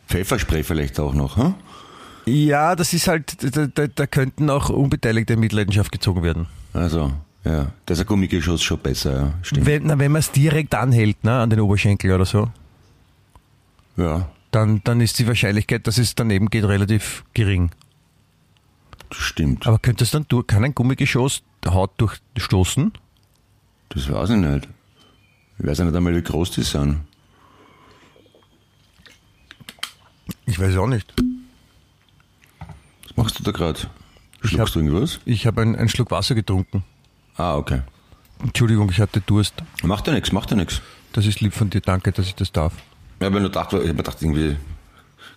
Pfefferspray 0.09 0.63
vielleicht 0.65 0.99
auch 0.99 1.15
noch, 1.15 1.37
hm? 1.37 1.55
Ja, 2.27 2.75
das 2.77 2.93
ist 2.93 3.07
halt, 3.09 3.37
da, 3.57 3.67
da, 3.67 3.87
da 3.87 4.07
könnten 4.07 4.51
auch 4.51 4.69
Unbeteiligte 4.71 5.35
in 5.35 5.41
Mitleidenschaft 5.41 5.93
gezogen 5.93 6.23
werden. 6.23 6.47
Also, 6.73 7.13
ja. 7.45 7.73
Da 7.87 7.95
ist 7.95 8.01
ein 8.01 8.07
Gummigeschoss 8.07 8.63
schon 8.63 8.79
besser, 8.79 9.13
ja. 9.17 9.35
Stimmt. 9.43 9.67
Wenn, 9.67 9.87
na, 9.87 9.99
wenn 9.99 10.13
man 10.13 10.21
es 10.21 10.31
direkt 10.33 10.75
anhält, 10.75 11.23
ne, 11.25 11.33
an 11.41 11.51
den 11.51 11.61
Oberschenkel 11.61 12.13
oder 12.13 12.25
so, 12.27 12.51
Ja, 13.97 14.29
dann, 14.51 14.81
dann 14.85 15.01
ist 15.01 15.19
die 15.19 15.27
Wahrscheinlichkeit, 15.29 15.87
dass 15.87 15.99
es 15.99 16.15
daneben 16.15 16.49
geht, 16.51 16.65
relativ 16.65 17.25
gering. 17.35 17.71
stimmt. 19.13 19.67
Aber 19.67 19.79
könnte 19.79 20.05
es 20.05 20.11
dann 20.11 20.25
durch, 20.29 20.47
kann 20.47 20.65
ein 20.65 20.75
Gummigeschoss 20.75 21.43
Haut 21.67 21.93
durchstoßen? 21.99 22.93
Das 23.91 24.11
weiß 24.11 24.31
ich 24.31 24.37
nicht. 24.37 24.69
Ich 25.59 25.67
weiß 25.67 25.79
ja 25.79 25.85
nicht 25.85 25.97
einmal, 25.97 26.17
wie 26.17 26.23
groß 26.23 26.53
die 26.53 26.63
sind. 26.63 27.01
Ich 30.47 30.59
weiß 30.59 30.77
auch 30.79 30.87
nicht. 30.87 31.13
Was 33.07 33.17
machst 33.17 33.39
du 33.39 33.43
da 33.43 33.51
gerade? 33.51 33.81
Schluckst 34.43 34.75
du 34.75 34.81
irgendwas? 34.81 35.21
Ich 35.25 35.47
habe 35.47 35.61
einen, 35.63 35.77
einen 35.77 35.89
Schluck 35.89 36.11
Wasser 36.11 36.35
getrunken. 36.35 36.83
Ah, 37.37 37.57
okay. 37.57 37.83
Entschuldigung, 38.43 38.89
ich 38.91 39.01
hatte 39.01 39.21
Durst. 39.21 39.55
Macht 39.83 40.07
ja 40.07 40.15
nichts, 40.15 40.33
macht 40.33 40.51
ja 40.51 40.57
nichts. 40.57 40.81
Das 41.13 41.27
ist 41.27 41.41
lieb 41.41 41.53
von 41.53 41.69
dir, 41.69 41.81
danke, 41.81 42.13
dass 42.13 42.27
ich 42.27 42.35
das 42.35 42.53
darf. 42.53 42.73
Ich 43.19 43.25
habe 43.25 43.35
mir 43.35 43.41
nur 43.41 43.51
gedacht, 43.51 43.73
ich 43.73 43.81
hab 43.81 43.87
mir 43.87 43.95
gedacht, 43.97 44.23
irgendwie, 44.23 44.57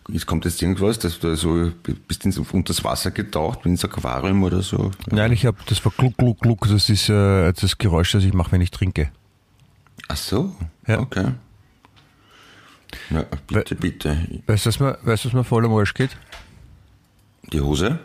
jetzt 0.09 0.25
kommt 0.25 0.45
jetzt 0.45 0.61
irgendwas, 0.61 0.99
dass 0.99 1.19
du 1.19 1.35
so 1.35 1.71
bist 2.07 2.25
ins, 2.25 2.37
unter 2.37 2.73
das 2.73 2.83
Wasser 2.83 3.11
getaucht, 3.11 3.65
ins 3.65 3.83
Aquarium 3.85 4.43
oder 4.43 4.61
so. 4.61 4.91
Nein, 5.09 5.31
ich 5.31 5.45
habe, 5.45 5.57
das 5.67 5.83
war 5.85 5.91
gluck, 5.97 6.17
gluck, 6.17 6.39
gluck, 6.41 6.67
das 6.67 6.89
ist 6.89 7.09
äh, 7.09 7.51
das 7.53 7.77
Geräusch, 7.77 8.11
das 8.11 8.23
ich 8.23 8.33
mache, 8.33 8.51
wenn 8.51 8.61
ich 8.61 8.71
trinke. 8.71 9.11
Ach 10.07 10.17
so, 10.17 10.55
Ja. 10.87 10.99
okay. 10.99 11.31
Ja, 13.09 13.25
bitte, 13.47 13.75
bitte. 13.75 14.17
Weißt 14.45 14.65
du, 14.65 14.69
was 14.69 14.79
mir, 14.79 14.97
weißt, 15.03 15.25
was 15.25 15.33
mir 15.33 15.43
voll 15.43 15.65
am 15.65 15.73
Arsch 15.73 15.93
geht? 15.93 16.15
Die 17.51 17.59
Hose? 17.61 17.99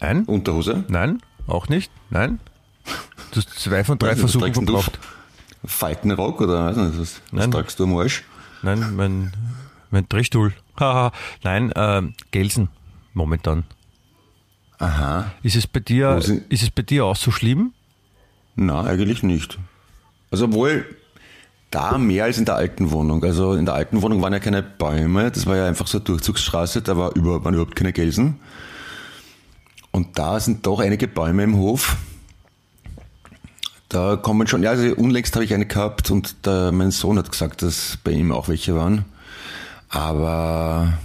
Nein, 0.00 0.24
Unterhose? 0.24 0.84
nein, 0.88 1.22
auch 1.46 1.68
nicht, 1.68 1.90
nein. 2.10 2.40
Du 3.32 3.36
hast 3.40 3.50
zwei 3.58 3.84
von 3.84 3.98
drei 3.98 4.16
Versuchen 4.16 4.54
verbraucht. 4.54 4.98
Faltenrock 5.64 6.40
oder 6.40 6.74
was, 6.76 6.98
was 6.98 7.20
Nein. 7.32 7.50
tragst 7.50 7.78
du 7.78 7.84
am 7.84 7.96
Arsch? 7.96 8.24
Nein, 8.62 8.94
mein, 8.96 9.32
mein 9.90 10.08
Drehstuhl. 10.08 10.52
Nein, 11.42 11.72
ähm, 11.76 12.14
Gelsen, 12.30 12.68
momentan. 13.14 13.64
Aha. 14.78 15.32
Ist 15.42 15.56
es 15.56 15.66
bei 15.66 15.80
dir, 15.80 16.16
ist 16.16 16.62
es 16.62 16.70
bei 16.70 16.82
dir 16.82 17.04
auch 17.04 17.16
so 17.16 17.30
schlimm? 17.30 17.72
Na, 18.54 18.84
eigentlich 18.84 19.22
nicht. 19.22 19.58
Also 20.30 20.52
wohl 20.52 20.84
da 21.70 21.98
mehr 21.98 22.24
als 22.24 22.38
in 22.38 22.44
der 22.44 22.56
alten 22.56 22.90
Wohnung. 22.90 23.22
Also 23.24 23.54
in 23.54 23.64
der 23.64 23.74
alten 23.74 24.02
Wohnung 24.02 24.22
waren 24.22 24.32
ja 24.32 24.38
keine 24.38 24.62
Bäume, 24.62 25.30
das 25.30 25.46
war 25.46 25.56
ja 25.56 25.66
einfach 25.66 25.86
so 25.86 25.98
eine 25.98 26.04
Durchzugsstraße, 26.04 26.82
da 26.82 26.96
war 26.96 27.14
über, 27.14 27.44
waren 27.44 27.54
überhaupt 27.54 27.76
keine 27.76 27.92
Gelsen. 27.92 28.40
Und 29.90 30.18
da 30.18 30.38
sind 30.40 30.66
doch 30.66 30.80
einige 30.80 31.08
Bäume 31.08 31.42
im 31.42 31.56
Hof. 31.56 31.96
Da 33.88 34.16
kommen 34.16 34.46
schon, 34.46 34.62
ja, 34.62 34.70
also 34.70 34.94
unlängst 34.94 35.34
habe 35.34 35.44
ich 35.44 35.54
eine 35.54 35.66
gehabt 35.66 36.10
und 36.10 36.46
der, 36.46 36.72
mein 36.72 36.90
Sohn 36.90 37.18
hat 37.18 37.30
gesagt, 37.30 37.62
dass 37.62 37.98
bei 38.04 38.10
ihm 38.10 38.32
auch 38.32 38.48
welche 38.48 38.74
waren. 38.74 39.06
Aber 39.90 40.98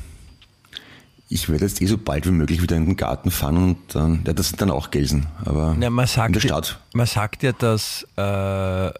ich 1.30 1.50
werde 1.50 1.66
jetzt 1.66 1.82
eh 1.82 1.86
so 1.86 1.98
bald 1.98 2.26
wie 2.28 2.32
möglich 2.32 2.62
wieder 2.62 2.76
in 2.76 2.86
den 2.86 2.98
Garten 2.98 3.32
fahren 3.32 3.58
und 3.58 3.78
dann, 3.96 4.24
ja, 4.26 4.34
das 4.34 4.50
sind 4.50 4.62
dann 4.62 4.72
auch 4.72 4.92
Gelsen. 4.92 5.28
Aber 5.46 5.76
Ja, 5.80 5.90
man 5.90 6.06
sagt, 6.08 6.28
in 6.28 6.34
der 6.34 6.42
ja- 6.44 6.48
Stadt. 6.50 6.80
man 6.94 7.08
sagt 7.08 7.44
ja, 7.44 7.52
dass, 7.54 8.04
äh, 8.18 8.92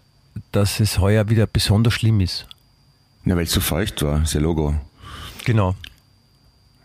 dass 0.52 0.80
es 0.80 1.00
heuer 1.00 1.30
wieder 1.30 1.46
besonders 1.48 1.94
schlimm 1.94 2.22
ist. 2.22 2.48
Ja, 3.26 3.36
weil 3.36 3.44
es 3.44 3.52
so 3.52 3.62
feucht 3.62 4.02
war, 4.04 4.24
ist 4.24 4.34
ja 4.34 4.40
Logo. 4.42 4.76
Genau. 5.46 5.76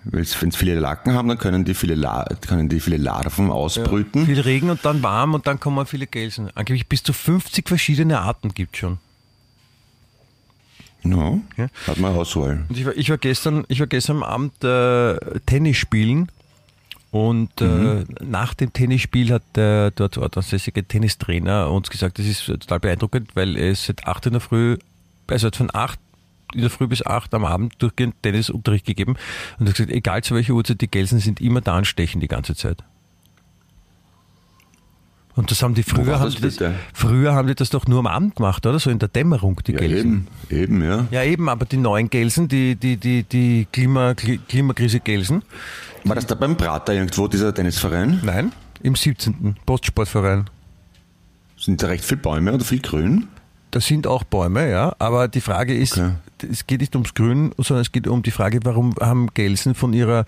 Wenn 0.04 0.22
es 0.22 0.34
viele 0.56 0.78
Lacken 0.78 1.12
haben, 1.12 1.28
dann 1.28 1.38
können 1.38 1.64
die 1.64 1.74
viele, 1.74 1.94
La 1.94 2.24
können 2.46 2.68
die 2.68 2.80
viele 2.80 2.96
Larven 2.96 3.50
ausbrüten. 3.50 4.26
Viel 4.26 4.40
Regen 4.40 4.70
und 4.70 4.84
dann 4.84 5.02
warm 5.02 5.34
und 5.34 5.46
dann 5.46 5.61
kommen 5.61 5.84
viele 5.87 6.06
Gelsen. 6.06 6.50
Angeblich 6.54 6.87
bis 6.87 7.02
zu 7.02 7.12
50 7.12 7.68
verschiedene 7.68 8.20
Arten 8.20 8.54
gibt 8.54 8.76
schon. 8.76 8.98
Ja, 11.04 11.38
Ja. 11.56 11.68
hat 11.87 11.98
man 11.98 12.14
Auswahl. 12.14 12.64
Und 12.68 12.76
ich 12.78 12.84
war, 12.84 12.96
ich 12.96 13.08
war 13.11 13.18
gestern, 13.18 13.64
ich 13.68 13.80
war 13.80 13.87
gestern 13.87 14.16
am 14.16 14.22
Abend 14.22 14.64
äh, 14.64 15.16
Tennis 15.46 15.76
spielen 15.76 16.30
und 17.11 17.61
äh, 17.61 18.04
nach 18.22 18.52
dem 18.54 18.72
Tennisspiel 18.72 19.32
hat 19.32 19.42
der 19.54 19.90
dort 19.92 20.18
ortsansässige 20.18 20.84
Tennistrainer 20.87 21.70
uns 21.70 21.88
gesagt, 21.88 22.18
das 22.18 22.26
ist 22.26 22.44
total 22.46 22.80
beeindruckend, 22.80 23.34
weil 23.34 23.56
es 23.56 23.87
seit 23.87 24.06
8 24.06 24.26
in 24.26 24.32
der 24.32 24.40
Früh, 24.40 24.76
also 25.28 25.46
hat 25.46 25.56
von 25.56 25.70
8 25.72 25.98
in 26.54 26.62
der 26.62 26.70
Früh 26.70 26.87
bis 26.87 27.04
8 27.04 27.32
am 27.34 27.44
Abend 27.44 27.74
durchgehend 27.78 28.14
Tennisunterricht 28.22 28.84
gegeben 28.87 29.16
und 29.58 29.66
er 29.66 29.70
hat 29.70 29.76
gesagt, 29.76 29.90
egal 29.92 30.22
zu 30.22 30.34
welcher 30.34 30.54
Uhrzeit, 30.54 30.80
die 30.80 30.88
Gelsen 30.90 31.18
sind 31.18 31.40
immer 31.40 31.61
da 31.61 31.78
und 31.78 31.87
stechen 31.87 32.20
die 32.20 32.28
ganze 32.28 32.54
Zeit. 32.54 32.82
Und 35.38 35.53
das 35.53 35.62
haben 35.62 35.74
die 35.74 35.85
früher, 35.85 36.18
haben 36.18 36.31
die 36.35 36.40
das, 36.40 36.59
früher 36.92 37.33
haben 37.33 37.46
die 37.46 37.55
das 37.55 37.70
doch 37.70 37.87
nur 37.87 38.01
am 38.01 38.09
Abend 38.09 38.35
gemacht, 38.35 38.66
oder? 38.66 38.81
So 38.81 38.90
in 38.90 38.98
der 38.98 39.09
Dämmerung, 39.09 39.61
die 39.64 39.70
Ja, 39.72 39.79
Gelsen. 39.79 40.27
eben, 40.51 40.62
eben, 40.81 40.83
ja. 40.83 41.07
Ja, 41.12 41.22
eben, 41.22 41.48
aber 41.48 41.64
die 41.64 41.77
neuen 41.77 42.11
Gelsen, 42.11 42.48
die, 42.48 42.74
die, 42.74 42.96
die, 42.96 43.22
die 43.22 43.68
Klima, 43.70 44.11
Kli- 44.11 44.40
Klimakrise 44.48 44.98
Gelsen, 44.98 45.42
War 46.03 46.16
das 46.16 46.27
da 46.27 46.35
beim 46.35 46.57
Prater 46.57 46.92
irgendwo, 46.92 47.29
dieser 47.29 47.55
Tennisverein? 47.55 48.18
nein, 48.24 48.51
im 48.83 48.96
17. 48.96 49.55
Postsportverein. 49.64 50.51
Sind 51.57 51.83
da 51.85 51.87
recht 51.87 52.05
viele 52.05 52.20
Bäume 52.20 52.53
oder 52.53 52.64
viel 52.64 52.81
Grün? 52.81 53.29
Da 53.70 53.81
sind 53.81 54.09
auch 54.09 54.24
Bäume, 54.24 54.68
ja, 54.68 54.96
aber 54.98 55.29
die 55.29 55.40
Frage 55.40 55.72
ist, 55.77 55.92
Okay. 55.98 56.11
Es 56.44 56.66
geht 56.66 56.81
nicht 56.81 56.94
ums 56.96 57.14
Grün, 57.14 57.52
sondern 57.58 57.83
es 57.83 57.92
geht 57.92 58.06
um 58.06 58.23
die 58.23 58.31
Frage, 58.31 58.60
warum 58.65 58.94
haben 59.00 59.29
Gelsen 59.35 59.75
von 59.75 59.92
ihrer 59.92 60.25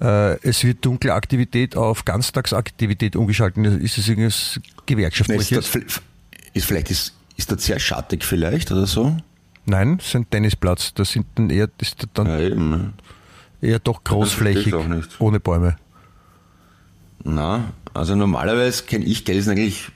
äh, 0.00 0.36
Es 0.46 0.64
wird 0.64 0.84
dunkle 0.84 1.12
Aktivität 1.14 1.76
auf 1.76 2.04
Ganztagsaktivität 2.04 3.16
umgeschaltet? 3.16 3.66
Ist 3.82 3.98
es 3.98 4.08
irgendwas 4.08 4.56
ist, 4.56 4.86
gewerkschaftliches? 4.86 5.50
dort, 5.50 5.66
vi- 5.66 6.00
ist 6.54 6.66
vielleicht 6.66 6.90
ist, 6.90 7.14
ist 7.36 7.50
dort 7.50 7.60
sehr 7.60 7.78
schattig 7.78 8.24
vielleicht 8.24 8.70
oder 8.72 8.86
so? 8.86 9.16
Nein, 9.66 9.96
es 9.98 10.08
ist 10.08 10.16
ein 10.16 10.28
Tennisplatz. 10.30 10.92
Das 10.94 11.10
sind 11.12 11.26
dann 11.36 11.48
eher, 11.50 11.68
das 11.78 11.88
ist 11.88 12.06
dann 12.14 12.26
Ja, 12.26 12.38
eben. 12.40 12.92
eher 13.62 13.78
doch 13.78 14.04
großflächig, 14.04 14.74
ohne 15.18 15.40
Bäume. 15.40 15.76
Na, 17.24 17.72
also 17.94 18.14
normalerweise 18.14 18.84
kenne 18.84 19.04
ich 19.06 19.24
Gelsen 19.24 19.52
eigentlich 19.52 19.88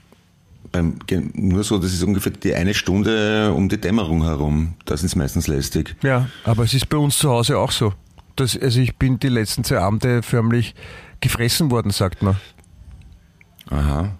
beim, 0.71 0.99
nur 1.33 1.63
so, 1.63 1.77
das 1.77 1.93
ist 1.93 2.03
ungefähr 2.03 2.31
die 2.31 2.53
eine 2.53 2.73
Stunde 2.73 3.53
um 3.53 3.69
die 3.69 3.79
Dämmerung 3.79 4.23
herum. 4.23 4.73
Da 4.85 4.95
sind 4.97 5.07
es 5.07 5.15
meistens 5.15 5.47
lästig. 5.47 5.95
Ja, 6.03 6.29
aber 6.43 6.63
es 6.63 6.73
ist 6.73 6.89
bei 6.89 6.97
uns 6.97 7.17
zu 7.17 7.29
Hause 7.29 7.57
auch 7.57 7.71
so. 7.71 7.93
Das, 8.35 8.57
also 8.57 8.79
ich 8.79 8.95
bin 8.97 9.19
die 9.19 9.29
letzten 9.29 9.63
zwei 9.63 9.79
Abende 9.79 10.21
förmlich 10.23 10.75
gefressen 11.21 11.71
worden, 11.71 11.91
sagt 11.91 12.21
man. 12.21 12.37
Aha. 13.69 14.11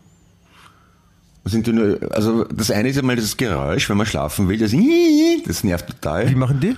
Sind 1.45 1.67
die 1.67 1.73
nur, 1.73 1.99
also 2.11 2.43
das 2.43 2.69
eine 2.69 2.89
ist 2.89 2.97
einmal 2.97 3.15
das 3.15 3.37
Geräusch, 3.37 3.89
wenn 3.89 3.97
man 3.97 4.05
schlafen 4.05 4.47
will, 4.49 4.57
das, 4.57 4.71
das 5.45 5.63
nervt 5.63 5.87
Wie 5.87 5.93
total. 5.93 6.35
machen 6.35 6.59
die? 6.59 6.75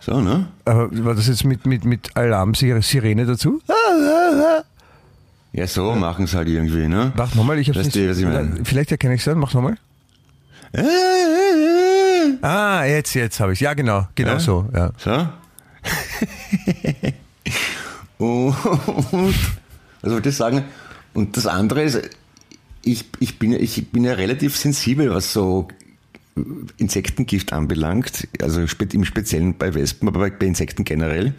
So, 0.00 0.20
ne? 0.20 0.46
Aber 0.64 0.90
war 1.04 1.14
das 1.14 1.28
jetzt 1.28 1.44
mit, 1.44 1.66
mit, 1.66 1.84
mit 1.84 2.16
Alarm-Sirene 2.16 3.24
dazu? 3.24 3.60
Ja, 5.54 5.68
so 5.68 5.94
machen 5.94 6.24
es 6.24 6.34
halt 6.34 6.48
irgendwie, 6.48 6.88
ne? 6.88 7.12
Mach 7.16 7.32
nochmal, 7.36 7.60
ich 7.60 7.68
hab's 7.68 7.78
Weißt 7.78 7.94
nicht. 7.94 8.08
was 8.08 8.18
ich 8.18 8.24
meine? 8.24 8.64
Vielleicht 8.64 8.90
erkenne 8.90 9.14
ich 9.14 9.20
es 9.20 9.24
dann, 9.24 9.38
mach 9.38 9.54
nochmal. 9.54 9.76
Ah, 12.42 12.84
jetzt, 12.84 13.14
jetzt 13.14 13.38
habe 13.38 13.52
ich 13.52 13.60
Ja, 13.60 13.74
genau, 13.74 14.08
genau 14.16 14.32
Ja? 14.32 14.40
so. 14.40 14.68
Ja. 14.74 14.90
So? 14.98 15.28
und, 18.18 19.34
was 20.02 20.12
wollte 20.12 20.28
ich 20.30 20.36
sagen? 20.36 20.64
Und 21.12 21.36
das 21.36 21.46
andere 21.46 21.84
ist, 21.84 22.00
ich, 22.82 23.04
ich, 23.20 23.38
bin, 23.38 23.52
ich 23.52 23.92
bin 23.92 24.02
ja 24.02 24.14
relativ 24.14 24.56
sensibel, 24.56 25.14
was 25.14 25.32
so 25.32 25.68
Insektengift 26.78 27.52
anbelangt, 27.52 28.26
also 28.42 28.60
im 28.60 29.04
Speziellen 29.04 29.56
bei 29.56 29.72
Wespen, 29.72 30.08
aber 30.08 30.28
bei 30.30 30.46
Insekten 30.46 30.82
generell. 30.82 31.32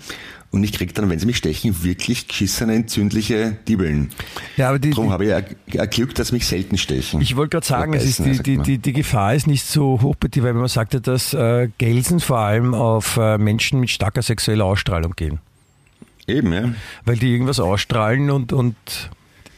Und 0.52 0.64
ich 0.64 0.72
kriege 0.72 0.93
dann, 0.93 1.10
wenn 1.10 1.20
sie 1.20 1.26
mich 1.26 1.36
stechen, 1.38 1.84
wirklich 1.84 2.28
geschissene, 2.30 2.76
entzündliche 2.76 3.58
Diebeln. 3.68 4.12
Ja, 4.56 4.70
aber 4.70 4.80
die, 4.80 4.91
Darum 4.91 5.08
die, 5.08 5.12
habe 5.12 5.24
ich 5.26 5.30
ja 5.74 5.82
ein 5.82 5.89
Glück, 5.89 6.16
dass 6.16 6.32
mich 6.32 6.46
selten 6.46 6.78
stechen. 6.78 7.20
ich 7.20 7.36
wollte 7.36 7.50
gerade 7.58 7.66
sagen, 7.68 7.91
Oder 7.91 8.00
es 8.02 8.06
ist 8.08 8.24
beißen, 8.24 8.38
die, 8.38 8.52
die, 8.52 8.56
man. 8.58 8.66
die, 8.66 8.78
die 8.78 8.93
Gefahr 8.93 9.36
ist 9.36 9.48
nicht 9.48 9.66
so 9.66 10.00
hoch 10.02 10.16
weil 10.22 10.54
man 10.54 10.68
sagt 10.70 10.93
ja, 10.93 11.02
dass 11.02 11.34
äh, 11.34 11.70
Gelsen 11.78 12.22
vor 12.22 12.38
allem 12.39 12.74
auf 12.74 13.18
äh, 13.18 13.38
Menschen 13.38 13.82
mit 13.82 13.89
starker 13.89 14.22
sexueller 14.22 14.64
Ausstrahlung 14.66 15.14
gehen. 15.18 15.39
Eben, 16.28 16.54
ja. 16.54 16.74
weil 17.06 17.18
die 17.18 17.32
irgendwas 17.32 17.60
ausstrahlen 17.60 18.32
und, 18.32 18.54
und 18.54 18.76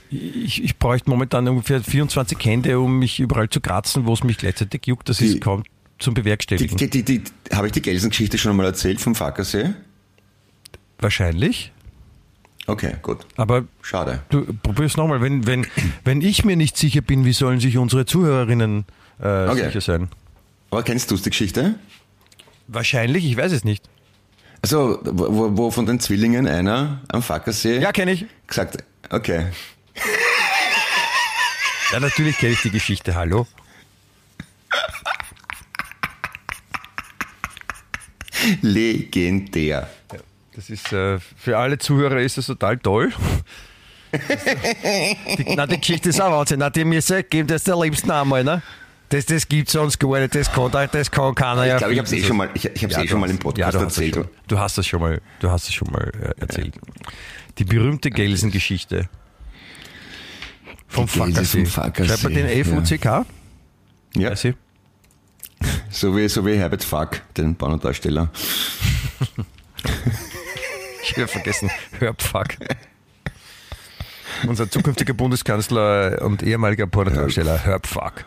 ich, 0.10 0.64
ich 0.64 0.78
bräuchte 0.78 1.10
momentan 1.10 1.48
ungefähr 1.48 1.82
24 1.82 2.38
Hände, 2.44 2.80
um 2.80 2.98
mich 3.00 3.20
überall 3.20 3.50
zu 3.50 3.62
kratzen, 3.62 4.06
wo 4.06 4.14
es 4.14 4.24
mich 4.24 4.38
gleichzeitig 4.38 4.86
juckt. 4.88 5.10
Das 5.10 5.18
Die- 5.18 5.26
ist 5.28 5.42
kaum 5.42 5.64
zum 6.00 6.14
Die, 6.16 6.22
Bewerkstelligen. 6.22 6.78
die, 6.78 6.90
die, 6.90 7.04
die, 7.04 7.22
habe 7.54 7.68
ich 7.68 7.74
die 7.74 7.82
Gelsengeschichte 7.82 8.38
schon 8.38 8.52
einmal 8.52 8.66
erzählt 8.68 9.02
vom 9.02 9.16
Fackersee? 9.16 9.74
Wahrscheinlich. 11.00 11.72
Okay, 12.66 12.96
gut. 13.02 13.26
Aber 13.38 13.64
Schade. 13.82 14.22
du 14.30 14.46
probier's 14.62 14.98
nochmal. 14.98 15.22
Wenn, 15.22 15.46
wenn, 15.48 15.66
wenn 16.04 16.22
ich 16.22 16.44
mir 16.44 16.56
nicht 16.58 16.76
sicher 16.78 17.02
bin, 17.02 17.24
wie 17.24 17.34
sollen 17.34 17.60
sich 17.60 17.78
unsere 17.78 18.06
Zuhörerinnen 18.06 18.86
äh, 19.22 19.48
Okay. 19.48 19.66
sicher 19.68 19.82
sein? 19.82 20.10
Aber 20.70 20.84
kennst 20.84 21.10
du 21.12 21.16
die 21.16 21.30
Geschichte? 21.30 21.76
Wahrscheinlich, 22.68 23.24
ich 23.26 23.38
weiß 23.38 23.54
es 23.54 23.64
nicht. 23.64 23.88
Also, 24.62 25.00
wo, 25.04 25.56
wo- 25.58 25.72
von 25.72 25.86
den 25.86 26.00
Zwillingen 26.02 26.46
einer 26.48 27.02
am 27.10 27.22
Fackersee 27.22 27.80
Ja, 27.80 27.92
kenne 27.94 28.12
ich. 28.12 28.26
gesagt, 28.48 28.84
okay, 29.10 29.46
Ja, 31.94 32.02
natürlich 32.02 32.38
kenne 32.38 32.52
ich 32.52 32.62
die 32.64 32.70
Geschichte. 32.72 33.16
Hallo. 33.16 33.48
legendär. 38.62 39.90
Das 40.58 40.72
ist 40.72 40.92
äh, 40.92 41.20
für 41.20 41.56
alle 41.56 41.78
Zuhörer 41.78 42.20
ist 42.20 42.40
das 42.40 42.48
total 42.48 42.80
toll. 42.80 43.14
die, 44.12 45.54
na, 45.56 45.68
die 45.68 45.78
Geschichte 45.80 46.10
ist 46.10 46.20
auch 46.20 46.32
Wahnsinn. 46.32 46.58
Na, 46.58 46.72
die 46.72 46.84
müssen 46.84 47.24
geben 47.30 47.48
das 47.48 47.64
der 47.64 47.78
liebsten 47.80 48.10
einmal, 48.10 48.44
ne? 48.44 48.64
Das, 49.10 49.28
das 49.28 49.48
gibt 49.48 49.70
sonst 49.70 50.00
gar 50.00 50.20
nicht, 50.20 50.34
das 50.34 50.52
kann, 50.52 50.72
das 50.72 51.12
kann 51.12 51.36
keiner. 51.36 51.62
Ich 51.62 51.70
ja 51.70 51.78
glaube, 51.78 51.94
ich 51.94 52.00
habe 52.00 52.08
es 52.08 52.14
eh 52.14 52.24
schon 52.24 52.38
mal, 52.38 52.50
ich, 52.56 52.66
ich 52.66 52.82
Ja, 52.82 53.02
eh 53.04 53.08
schon 53.08 53.20
mal 53.20 53.28
hast- 53.28 53.34
im 53.34 53.40
Podcast 53.40 53.60
ja, 53.60 53.80
du 53.80 53.86
hast 53.86 53.98
erzählt. 53.98 54.16
Schon, 54.16 54.28
du 54.48 54.60
hast 54.60 54.78
das 54.80 54.88
schon 54.88 55.00
mal, 55.00 55.22
du 55.42 55.52
hast 55.52 55.68
das 55.68 55.74
schon 55.76 55.92
mal 55.92 56.12
äh, 56.20 56.42
erzählt. 56.42 56.74
Die 57.60 57.64
berühmte 57.64 58.10
Gelsen-Geschichte. 58.10 59.10
Vom 60.88 61.08
Fackersee. 61.08 61.68
Schreibt 61.68 62.24
man 62.24 62.34
den 62.34 62.48
F-U-C-K? 62.48 63.26
Ja, 64.16 64.32
ich. 64.34 64.54
so 65.92 66.18
wie, 66.18 66.28
so 66.28 66.44
wie 66.48 66.56
Herbert 66.58 66.84
Fuck, 66.84 67.22
den 67.38 67.56
Bau- 67.56 67.68
und 67.68 67.86
Darsteller. 67.86 68.32
Ich 71.10 71.18
habe 71.18 71.28
vergessen. 71.28 71.70
Hörpfuck. 72.00 72.58
Unser 74.46 74.70
zukünftiger 74.70 75.14
Bundeskanzler 75.14 76.22
und 76.22 76.44
ehemaliger 76.44 76.86
Pornodarsteller 76.86 77.66
Hörpfuck. 77.66 78.26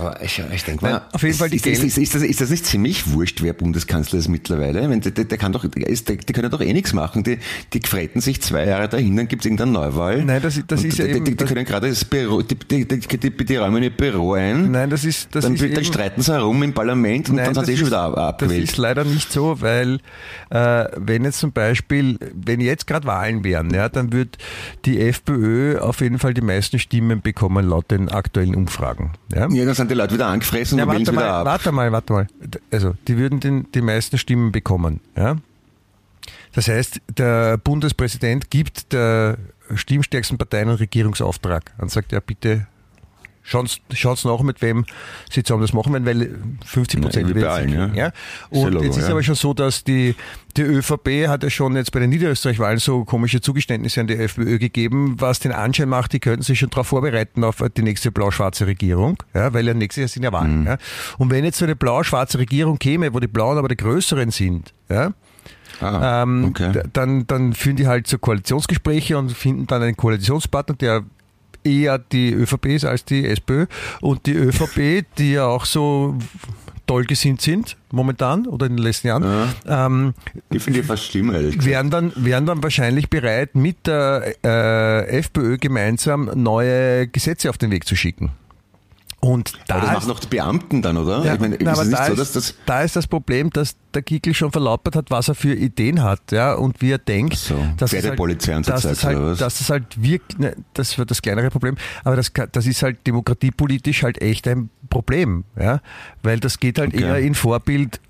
Aber 0.00 0.22
ich, 0.22 0.42
ich 0.52 0.64
denke 0.64 0.84
Nein, 0.84 0.94
mal, 0.94 1.02
auf 1.12 1.22
jeden 1.22 1.36
Fall 1.36 1.50
die 1.50 1.56
ist, 1.56 1.66
ist, 1.66 1.82
ist, 1.84 1.98
ist, 1.98 2.14
das, 2.14 2.22
ist 2.22 2.40
das 2.40 2.50
nicht 2.50 2.64
ziemlich 2.64 3.10
wurscht, 3.12 3.42
wer 3.42 3.52
Bundeskanzler 3.52 4.18
ist 4.18 4.28
mittlerweile? 4.28 4.88
Wenn, 4.88 5.00
der, 5.00 5.12
der, 5.12 5.38
kann 5.38 5.52
doch, 5.52 5.66
der 5.66 5.86
ist, 5.88 6.08
der, 6.08 6.16
die 6.16 6.32
können 6.32 6.50
doch 6.50 6.60
eh 6.60 6.72
nichts 6.72 6.92
machen. 6.92 7.22
Die, 7.22 7.38
die 7.72 7.80
fretten 7.86 8.20
sich 8.20 8.40
zwei 8.40 8.66
Jahre 8.66 8.88
dahin, 8.88 9.16
dann 9.16 9.28
gibt 9.28 9.42
es 9.42 9.46
irgendeine 9.46 9.72
Neuwahl. 9.72 10.24
Nein, 10.24 10.40
das- 10.42 10.60
das 10.66 10.84
ist 10.84 10.98
ja 10.98 11.04
die, 11.06 11.10
eben- 11.12 11.24
die, 11.24 11.30
die 11.32 11.36
das- 11.36 11.48
können 11.48 11.64
gerade 11.64 11.88
das 11.88 12.04
Büro, 12.04 12.42
die, 12.42 12.54
die, 12.56 12.86
die, 12.86 13.30
die, 13.44 13.56
räumen 13.56 13.82
ihr 13.82 13.90
Büro 13.90 14.32
ein. 14.34 14.70
Nein, 14.70 14.88
das 14.90 15.04
ist, 15.04 15.34
das 15.34 15.44
dann, 15.44 15.54
ist 15.54 15.62
dann 15.62 15.70
eben, 15.72 15.84
streiten 15.84 16.22
sie 16.22 16.32
herum 16.32 16.62
im 16.62 16.72
Parlament 16.72 17.28
und 17.30 17.36
dann 17.36 17.54
sind 17.54 17.66
sie 17.66 17.72
eh 17.72 17.76
schon 17.76 17.86
wieder 17.88 18.00
ab- 18.02 18.14
das 18.14 18.24
abgewählt. 18.24 18.64
ist 18.64 18.76
leider 18.78 19.04
nicht 19.04 19.30
so, 19.32 19.60
weil 19.60 19.98
äh, 20.50 20.84
wenn 20.96 21.24
jetzt 21.24 21.38
zum 21.40 21.52
Beispiel, 21.52 22.18
wenn 22.34 22.60
jetzt 22.60 22.86
gerade 22.86 23.06
Wahlen 23.06 23.44
wären, 23.44 23.72
ja, 23.74 23.88
dann 23.88 24.12
wird 24.12 24.38
die 24.84 25.00
FPÖ 25.00 25.78
auf 25.78 26.00
jeden 26.00 26.18
Fall 26.18 26.34
die 26.34 26.40
meisten 26.40 26.78
Stimmen 26.78 27.20
bekommen 27.20 27.68
laut 27.68 27.90
den 27.90 28.08
aktuellen 28.08 28.54
Umfragen. 28.54 29.12
Ja? 29.34 29.48
Ja, 29.50 29.64
dann 29.64 29.74
sind 29.74 29.89
die 29.90 29.94
Leute 29.94 30.14
wieder 30.14 30.26
angefressen 30.28 30.78
Ja, 30.78 30.84
und 30.84 30.90
wählen 30.92 31.06
warte 31.06 31.10
sie 31.12 31.16
wieder 31.16 31.32
mal, 31.32 31.40
ab. 31.40 31.46
warte 31.46 31.72
mal, 31.72 31.92
warte 31.92 32.12
mal. 32.12 32.26
Also, 32.70 32.94
die 33.08 33.16
würden 33.18 33.40
den, 33.40 33.70
die 33.72 33.82
meisten 33.82 34.16
Stimmen 34.18 34.52
bekommen. 34.52 35.00
Ja? 35.16 35.36
Das 36.52 36.68
heißt, 36.68 37.00
der 37.16 37.58
Bundespräsident 37.58 38.50
gibt 38.50 38.92
der 38.92 39.38
stimmstärksten 39.74 40.38
Partei 40.38 40.62
einen 40.62 40.74
Regierungsauftrag 40.76 41.72
und 41.78 41.90
sagt, 41.90 42.12
ja 42.12 42.20
bitte 42.20 42.66
schaut's, 43.50 43.80
schaut's 43.92 44.24
nach, 44.24 44.40
mit 44.42 44.62
wem 44.62 44.84
sie 45.30 45.42
zusammen 45.42 45.62
das 45.62 45.72
machen 45.72 45.92
werden, 45.92 46.06
weil 46.06 46.38
50 46.64 47.00
Prozent 47.00 47.36
Ja, 47.36 47.48
allen, 47.50 47.72
ja. 47.72 47.86
ja. 47.94 48.12
Und 48.50 48.72
Logo, 48.72 48.84
jetzt 48.84 48.96
ist 48.96 49.04
ja. 49.06 49.10
aber 49.10 49.22
schon 49.22 49.34
so, 49.34 49.52
dass 49.54 49.84
die, 49.84 50.14
die 50.56 50.62
ÖVP 50.62 51.26
hat 51.28 51.42
ja 51.42 51.50
schon 51.50 51.76
jetzt 51.76 51.92
bei 51.92 52.00
den 52.00 52.10
Niederösterreich-Wahlen 52.10 52.78
so 52.78 53.04
komische 53.04 53.40
Zugeständnisse 53.40 54.00
an 54.00 54.06
die 54.06 54.16
FPÖ 54.16 54.58
gegeben, 54.58 55.16
was 55.18 55.38
den 55.40 55.52
Anschein 55.52 55.88
macht, 55.88 56.12
die 56.12 56.20
könnten 56.20 56.42
sich 56.42 56.58
schon 56.58 56.70
darauf 56.70 56.86
vorbereiten 56.88 57.44
auf 57.44 57.62
die 57.76 57.82
nächste 57.82 58.10
blau-schwarze 58.12 58.66
Regierung, 58.66 59.16
ja, 59.34 59.52
weil 59.52 59.66
ja 59.66 59.74
nächstes 59.74 60.00
Jahr 60.02 60.08
sind 60.08 60.22
ja 60.22 60.30
Mhm. 60.30 60.34
Wahlen. 60.34 60.66
Ja. 60.66 60.78
Und 61.18 61.30
wenn 61.30 61.44
jetzt 61.44 61.58
so 61.58 61.64
eine 61.64 61.76
blau-schwarze 61.76 62.38
Regierung 62.38 62.78
käme, 62.78 63.12
wo 63.14 63.20
die 63.20 63.26
Blauen 63.28 63.58
aber 63.58 63.68
die 63.68 63.76
größeren 63.76 64.30
sind, 64.30 64.72
ja, 64.88 65.12
Ah, 65.80 66.22
ähm, 66.24 66.46
okay. 66.50 66.72
d- 66.72 66.82
dann, 66.92 67.26
dann 67.26 67.54
führen 67.54 67.76
die 67.76 67.86
halt 67.86 68.06
so 68.06 68.18
Koalitionsgespräche 68.18 69.16
und 69.16 69.32
finden 69.32 69.66
dann 69.66 69.82
einen 69.82 69.96
Koalitionspartner, 69.96 70.74
der 70.74 71.04
eher 71.64 71.98
die 71.98 72.32
ÖVP 72.32 72.66
ist 72.66 72.84
als 72.84 73.04
die 73.04 73.26
SPÖ. 73.26 73.66
Und 74.00 74.26
die 74.26 74.34
ÖVP, 74.34 75.04
die 75.18 75.32
ja 75.32 75.46
auch 75.46 75.64
so 75.64 76.16
toll 76.86 77.04
gesinnt 77.04 77.40
sind 77.40 77.76
momentan 77.92 78.46
oder 78.48 78.66
in 78.66 78.76
den 78.76 78.82
letzten 78.82 79.06
Jahren, 79.08 79.54
ähm, 79.66 80.14
Ich 80.50 80.62
finde 80.62 80.82
fast 80.82 81.04
schlimmer, 81.04 81.34
ehrlich 81.34 81.64
wären, 81.64 81.88
dann, 81.88 82.12
wären 82.16 82.46
dann 82.46 82.64
wahrscheinlich 82.64 83.08
bereit, 83.08 83.54
mit 83.54 83.86
der 83.86 84.34
äh, 84.44 85.18
FPÖ 85.18 85.58
gemeinsam 85.58 86.30
neue 86.34 87.06
Gesetze 87.06 87.48
auf 87.48 87.58
den 87.58 87.70
Weg 87.70 87.86
zu 87.86 87.94
schicken. 87.94 88.32
Und 89.22 89.52
da 89.66 89.74
Aber 89.74 89.84
das 89.86 89.94
machen 89.96 90.08
doch 90.08 90.18
die 90.18 90.28
Beamten 90.28 90.80
dann, 90.80 90.96
oder? 90.96 91.22
ja, 91.22 91.34
ich 91.34 91.40
meine, 91.40 91.58
na, 91.60 91.72
ist 91.72 91.78
aber 91.78 91.82
es 91.82 91.88
nicht 91.88 92.00
da, 92.00 92.06
so, 92.06 92.12
ist, 92.12 92.18
dass 92.20 92.32
das... 92.32 92.54
da 92.64 92.82
ist 92.82 92.96
das 92.96 93.06
Problem, 93.06 93.50
dass 93.50 93.76
der 93.92 94.00
Kickel 94.00 94.32
schon 94.32 94.50
verlautbart 94.50 94.96
hat, 94.96 95.10
was 95.10 95.28
er 95.28 95.34
für 95.34 95.52
Ideen 95.54 96.02
hat, 96.02 96.32
ja, 96.32 96.54
und 96.54 96.80
wie 96.80 96.90
er 96.92 96.96
denkt, 96.98 97.36
So, 97.36 97.62
dass, 97.76 97.92
es 97.92 98.02
halt, 98.06 98.16
so 98.64 98.70
dass, 98.72 98.84
es 98.84 99.04
halt, 99.04 99.40
dass 99.42 99.60
es 99.60 99.68
halt 99.68 100.02
wirklich, 100.02 100.38
ne, 100.38 100.56
das 100.72 100.96
wird 100.96 101.10
das 101.10 101.20
kleinere 101.20 101.50
Problem, 101.50 101.76
aber 102.02 102.16
das, 102.16 102.32
das 102.52 102.66
ist 102.66 102.82
halt 102.82 103.06
demokratiepolitisch 103.06 104.04
halt 104.04 104.22
echt 104.22 104.48
ein 104.48 104.70
Problem, 104.88 105.44
ja, 105.54 105.80
weil 106.22 106.40
das 106.40 106.58
geht 106.58 106.78
halt 106.78 106.94
Okay. 106.94 107.02
eher 107.04 107.18
in 107.18 107.34
Vorbild, 107.34 108.00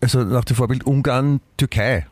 also 0.00 0.22
nach 0.22 0.44
dem 0.44 0.54
Vorbild 0.56 0.84
Ungarn, 0.86 1.40
Türkei, 1.56 2.06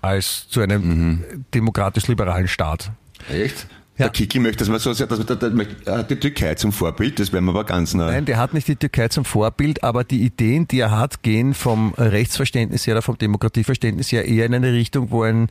als 0.00 0.48
zu 0.48 0.60
einem 0.62 0.82
Mhm. 0.88 1.44
demokratisch-liberalen 1.52 2.48
Staat. 2.48 2.90
Echt? 3.30 3.66
Ja. 3.96 4.06
Der 4.06 4.10
Kickel 4.10 4.40
möchte, 4.40 4.58
dass 4.58 4.68
man 4.68 4.80
so 4.80 4.92
dass 4.92 5.18
man, 5.18 5.26
der, 5.26 5.36
der, 5.36 5.66
er 5.84 5.98
hat 5.98 6.10
die 6.10 6.16
Türkei 6.16 6.54
zum 6.56 6.72
Vorbild, 6.72 7.20
das 7.20 7.32
wäre 7.32 7.40
mir 7.40 7.50
aber 7.50 7.62
ganz 7.62 7.94
nah. 7.94 8.06
Nein, 8.06 8.24
der 8.24 8.38
hat 8.38 8.52
nicht 8.52 8.66
die 8.66 8.74
Türkei 8.74 9.06
zum 9.06 9.24
Vorbild, 9.24 9.84
aber 9.84 10.02
die 10.02 10.22
Ideen, 10.22 10.66
die 10.66 10.80
er 10.80 10.90
hat, 10.90 11.22
gehen 11.22 11.54
vom 11.54 11.94
Rechtsverständnis 11.94 12.88
her 12.88 12.94
oder 12.94 13.02
vom 13.02 13.16
Demokratieverständnis 13.18 14.10
her 14.10 14.24
eher 14.24 14.46
in 14.46 14.54
eine 14.54 14.72
Richtung, 14.72 15.12
wo 15.12 15.22
ein 15.22 15.48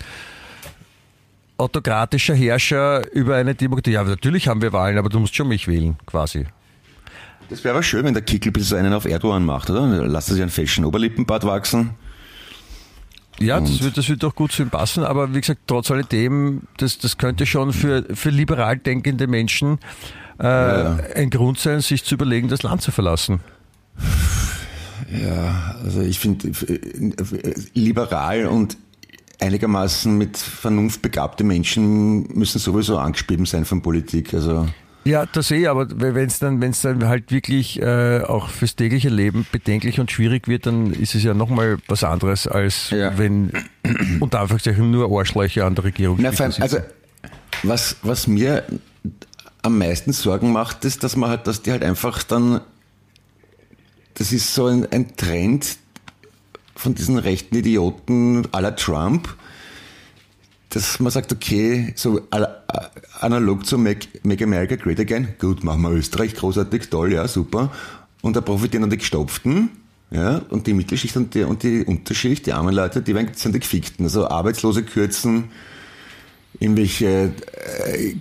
autokratischer 1.58 2.36
Herrscher 2.36 3.10
über 3.14 3.38
eine 3.38 3.56
Demokratie, 3.56 3.92
ja, 3.92 4.04
natürlich 4.04 4.50
haben 4.50 4.62
wir 4.62 4.74
Wahlen, 4.74 4.98
aber 4.98 5.08
du 5.08 5.20
musst 5.20 5.36
schon 5.36 5.48
mich 5.48 5.70
wählen, 5.70 5.96
quasi. 6.06 6.46
Das 7.50 7.64
wäre 7.64 7.76
aber 7.76 7.84
schön, 7.84 8.04
wenn 8.04 8.14
der 8.14 8.24
Kickel 8.24 8.50
ein 8.50 8.54
bisschen 8.54 8.70
so 8.70 8.76
einen 8.76 8.94
auf 8.94 9.06
Erdogan 9.06 9.46
macht, 9.46 9.70
oder? 9.70 9.88
Lasst 10.06 10.30
er 10.30 10.34
sich 10.34 10.42
einen 10.42 10.52
feschen 10.52 10.84
Oberlippenbart 10.84 11.46
wachsen 11.46 11.92
Ja, 13.40 13.60
das 13.60 13.84
wird, 13.84 13.98
das 13.98 14.10
wird 14.10 14.24
doch 14.24 14.36
gut 14.36 14.52
zu 14.52 14.64
ihm 14.64 14.70
passen, 14.70 15.04
aber 15.04 15.34
wie 15.34 15.42
gesagt, 15.42 15.62
trotz 15.68 15.92
alledem, 15.92 16.62
das, 16.78 17.00
das 17.00 17.18
könnte 17.18 17.46
schon 17.46 17.74
für, 17.74 18.06
für 18.14 18.30
liberal 18.30 18.78
denkende 18.78 19.28
Menschen 19.28 19.80
äh, 20.40 20.46
ein 20.46 21.30
Grund 21.30 21.60
sein, 21.60 21.82
sich 21.82 22.04
zu 22.04 22.16
überlegen, 22.16 22.48
das 22.48 22.64
Land 22.64 22.82
zu 22.82 22.92
verlassen. 22.92 23.40
Ja, 25.12 25.76
also 25.84 26.02
ich 26.02 26.20
finde 26.20 26.50
äh, 26.50 27.54
liberal 27.74 28.48
und 28.48 28.78
einigermaßen 29.40 30.18
mit 30.18 30.38
Vernunft 30.38 31.02
begabte 31.02 31.44
Menschen 31.44 32.28
müssen 32.36 32.60
sowieso 32.60 32.98
angespielt 32.98 33.48
sein 33.48 33.66
von 33.66 33.82
Politik. 33.82 34.34
Also 34.34 34.68
Ja, 35.06 35.26
das 35.26 35.52
eh, 35.52 35.68
aber 35.68 35.88
wenn 35.90 36.28
es 36.28 36.40
dann, 36.40 36.62
wenn's 36.62 36.82
dann 36.82 37.06
halt 37.08 37.32
wirklich 37.32 37.82
äh, 37.82 38.22
auch 38.22 38.50
fürs 38.50 38.76
tägliche 38.76 39.10
Leben 39.10 39.46
bedenklich 39.52 40.00
und 40.00 40.12
schwierig 40.12 40.48
wird, 40.48 40.66
dann 40.66 40.94
ist 40.94 41.14
es 41.14 41.24
ja 41.24 41.34
nochmal 41.34 41.78
was 41.88 42.04
anderes, 42.06 42.48
als 42.48 42.90
Ja. 42.92 43.18
wenn 43.18 43.52
unter 44.22 44.40
Anführungszeichen 44.40 44.90
nur 44.92 45.12
Arschlöcher 45.18 45.66
an 45.66 45.76
der 45.76 45.84
Regierung 45.84 46.20
Na, 46.22 46.30
allem, 46.30 46.54
also 46.60 46.78
was, 47.64 47.98
was 48.02 48.28
mir 48.28 48.64
am 49.62 49.78
meisten 49.78 50.14
Sorgen 50.14 50.52
macht, 50.52 50.86
ist, 50.86 51.04
dass 51.04 51.16
man 51.16 51.30
halt, 51.30 51.48
dass 51.48 51.62
die 51.62 51.72
halt 51.72 51.84
einfach 51.84 52.24
dann, 52.24 52.62
das 54.14 54.32
ist 54.32 54.54
so 54.54 54.68
ein, 54.68 54.90
ein 54.92 55.16
Trend 55.18 55.78
von 56.76 56.96
diesen 56.96 57.18
rechten 57.18 57.56
Idioten 57.56 58.44
la 58.54 58.72
Trump, 58.72 59.36
dass 60.74 61.00
man 61.00 61.12
sagt, 61.12 61.32
okay, 61.32 61.94
so 61.96 62.22
analog 63.20 63.66
zu 63.66 63.78
Make, 63.78 64.08
Make 64.24 64.44
America 64.44 64.76
Great 64.76 65.00
Again, 65.00 65.30
gut, 65.40 65.64
machen 65.64 65.82
wir 65.84 65.92
Österreich, 65.92 66.36
großartig, 66.36 66.90
toll, 66.90 67.14
ja, 67.14 67.28
super. 67.28 67.72
Und 68.22 68.36
da 68.36 68.42
profitieren 68.42 68.82
dann 68.82 68.90
die 68.90 68.98
Gestopften, 68.98 69.70
ja, 70.12 70.42
und 70.50 70.68
die 70.68 70.74
Mittelschicht 70.74 71.16
und 71.18 71.34
die, 71.34 71.44
und 71.44 71.64
die 71.64 71.84
Unterschicht, 71.84 72.46
die 72.46 72.54
armen 72.54 72.74
Leute, 72.74 73.02
die 73.02 73.16
werden, 73.16 73.30
sind 73.34 73.56
die 73.56 73.60
Gefickten. 73.60 74.06
Also 74.06 74.28
Arbeitslose 74.28 74.84
kürzen, 74.84 75.46
irgendwelche 76.60 77.34
äh, 77.86 78.16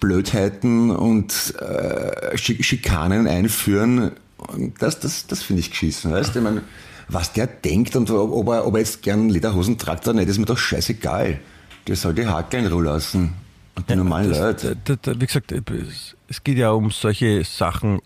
Blödheiten 0.00 0.90
und 0.90 1.54
äh, 1.60 2.36
Schi- 2.36 2.62
Schikanen 2.62 3.26
einführen. 3.26 4.12
Und 4.38 4.80
das, 4.80 4.98
das, 5.00 5.26
das 5.26 5.42
finde 5.42 5.60
ich 5.60 5.70
geschissen. 5.70 6.10
Weißt? 6.10 6.34
du? 6.34 6.38
Ich 6.38 6.44
meine, 6.44 6.62
was 7.08 7.32
der 7.32 7.46
denkt 7.46 7.96
und 7.96 8.10
ob 8.10 8.32
ob 8.32 8.48
er, 8.48 8.66
ob 8.66 8.74
er 8.74 8.80
jetzt 8.80 9.02
gern 9.02 9.28
Lederhosen 9.28 9.78
tragt 9.78 10.08
oder 10.08 10.16
nicht, 10.18 10.28
ist 10.28 10.38
mir 10.38 10.46
doch 10.46 10.58
scheißegal. 10.58 11.38
Der 11.86 11.96
soll 11.96 12.14
die 12.14 12.26
Hakel 12.26 12.60
in 12.60 12.66
Ruhe 12.66 12.84
lassen. 12.84 13.34
Und 13.74 13.90
die 13.90 13.96
normalen 13.96 14.30
Leute. 14.30 14.76
Da, 14.84 14.96
da, 15.00 15.20
wie 15.20 15.26
gesagt, 15.26 15.52
es- 15.52 16.16
es 16.28 16.42
geht 16.42 16.56
ja 16.58 16.70
um 16.70 16.90
solche 16.90 17.44
Sachen, 17.44 18.00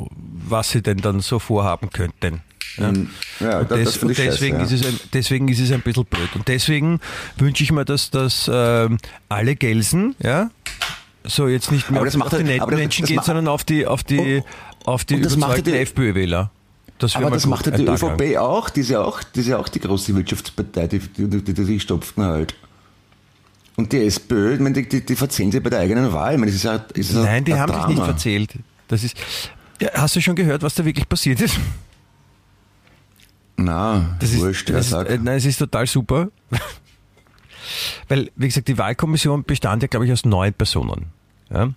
was 0.49 0.71
sie 0.71 0.83
denn 0.83 0.99
dann 0.99 1.21
so 1.21 1.39
vorhaben 1.39 1.91
könnten. 1.91 2.41
Ja, 2.77 2.93
Ja, 3.41 3.59
und, 3.61 3.71
das- 3.71 3.79
des, 3.79 3.95
das 3.95 4.03
und 4.03 4.17
scheiße, 4.17 4.31
deswegen, 4.31 4.57
ja. 4.59 4.63
ist 4.65 4.73
es 4.73 4.85
ein, 4.87 5.01
deswegen 5.13 5.49
ist 5.49 5.61
es 5.61 5.71
ein 5.73 5.81
bisschen 5.83 6.05
blöd. 6.07 6.29
Und 6.35 6.49
deswegen 6.49 7.01
wünsche 7.37 7.63
ich 7.63 7.71
mir, 7.73 7.85
dass, 7.85 8.11
dass 8.11 8.51
ähm, 8.53 8.99
alle 9.29 9.55
Gelsen, 9.57 10.17
ja, 10.23 10.51
so 11.25 11.47
jetzt 11.49 11.71
nicht 11.71 11.91
mehr 11.91 12.01
auf, 12.01 12.07
das 12.07 12.21
auf 12.21 12.31
die 12.31 12.43
netten 12.45 12.69
das- 12.71 12.79
Menschen 12.79 13.03
das 13.03 13.09
geht, 13.11 13.25
sondern 13.25 13.47
auf 13.49 13.63
die, 13.65 13.87
auf 13.87 14.03
die, 14.03 14.43
auf 14.85 15.05
die 15.05 15.21
das 15.21 15.35
überzeugten 15.37 15.73
die- 15.73 15.79
FPÖ-Wähler. 15.79 16.51
Das 16.99 17.17
Aber 17.17 17.31
das 17.31 17.47
macht 17.47 17.67
ja 17.67 17.73
die 17.73 17.85
lang. 17.85 17.95
ÖVP 17.97 18.37
auch. 18.39 18.69
Die 18.71 18.81
ist 18.81 18.91
ja 18.91 19.01
auch, 19.03 19.23
die 19.23 19.41
ist 19.41 19.47
ja 19.47 19.57
auch 19.59 19.69
die 19.69 19.81
große 19.81 20.15
Wirtschaftspartei, 20.15 20.87
die, 20.87 20.99
die, 20.99 21.29
die, 21.29 21.43
die, 21.55 21.65
die 21.65 21.81
stopften 21.81 22.25
halt. 22.25 22.55
Und 23.77 23.93
die 23.93 24.05
SPÖ, 24.05 24.55
ich 24.55 24.61
meine, 24.61 24.75
die, 24.75 24.89
die, 24.89 25.05
die 25.05 25.17
verzählen 25.17 25.51
sich 25.51 25.63
bei 25.63 25.71
der 25.71 25.81
eigenen 25.81 26.13
Wahl. 26.13 26.35
Ich 26.35 26.39
meine, 26.41 26.53
ist 26.53 26.63
ja, 26.63 26.75
ist 26.95 27.15
Nein, 27.15 27.45
die 27.45 27.55
ein 27.55 27.61
haben 27.61 27.73
sich 27.73 27.87
nicht 27.87 27.99
Drama. 27.99 28.05
verzählt. 28.13 28.55
Das 28.89 29.03
ist, 29.05 29.17
ja, 29.81 29.89
hast 29.95 30.17
du 30.17 30.21
schon 30.21 30.37
gehört, 30.37 30.63
was 30.63 30.75
da 30.75 30.85
wirklich 30.85 31.09
passiert 31.09 31.41
ist? 31.41 31.57
Na, 33.57 34.17
Das 34.21 34.33
ist, 34.33 34.41
wurscht, 34.41 34.69
wer 34.69 34.77
das 34.79 34.87
ist, 34.89 34.93
äh, 34.93 35.19
nein, 35.23 35.37
es 35.37 35.45
ist 35.45 35.59
total 35.59 35.87
super. 35.87 36.29
Weil, 38.09 38.31
wie 38.37 38.49
gesagt, 38.49 38.69
die 38.69 38.77
Wahlkommission 38.79 39.45
bestand 39.45 39.83
ja, 39.83 39.89
glaube 39.89 40.07
ich, 40.07 40.13
aus 40.13 40.25
neun 40.25 40.53
Personen. 40.53 41.07
Ja? 41.53 41.71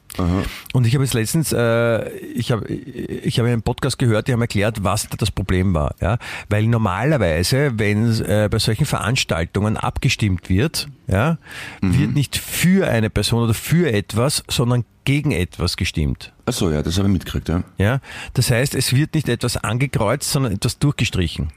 Und 0.74 0.86
ich 0.86 0.94
habe 0.94 1.04
jetzt 1.04 1.14
letztens, 1.14 1.52
äh, 1.52 2.10
ich 2.18 2.52
habe 2.52 2.68
ich 2.68 3.40
habe 3.40 3.50
einen 3.50 3.64
Podcast 3.64 3.98
gehört, 3.98 4.28
die 4.28 4.34
haben 4.34 4.42
erklärt, 4.42 4.84
was 4.84 5.10
da 5.10 5.18
das 5.18 5.32
Problem 5.32 5.74
war. 5.74 5.96
Ja? 6.00 6.20
Weil 6.50 6.68
normalerweise, 6.68 7.72
wenn 7.78 8.22
äh, 8.22 8.50
bei 8.52 8.60
solchen 8.60 8.86
Veranstaltungen 8.86 9.78
abgestimmt 9.78 10.50
wird, 10.50 10.88
ja, 11.08 11.38
wird 11.82 12.14
nicht 12.14 12.38
für 12.38 12.88
eine 12.88 13.10
Person 13.10 13.44
oder 13.44 13.54
für 13.54 13.92
etwas, 13.92 14.44
sondern 14.48 14.86
gegen 15.04 15.32
etwas 15.32 15.76
gestimmt. 15.76 16.32
Achso, 16.46 16.72
ja, 16.72 16.82
das 16.82 16.98
habe 16.98 17.08
ich 17.08 17.14
mitgekriegt, 17.14 17.50
ja. 17.50 17.64
Ja? 17.78 18.00
Das 18.34 18.52
heißt, 18.52 18.74
es 18.76 18.94
wird 18.94 19.16
nicht 19.16 19.28
etwas 19.28 19.58
angekreuzt, 19.58 20.32
sondern 20.32 20.54
etwas 20.54 20.80
durchgestrichen. 20.80 21.50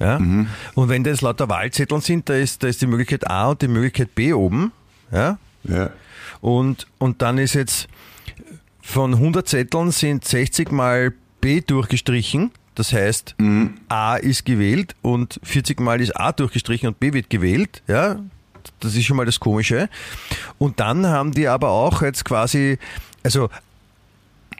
Ja? 0.00 0.16
Und 0.16 0.88
wenn 0.88 1.04
das 1.04 1.20
lauter 1.20 1.48
Wahlzetteln 1.48 2.00
sind, 2.00 2.28
da 2.28 2.34
ist, 2.34 2.62
da 2.62 2.68
ist 2.68 2.82
die 2.82 2.86
Möglichkeit 2.86 3.30
A 3.30 3.50
und 3.50 3.62
die 3.62 3.68
Möglichkeit 3.68 4.14
B 4.14 4.32
oben. 4.32 4.72
Ja? 5.12 5.38
Ja. 5.64 5.90
Und, 6.44 6.86
und 6.98 7.22
dann 7.22 7.38
ist 7.38 7.54
jetzt 7.54 7.88
von 8.82 9.14
100 9.14 9.48
Zetteln 9.48 9.90
sind 9.90 10.26
60 10.26 10.70
mal 10.72 11.14
B 11.40 11.62
durchgestrichen. 11.62 12.50
Das 12.74 12.92
heißt, 12.92 13.34
A 13.88 14.16
ist 14.16 14.44
gewählt 14.44 14.94
und 15.00 15.40
40 15.42 15.80
mal 15.80 16.02
ist 16.02 16.14
A 16.20 16.32
durchgestrichen 16.32 16.88
und 16.88 17.00
B 17.00 17.14
wird 17.14 17.30
gewählt. 17.30 17.82
Ja, 17.88 18.20
das 18.80 18.94
ist 18.94 19.06
schon 19.06 19.16
mal 19.16 19.24
das 19.24 19.40
Komische. 19.40 19.88
Und 20.58 20.80
dann 20.80 21.06
haben 21.06 21.32
die 21.32 21.48
aber 21.48 21.70
auch 21.70 22.02
jetzt 22.02 22.26
quasi, 22.26 22.76
also 23.22 23.48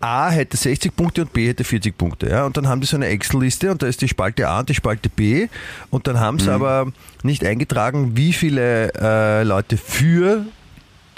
A 0.01 0.31
hätte 0.31 0.57
60 0.57 0.97
Punkte 0.97 1.21
und 1.21 1.35
B 1.35 1.49
hätte 1.49 1.65
40 1.65 1.99
Punkte. 1.99 2.31
Ja? 2.31 2.47
Und 2.47 2.57
dann 2.57 2.67
haben 2.67 2.81
die 2.81 2.87
so 2.87 2.97
eine 2.97 3.09
Excel-Liste 3.09 3.71
und 3.71 3.83
da 3.83 3.89
ist 3.89 4.01
die 4.01 4.09
Spalte 4.09 4.49
A 4.49 4.61
und 4.61 4.71
die 4.71 4.75
Spalte 4.75 5.11
B. 5.11 5.49
Und 5.91 6.07
dann 6.07 6.19
haben 6.19 6.39
sie 6.39 6.51
aber 6.51 6.91
nicht 7.23 7.45
eingetragen, 7.45 8.17
wie 8.17 8.33
viele 8.33 8.91
äh, 8.95 9.43
Leute 9.43 9.77
für 9.77 10.47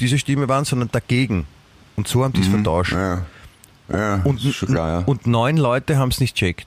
diese 0.00 0.18
Stimme 0.18 0.48
waren, 0.48 0.64
sondern 0.64 0.90
dagegen. 0.90 1.46
Und 1.96 2.08
so 2.08 2.24
haben 2.24 2.32
die 2.32 2.42
es 2.42 2.48
vertauscht. 2.48 2.92
Ja, 2.92 3.22
ja 3.90 4.20
Und, 4.24 4.40
klar, 4.66 5.00
ja. 5.00 5.06
und 5.06 5.26
neun 5.26 5.56
Leute 5.56 5.96
haben 5.96 6.10
es 6.10 6.20
nicht 6.20 6.36
checkt. 6.36 6.66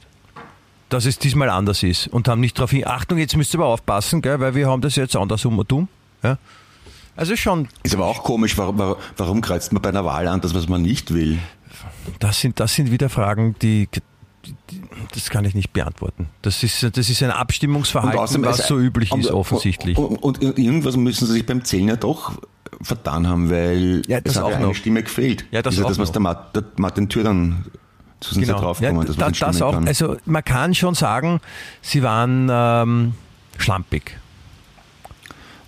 Dass 0.90 1.06
es 1.06 1.20
diesmal 1.20 1.52
anders 1.52 1.84
ist 1.84 2.08
und 2.08 2.28
haben 2.28 2.42
nicht 2.42 2.58
darauf 2.58 2.72
hin. 2.72 2.88
Achtung, 2.88 3.20
jetzt 3.20 3.38
müsst 3.38 3.54
ihr 3.54 3.60
aber 3.60 3.68
aufpassen, 3.68 4.24
gell, 4.24 4.40
weil 4.40 4.56
wir 4.56 4.68
haben 4.68 4.82
das 4.82 4.96
jetzt 4.96 5.16
anders 5.16 5.46
um. 5.46 5.88
Ja? 6.24 6.40
Also 7.16 7.36
schon, 7.36 7.68
ist 7.84 7.94
aber 7.94 8.06
auch 8.06 8.24
komisch, 8.24 8.58
warum, 8.58 8.96
warum, 9.18 9.42
kreuzt 9.42 9.72
man 9.72 9.82
bei 9.82 9.90
einer 9.90 10.06
Wahl 10.06 10.28
an, 10.28 10.42
das, 10.42 10.56
was 10.56 10.68
man 10.68 10.82
nicht 10.82 11.14
will? 11.14 11.38
das 12.20 12.40
sind, 12.40 12.60
das 12.60 12.74
sind 12.74 12.92
wieder 12.92 13.10
Fragen, 13.10 13.56
die 13.62 13.88
das 15.14 15.30
kann 15.30 15.46
ich 15.46 15.54
nicht 15.56 15.74
beantworten. 15.74 16.30
Das 16.42 16.64
ist, 16.64 16.84
das 16.84 17.10
ist 17.10 17.22
ein 17.24 17.32
Abstimmungsverhalten, 17.32 18.44
was 18.44 18.60
es- 18.60 18.68
so 18.68 18.78
üblich 18.80 19.12
und- 19.12 19.22
ist, 19.22 19.32
offensichtlich. 19.32 19.98
Und, 19.98 20.18
und, 20.18 20.42
und 20.44 20.58
irgendwas 20.60 20.96
müssen 20.98 21.26
sie 21.28 21.34
sich 21.34 21.46
beim 21.46 21.64
Zählen 21.66 21.88
ja 21.90 21.96
doch 21.96 22.34
vertan 22.82 23.28
haben, 23.28 23.50
weil 23.50 24.02
Ja, 24.08 24.22
das 24.22 24.36
es 24.36 24.42
auch 24.42 24.52
ja 24.52 24.58
eine. 24.58 24.74
Stimme 24.76 25.04
gefehlt. 25.04 25.46
Ja, 25.52 25.62
das 25.62 25.74
ist 25.76 25.82
ja 25.82 25.88
das, 25.88 26.00
was 26.00 26.12
der, 26.12 26.22
Mat, 26.22 26.56
der 26.56 26.64
Martin 26.78 27.10
Thür 27.10 27.24
dann 27.24 27.66
zu 28.22 28.34
sind 28.34 28.46
sie 28.46 28.52
draufgekommen, 28.52 29.08
ja, 29.08 29.14
da, 29.14 29.30
das 29.32 29.62
auch. 29.62 29.74
kann. 29.74 29.88
Also 29.88 30.18
man 30.26 30.44
kann 30.44 30.74
schon 30.76 30.94
sagen, 30.94 31.40
sie 31.82 32.04
waren 32.04 32.50
ähm, 32.52 33.14
schlampig. 33.58 34.18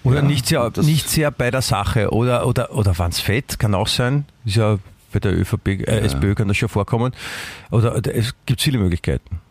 Oder 0.03 0.17
Ja, 0.17 0.22
nicht, 0.24 0.47
sehr, 0.47 0.72
nicht 0.82 1.09
sehr 1.09 1.32
bei 1.32 1.51
der 1.51 1.61
Sache. 1.61 2.11
Oder, 2.11 2.47
oder, 2.47 2.74
oder 2.74 2.97
waren 2.97 3.11
es 3.11 3.19
fett? 3.19 3.59
Kann 3.59 3.76
auch 3.76 3.88
sein. 3.88 4.26
Ist 4.45 4.55
ja 4.55 4.78
bei 5.12 5.20
der 5.20 5.38
ÖVP, 5.38 5.68
äh, 5.68 5.99
SPÖ 5.99 6.36
kann 6.36 6.47
das 6.47 6.57
schon 6.57 6.70
vorkommen. 6.70 7.14
Oder, 7.70 7.95
oder 7.95 8.16
es 8.16 8.34
gibt 8.45 8.62
viele 8.62 8.78
Möglichkeiten. 8.78 9.41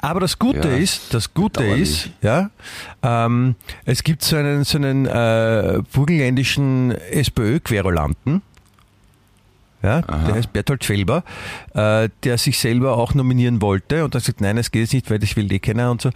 Aber 0.00 0.20
das 0.20 0.38
Gute 0.38 0.68
Ja, 0.68 0.76
ist, 0.76 1.14
das 1.14 1.34
Gute 1.34 1.64
ist, 1.64 2.10
ja, 2.20 2.50
ähm, 3.02 3.54
es 3.84 4.02
gibt 4.02 4.22
so 4.22 4.36
einen, 4.36 4.64
so 4.64 4.76
einen 4.76 5.06
äh, 5.06 5.82
burgenländischen 5.92 6.90
SPÖ-Querulanten, 6.90 8.42
ja, 9.82 10.02
der 10.02 10.34
heißt 10.34 10.52
Berthold 10.52 10.84
Felber, 10.84 11.22
äh, 11.74 12.08
der 12.24 12.38
sich 12.38 12.58
selber 12.58 12.96
auch 12.96 13.14
nominieren 13.14 13.62
wollte 13.62 14.04
und 14.04 14.14
dann 14.14 14.20
sagt, 14.22 14.40
nein, 14.40 14.58
es 14.58 14.72
geht 14.72 14.82
jetzt 14.82 14.92
nicht, 14.94 15.10
weil 15.10 15.20
das 15.20 15.36
will 15.36 15.52
eh 15.52 15.60
keiner 15.60 15.92
und 15.92 16.02
so. 16.02 16.10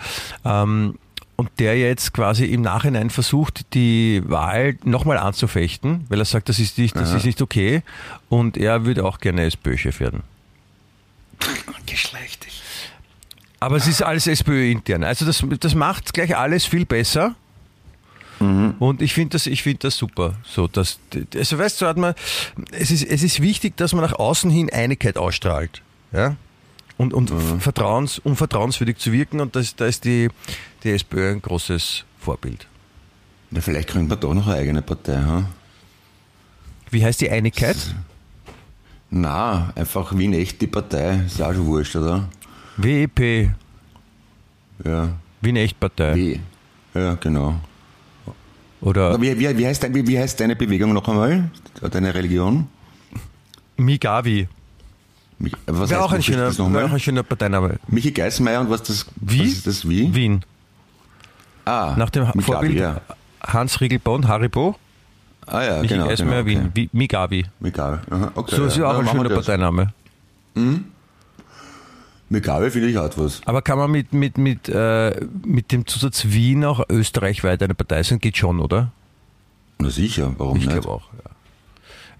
Ähm, 0.44 0.98
und 1.36 1.50
der 1.58 1.78
jetzt 1.78 2.12
quasi 2.12 2.44
im 2.44 2.62
Nachhinein 2.62 3.10
versucht, 3.10 3.74
die 3.74 4.22
Wahl 4.26 4.76
nochmal 4.84 5.18
anzufechten, 5.18 6.04
weil 6.08 6.20
er 6.20 6.24
sagt, 6.24 6.48
das 6.48 6.58
ist 6.58 6.78
nicht, 6.78 6.96
das 6.96 7.12
ist 7.12 7.24
nicht 7.24 7.42
okay 7.42 7.82
und 8.28 8.56
er 8.56 8.84
würde 8.84 9.04
auch 9.04 9.18
gerne 9.18 9.44
SPÖ-Chef 9.44 10.00
werden. 10.00 10.22
Geschlechtig. 11.86 12.62
Aber 13.60 13.76
es 13.76 13.86
ist 13.86 14.02
alles 14.02 14.26
SPÖ-intern. 14.26 15.04
Also 15.04 15.24
das, 15.24 15.44
das 15.60 15.74
macht 15.74 16.12
gleich 16.12 16.36
alles 16.36 16.64
viel 16.64 16.84
besser. 16.84 17.36
Und 18.80 19.02
ich 19.02 19.14
finde 19.14 19.34
das, 19.34 19.46
ich 19.46 19.62
finde 19.62 19.80
das 19.80 19.96
super. 19.96 20.34
So, 20.44 20.66
dass, 20.66 20.98
also 21.34 21.58
weißt 21.58 21.80
du, 21.80 21.86
hat 21.86 21.96
man, 21.96 22.14
es 22.72 22.90
ist, 22.90 23.04
es 23.04 23.22
ist 23.22 23.40
wichtig, 23.40 23.76
dass 23.76 23.92
man 23.92 24.02
nach 24.02 24.14
außen 24.14 24.50
hin 24.50 24.68
Einigkeit 24.72 25.16
ausstrahlt. 25.16 25.80
Ja? 26.12 26.36
Und, 26.98 27.14
und 27.14 27.30
Vertrauens, 27.60 28.18
um 28.18 28.36
vertrauenswürdig 28.36 28.98
zu 28.98 29.12
wirken. 29.12 29.40
Und 29.40 29.56
das, 29.56 29.74
da 29.76 29.86
ist 29.86 30.04
die, 30.04 30.28
die 30.84 30.90
SPÖ 30.90 31.30
ein 31.32 31.42
großes 31.42 32.04
Vorbild. 32.18 32.66
Ja, 33.50 33.60
vielleicht 33.60 33.88
gründet 33.88 34.10
man 34.10 34.20
doch 34.20 34.34
noch 34.34 34.46
eine 34.46 34.56
eigene 34.56 34.82
Partei. 34.82 35.16
Ha? 35.16 35.44
Wie 36.90 37.04
heißt 37.04 37.20
die 37.20 37.30
Einigkeit? 37.30 37.76
Na, 39.10 39.72
einfach 39.74 40.16
Wien 40.16 40.32
echt 40.32 40.60
die 40.60 40.66
Partei. 40.66 41.20
Ist 41.26 41.40
auch 41.42 41.52
schon 41.52 41.66
wurscht, 41.66 41.96
oder? 41.96 42.28
WEP, 42.76 43.50
Ja. 44.84 45.10
Wien 45.40 45.56
Echtpartei. 45.56 46.14
W. 46.14 46.38
Ja, 46.94 47.14
genau. 47.14 47.60
Oder 48.80 49.20
Wie, 49.20 49.38
wie, 49.38 49.58
wie, 49.58 49.66
heißt, 49.66 49.94
wie, 49.94 50.06
wie 50.06 50.18
heißt 50.18 50.40
deine 50.40 50.56
Bewegung 50.56 50.92
noch 50.92 51.06
einmal? 51.08 51.50
Deine 51.90 52.14
Religion? 52.14 52.68
Migavi. 53.76 54.48
Mich- 55.42 55.52
Was 55.66 55.90
Wäre 55.90 56.02
auch, 56.02 56.12
ein 56.12 56.18
das 56.18 56.24
schöner- 56.24 56.72
wäre 56.72 56.86
auch 56.86 56.92
ein 56.92 57.00
schöner 57.00 57.22
Parteiname. 57.24 57.78
Michi 57.88 58.12
Geismeier 58.12 58.60
und 58.60 58.70
was 58.70 58.82
das, 58.84 59.06
Wie? 59.16 59.40
was 59.40 59.46
ist 59.48 59.66
das 59.66 59.88
wie? 59.88 60.14
Wien. 60.14 60.44
Ah, 61.64 61.94
Nach 61.98 62.10
dem 62.10 62.22
Migavi, 62.26 62.42
Vorbild 62.42 62.74
Ja. 62.78 63.00
Hans 63.42 63.80
Riegelborn, 63.80 64.28
Haribo, 64.28 64.76
Ah 65.46 65.62
ja, 65.64 65.80
Michi 65.82 65.94
genau. 65.94 66.06
Geismeier, 66.06 66.44
genau, 66.44 66.60
Wien. 66.62 66.70
Wie- 66.74 66.88
Migavi. 66.92 67.44
Migavi. 67.58 67.98
Aha, 68.10 68.30
okay, 68.36 68.54
So 68.54 68.64
ist 68.66 68.76
ja 68.76 68.86
auch 68.88 68.98
ein 68.98 69.08
schöner. 69.08 69.28
Parteiname. 69.30 69.92
Migavi 72.28 72.70
finde 72.70 72.88
ich 72.88 72.96
hat 72.96 73.18
was. 73.18 73.40
Aber 73.44 73.60
kann 73.62 73.78
man 73.78 73.90
mit, 73.90 74.12
mit, 74.12 74.38
mit, 74.38 74.68
äh, 74.68 75.26
mit 75.44 75.72
dem 75.72 75.86
Zusatz 75.86 76.24
Wien 76.28 76.64
auch 76.64 76.84
österreichweit 76.88 77.62
eine 77.62 77.74
Partei 77.74 78.02
sein? 78.04 78.20
Geht 78.20 78.36
schon, 78.36 78.60
oder? 78.60 78.92
Na 79.78 79.90
sicher, 79.90 80.32
warum 80.38 80.56
Ich 80.58 80.66
nicht? 80.66 80.72
glaube 80.80 80.88
auch, 80.88 81.02
ja. 81.12 81.30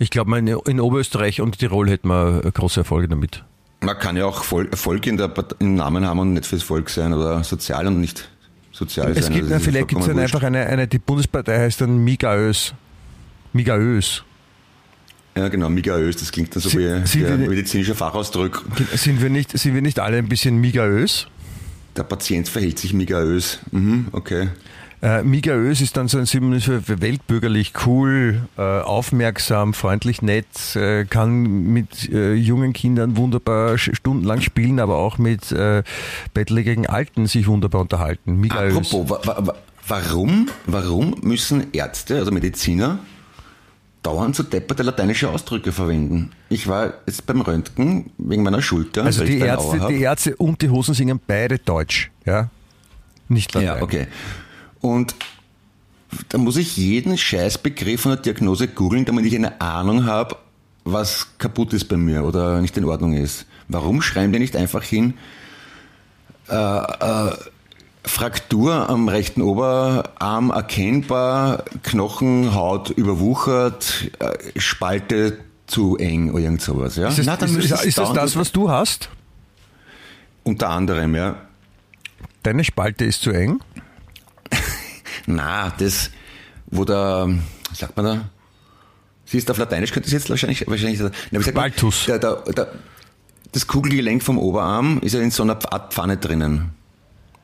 Ich 0.03 0.11
glaube, 0.11 0.37
in, 0.37 0.81
Oberösterreich 0.81 1.41
und 1.41 1.59
Tirol 1.61 1.89
hätten 1.89 2.09
wir 2.09 2.41
große 2.53 2.81
Erfolge 2.81 3.07
damit. 3.07 3.45
Man 3.83 3.97
kann 4.01 4.17
ja 4.17 4.27
auch 4.27 4.43
Erfolg 4.73 5.07
in 5.07 5.17
der 5.17 5.33
im 5.61 5.77
Namen 5.77 6.05
haben 6.05 6.19
und 6.19 6.33
nicht 6.33 6.45
fürs 6.47 6.65
Volk 6.65 6.91
sein 6.91 7.13
oder 7.15 7.45
sozial 7.45 7.87
und 7.87 8.01
nicht 8.01 8.29
sozial 8.73 9.13
Es 9.13 9.27
sein. 9.27 9.35
gibt, 9.35 9.53
Also 9.53 9.65
vielleicht 9.65 9.87
gibt 9.89 10.01
es 10.01 10.09
dann 10.09 10.19
einfach 10.19 10.43
eine, 10.43 10.67
eine, 10.67 10.89
die 10.89 10.99
Bundespartei 10.99 11.57
heißt 11.57 11.81
dann 11.83 11.99
Migaös. 12.03 12.75
Migaös. 13.53 14.25
Ja, 15.37 15.49
genau, 15.49 15.69
migaös, 15.69 16.17
das 16.17 16.33
klingt 16.33 16.53
dann 16.57 16.63
so 16.63 16.69
Sie- 16.69 16.79
wie 16.79 17.07
Sie- 17.07 17.21
der 17.21 17.39
medizinische 17.39 17.95
Fachausdruck. 17.95 18.65
Sind 18.95 19.23
wir 19.23 19.31
nicht, 19.31 19.57
sind 19.57 19.73
wir 19.75 19.83
nicht 19.83 20.01
alle 20.01 20.17
ein 20.19 20.29
bisschen 20.29 20.57
Migaös? 20.61 21.29
Der 21.97 22.03
Patient 22.03 22.49
verhält 22.49 22.79
sich 22.81 22.93
migaös. 22.93 23.61
Mhm, 23.71 24.09
okay. 24.13 24.49
Äh, 25.03 25.25
Migaös 25.25 25.81
ist 25.81 25.97
dann 25.97 26.07
so 26.07 26.19
ein 26.19 26.27
Synonym 26.27 26.61
für, 26.61 27.01
weltbürgerlich, 27.01 27.73
cool, 27.87 28.43
äh, 28.57 28.63
aufmerksam, 28.63 29.75
freundlich, 29.75 30.23
nett, 30.23 30.47
äh, 30.77 31.05
kann 31.07 31.43
mit 31.43 32.09
äh, 32.13 32.35
jungen 32.35 32.73
Kindern 32.73 33.17
wunderbar 33.17 33.79
stundenlang 33.79 34.41
spielen, 34.43 34.79
aber 34.79 34.99
auch 34.99 35.19
mit 35.19 35.51
äh, 35.51 35.83
bettlägerigen 36.35 36.87
Alten 36.87 37.27
sich 37.27 37.49
wunderbar 37.49 37.81
unterhalten. 37.81 38.37
Migaös. 38.37 38.77
Apropos, 38.77 39.11
wa 39.11 39.21
wa 39.27 39.47
wa- 39.49 39.55
warum, 39.89 40.49
warum 40.67 41.17
müssen 41.23 41.73
Ärzte, 41.73 42.19
also 42.19 42.31
Mediziner, 42.31 43.01
dauernd 44.05 44.37
so 44.37 44.45
depperte 44.45 44.85
lateinische 44.85 45.29
Ausdrücke 45.31 45.73
verwenden? 45.73 46.31
Ich 46.49 46.69
war 46.69 46.93
jetzt 47.07 47.27
beim 47.27 47.41
Röntgen 47.41 48.11
wegen 48.19 48.45
meiner 48.45 48.63
Schulter. 48.63 49.03
Also 49.05 49.25
die 49.25 49.39
Ärzte, 49.39 49.85
die 49.89 50.01
Ärzte 50.03 50.37
und 50.37 50.63
die 50.63 50.71
Hosen 50.71 50.95
singen 50.95 51.19
beide 51.27 51.59
Deutsch, 51.59 52.13
ja? 52.25 52.51
Nicht 53.29 53.53
Latein. 53.55 53.67
Ja, 53.79 53.83
okay. 53.83 54.07
Und 54.83 55.15
da 56.29 56.37
muss 56.37 56.57
ich 56.57 56.77
jeden 56.77 57.17
Scheißbegriff 57.17 58.03
von 58.03 58.13
der 58.13 58.21
Diagnose 58.21 58.69
googeln, 58.69 59.07
damit 59.07 59.25
ich 59.25 59.35
eine 59.35 59.63
Ahnung 59.63 60.05
habe, 60.05 60.37
was 60.85 61.39
kaputt 61.39 61.73
ist 61.73 61.87
bei 61.87 61.97
mir 61.97 62.25
oder 62.25 62.61
nicht 62.61 62.77
in 62.77 62.85
Ordnung 62.85 63.15
ist. 63.15 63.47
Warum 63.69 64.03
schreiben 64.03 64.33
die 64.33 64.39
nicht 64.39 64.57
einfach 64.57 64.83
hin, 64.83 65.15
äh, 66.51 66.55
äh, 66.55 67.33
Fraktur 68.05 68.91
am 68.91 69.09
rechten 69.09 69.43
Oberarm 69.43 70.51
erkennbar, 70.51 71.65
Knochenhaut 71.85 72.91
überwuchert, 72.91 74.11
äh, 74.19 74.61
Spalte 74.61 75.39
zu 75.67 75.97
eng 75.97 76.33
oder 76.33 76.43
irgend 76.43 76.61
sowas. 76.61 76.97
Ja? 76.97 77.09
Ist 77.09 77.19
das, 77.19 77.27
Na, 77.27 77.35
ist, 77.35 77.57
ist, 77.57 77.85
ist 77.85 77.99
das 77.99 78.13
das, 78.13 78.37
was 78.37 78.53
du 78.53 78.71
hast? 78.71 79.09
Unter 80.43 80.71
anderem, 80.71 81.15
ja. 81.15 81.37
Deine 82.43 82.65
Spalte 82.65 83.05
ist 83.05 83.23
zu 83.23 83.31
eng? 83.31 83.61
Na, 85.27 85.71
das, 85.79 86.11
wo 86.67 86.85
der, 86.85 87.29
was 87.71 87.79
sagt 87.79 87.97
man 87.97 88.07
da? 88.07 88.29
Siehst 89.25 89.49
du, 89.49 89.53
auf 89.53 89.59
Lateinisch 89.59 89.93
könnte 89.93 90.09
es 90.09 90.13
jetzt 90.13 90.29
wahrscheinlich, 90.29 90.67
wahrscheinlich, 90.67 91.01
na, 91.01 91.39
wie 91.39 91.45
sagt 91.45 91.55
man? 91.55 91.71
Baltus. 91.71 92.07
Der, 92.07 92.19
der, 92.19 92.37
der, 92.53 92.73
das 93.53 93.67
Kugelgelenk 93.67 94.23
vom 94.23 94.39
Oberarm 94.39 94.99
ist 95.01 95.13
ja 95.13 95.21
in 95.21 95.31
so 95.31 95.43
einer 95.43 95.59
Art 95.73 95.93
Pfanne 95.95 96.17
drinnen. 96.17 96.71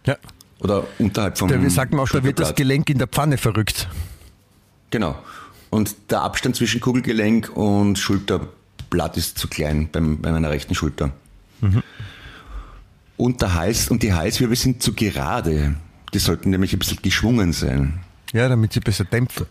Ja. 0.07 0.17
Oder 0.61 0.85
unterhalb 0.99 1.39
vom 1.39 1.49
Da, 1.49 1.61
wir 1.63 1.71
sagen 1.71 1.99
auch, 1.99 2.09
da 2.09 2.23
wird 2.25 2.41
das. 2.41 2.55
Gelenk 2.55 2.91
in 2.91 2.99
der 2.99 3.07
Pfanne 3.07 3.39
verrückt. 3.39 3.89
Genau. 4.91 5.17
Und 5.71 5.95
der 6.11 6.23
Abstand 6.23 6.57
zwischen 6.57 6.81
Kugelgelenk 6.81 7.55
und 7.55 7.99
Schulterblatt 7.99 9.17
ist 9.17 9.39
zu 9.39 9.49
klein 9.49 9.89
beim, 9.93 10.21
bei 10.21 10.33
meiner 10.33 10.51
rechten 10.51 10.75
Schulter. 10.75 11.13
Mhm. 11.61 11.83
Und 13.17 13.43
der 13.43 13.55
Hals 13.55 13.91
und 13.91 14.03
die 14.03 14.13
Halswirbel 14.13 14.57
sind 14.57 14.83
zu 14.83 14.95
gerade. 14.95 15.75
Die 16.15 16.19
sollten 16.19 16.51
nämlich 16.51 16.73
ein 16.73 16.79
bisschen 16.79 17.03
geschwungen 17.03 17.53
sein. 17.53 18.01
Ja, 18.33 18.49
damit 18.49 18.73
sie 18.73 18.81
besser 18.81 19.05
dämpfen. 19.05 19.47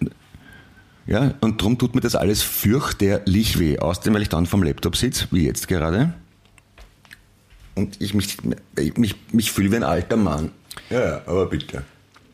Ja, 1.05 1.33
und 1.39 1.61
darum 1.61 1.77
tut 1.77 1.95
mir 1.95 2.01
das 2.01 2.15
alles 2.15 2.41
fürchterlich 2.41 3.59
weh. 3.59 3.79
Außerdem, 3.79 4.13
weil 4.13 4.21
ich 4.23 4.29
dann 4.29 4.45
vom 4.45 4.61
Laptop 4.61 4.95
sitze, 4.95 5.27
wie 5.31 5.45
jetzt 5.45 5.67
gerade. 5.67 6.13
Und 7.75 8.01
ich 8.01 8.13
mich, 8.13 8.37
mich, 8.95 9.15
mich 9.31 9.51
fühle 9.51 9.71
wie 9.71 9.75
ein 9.77 9.83
alter 9.83 10.17
Mann. 10.17 10.51
Ja, 10.89 11.21
aber 11.25 11.45
bitte. 11.45 11.83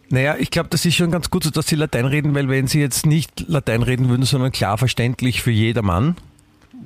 Naja, 0.09 0.35
ich 0.37 0.51
glaube, 0.51 0.69
das 0.69 0.85
ist 0.85 0.95
schon 0.95 1.11
ganz 1.11 1.29
gut 1.29 1.43
so, 1.43 1.49
dass 1.49 1.67
sie 1.67 1.75
Latein 1.75 2.05
reden, 2.05 2.35
weil 2.35 2.47
wenn 2.49 2.67
sie 2.67 2.79
jetzt 2.79 3.05
nicht 3.05 3.45
Latein 3.47 3.81
reden 3.83 4.09
würden, 4.09 4.25
sondern 4.25 4.51
klar 4.51 4.77
verständlich 4.77 5.41
für 5.41 5.51
jedermann 5.51 6.15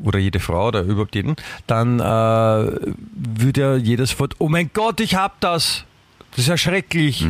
oder 0.03 0.19
jede 0.19 0.39
Frau 0.39 0.69
oder 0.69 0.83
überhaupt 0.83 1.15
jeden, 1.15 1.35
dann 1.67 1.99
äh, 1.99 2.03
würde 2.03 3.61
ja 3.61 3.75
jeder 3.75 4.05
sofort, 4.05 4.35
oh 4.39 4.49
mein 4.49 4.69
Gott, 4.73 4.99
ich 4.99 5.15
hab 5.15 5.39
das. 5.41 5.83
Das 6.31 6.39
ist 6.39 6.47
ja 6.47 6.57
schrecklich. 6.57 7.25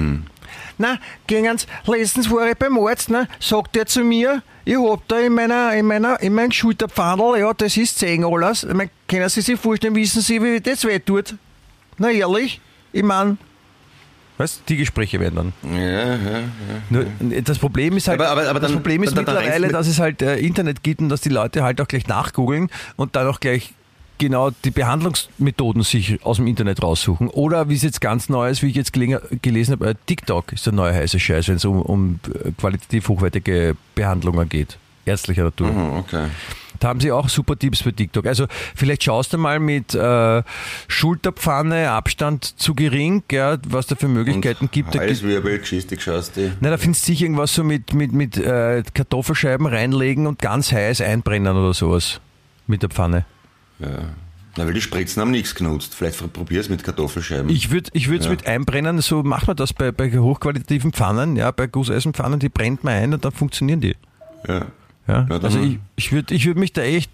Na, 0.80 0.98
gegens, 1.26 1.66
letztens 1.88 2.30
war 2.30 2.48
ich 2.50 2.56
beim 2.58 2.78
Arzt, 2.78 3.10
ne, 3.10 3.28
sagt 3.39 3.76
er 3.78 3.86
zu 3.88 4.04
mir, 4.04 4.43
ich 4.64 4.76
hab 4.78 5.08
da 5.08 5.20
in 5.20 5.34
meiner, 5.34 5.74
in 5.74 5.86
meiner, 5.88 6.22
in 6.22 6.34
meinem 6.36 6.52
Schulterpfannel, 6.52 7.39
ja, 7.39 7.52
das 7.54 7.78
ist 7.78 7.98
zehn 7.98 8.24
alles. 8.24 8.64
Ich 8.64 8.74
mein, 8.74 8.89
können 9.08 9.28
Sie 9.30 9.41
sich 9.41 9.60
vorstellen, 9.60 9.95
wissen 9.95 10.22
Sie, 10.22 10.41
wie 10.41 10.60
das 10.62 10.84
weh 10.84 11.00
tut? 11.00 11.36
Na 11.98 12.12
ehrlich, 12.12 12.62
ich 12.93 13.04
mein, 13.04 13.38
Weißt 14.39 14.62
die 14.70 14.78
Gespräche 14.78 15.20
werden 15.20 15.36
dann. 15.64 15.74
Ja, 15.76 16.14
ja. 16.14 16.18
Nur, 16.91 17.06
das 17.41 17.58
Problem 17.58 17.98
ist 17.98 18.08
halt, 18.08 18.22
Aber- 18.22 18.30
aber- 18.30 18.48
aber 18.48 18.60
das 18.60 18.70
dann- 18.70 18.78
Problem 18.84 19.02
ist 19.02 19.18
dann- 19.18 19.26
dann 19.26 19.34
mittlerweile, 19.34 19.70
dass 19.70 19.88
es 19.88 19.98
halt 20.00 20.22
äh, 20.22 20.38
Internet 20.38 20.84
gibt 20.84 21.02
und 21.02 21.10
dass 21.10 21.22
die 21.22 21.30
Leute 21.30 21.64
halt 21.64 21.82
auch 21.82 21.88
gleich 21.88 22.06
nachgoogeln 22.06 22.70
und 22.98 23.16
dann 23.16 23.26
auch 23.26 23.39
gleich 23.39 23.74
genau 24.18 24.51
die 24.63 24.72
Behandlungsmethoden 24.72 25.84
sich 25.84 26.24
aus 26.26 26.38
dem 26.38 26.47
Internet 26.47 26.84
raussuchen. 26.84 27.30
Oder 27.30 27.70
wie 27.70 27.76
es 27.76 27.84
jetzt 27.84 28.01
ganz 28.01 28.30
neu 28.30 28.49
ist, 28.49 28.63
wie 28.63 28.68
ich 28.68 28.76
jetzt 28.76 28.93
gelesen 28.93 29.72
habe, 29.74 29.89
äh, 29.89 29.95
TikTok 30.05 30.53
ist 30.53 30.65
der 30.65 30.74
neue 30.74 30.93
heiße 30.93 31.20
Scheiß, 31.20 31.47
wenn 31.47 31.55
es 31.55 31.65
um, 31.65 31.82
um 31.82 32.20
äh, 32.43 32.51
qualitativ 32.51 33.09
hochwertige 33.09 33.76
Behandlungen 33.95 34.49
geht. 34.49 34.78
Ärztlicher 35.05 35.43
Natur. 35.43 35.70
Hm, 35.70 35.93
okay. 35.93 36.28
Da 36.80 36.89
haben 36.89 36.99
sie 36.99 37.11
auch 37.11 37.30
super 37.30 37.57
Tipps 37.57 37.82
für 37.82 37.93
TikTok. 37.93 38.26
Also 38.28 38.45
vielleicht 38.76 39.03
schaust 39.03 39.34
du 39.34 39.38
mal 39.38 39.59
mit 39.59 39.95
äh, 39.95 40.43
Schulterpfanne, 40.88 41.91
Abstand 41.91 42.59
zu 42.59 42.76
gering, 42.76 43.24
ja, 43.32 43.57
was 43.68 43.88
da 43.88 43.95
für 43.95 44.07
Möglichkeiten 44.07 44.70
gibt. 44.72 44.89
Da 44.89 44.99
gibt 44.99 45.09
Halswirbel, 45.09 45.59
Geschichte 45.59 45.99
schaust 45.99 46.38
du. 46.38 46.51
na, 46.59 46.70
da 46.70 46.78
findest 46.78 47.07
du 47.07 47.11
sicher 47.11 47.24
irgendwas 47.24 47.53
so 47.53 47.63
mit, 47.63 47.93
mit, 47.93 48.11
mit 48.11 48.38
äh, 48.38 48.84
Kartoffelscheiben 48.93 49.65
reinlegen 49.65 50.28
und 50.28 50.39
ganz 50.39 50.72
heiß 50.72 51.01
einbrennen 51.01 51.55
oder 51.55 51.74
sowas. 51.74 52.20
Mit 52.68 52.84
der 52.84 52.89
Pfanne. 52.89 53.26
Ja. 53.80 54.10
Na, 54.58 54.66
weil 54.66 54.74
die 54.74 54.82
Spritzen 54.82 55.22
haben 55.22 55.30
nichts 55.32 55.54
genutzt. 55.54 55.94
Vielleicht 55.94 56.34
probier's 56.34 56.68
mit 56.68 56.84
Kartoffelscheiben. 56.84 57.50
Ich 57.50 57.70
würde 57.70 57.92
ich 57.94 58.08
es 58.08 58.26
Ja. 58.26 58.32
mit 58.32 58.48
einbrennen, 58.48 59.02
so 59.02 59.22
macht 59.22 59.46
man 59.46 59.56
das 59.56 59.72
bei, 59.72 59.92
bei 59.92 60.12
hochqualitativen 60.18 60.94
Pfannen, 60.94 61.36
ja, 61.36 61.52
bei 61.52 61.68
Gusseisenpfannen, 61.68 62.40
die 62.40 62.50
brennt 62.50 62.84
man 62.84 62.94
ein 62.96 63.14
und 63.14 63.24
dann 63.24 63.32
funktionieren 63.32 63.82
die. 63.82 63.96
ja. 64.48 64.66
Ja? 65.08 65.26
Ja, 65.30 65.38
also 65.40 65.60
ich, 65.62 65.80
ich 65.96 66.12
würde 66.12 66.34
ich 66.36 66.46
würd 66.46 66.58
mich 66.58 66.74
da 66.74 66.82
echt 66.82 67.10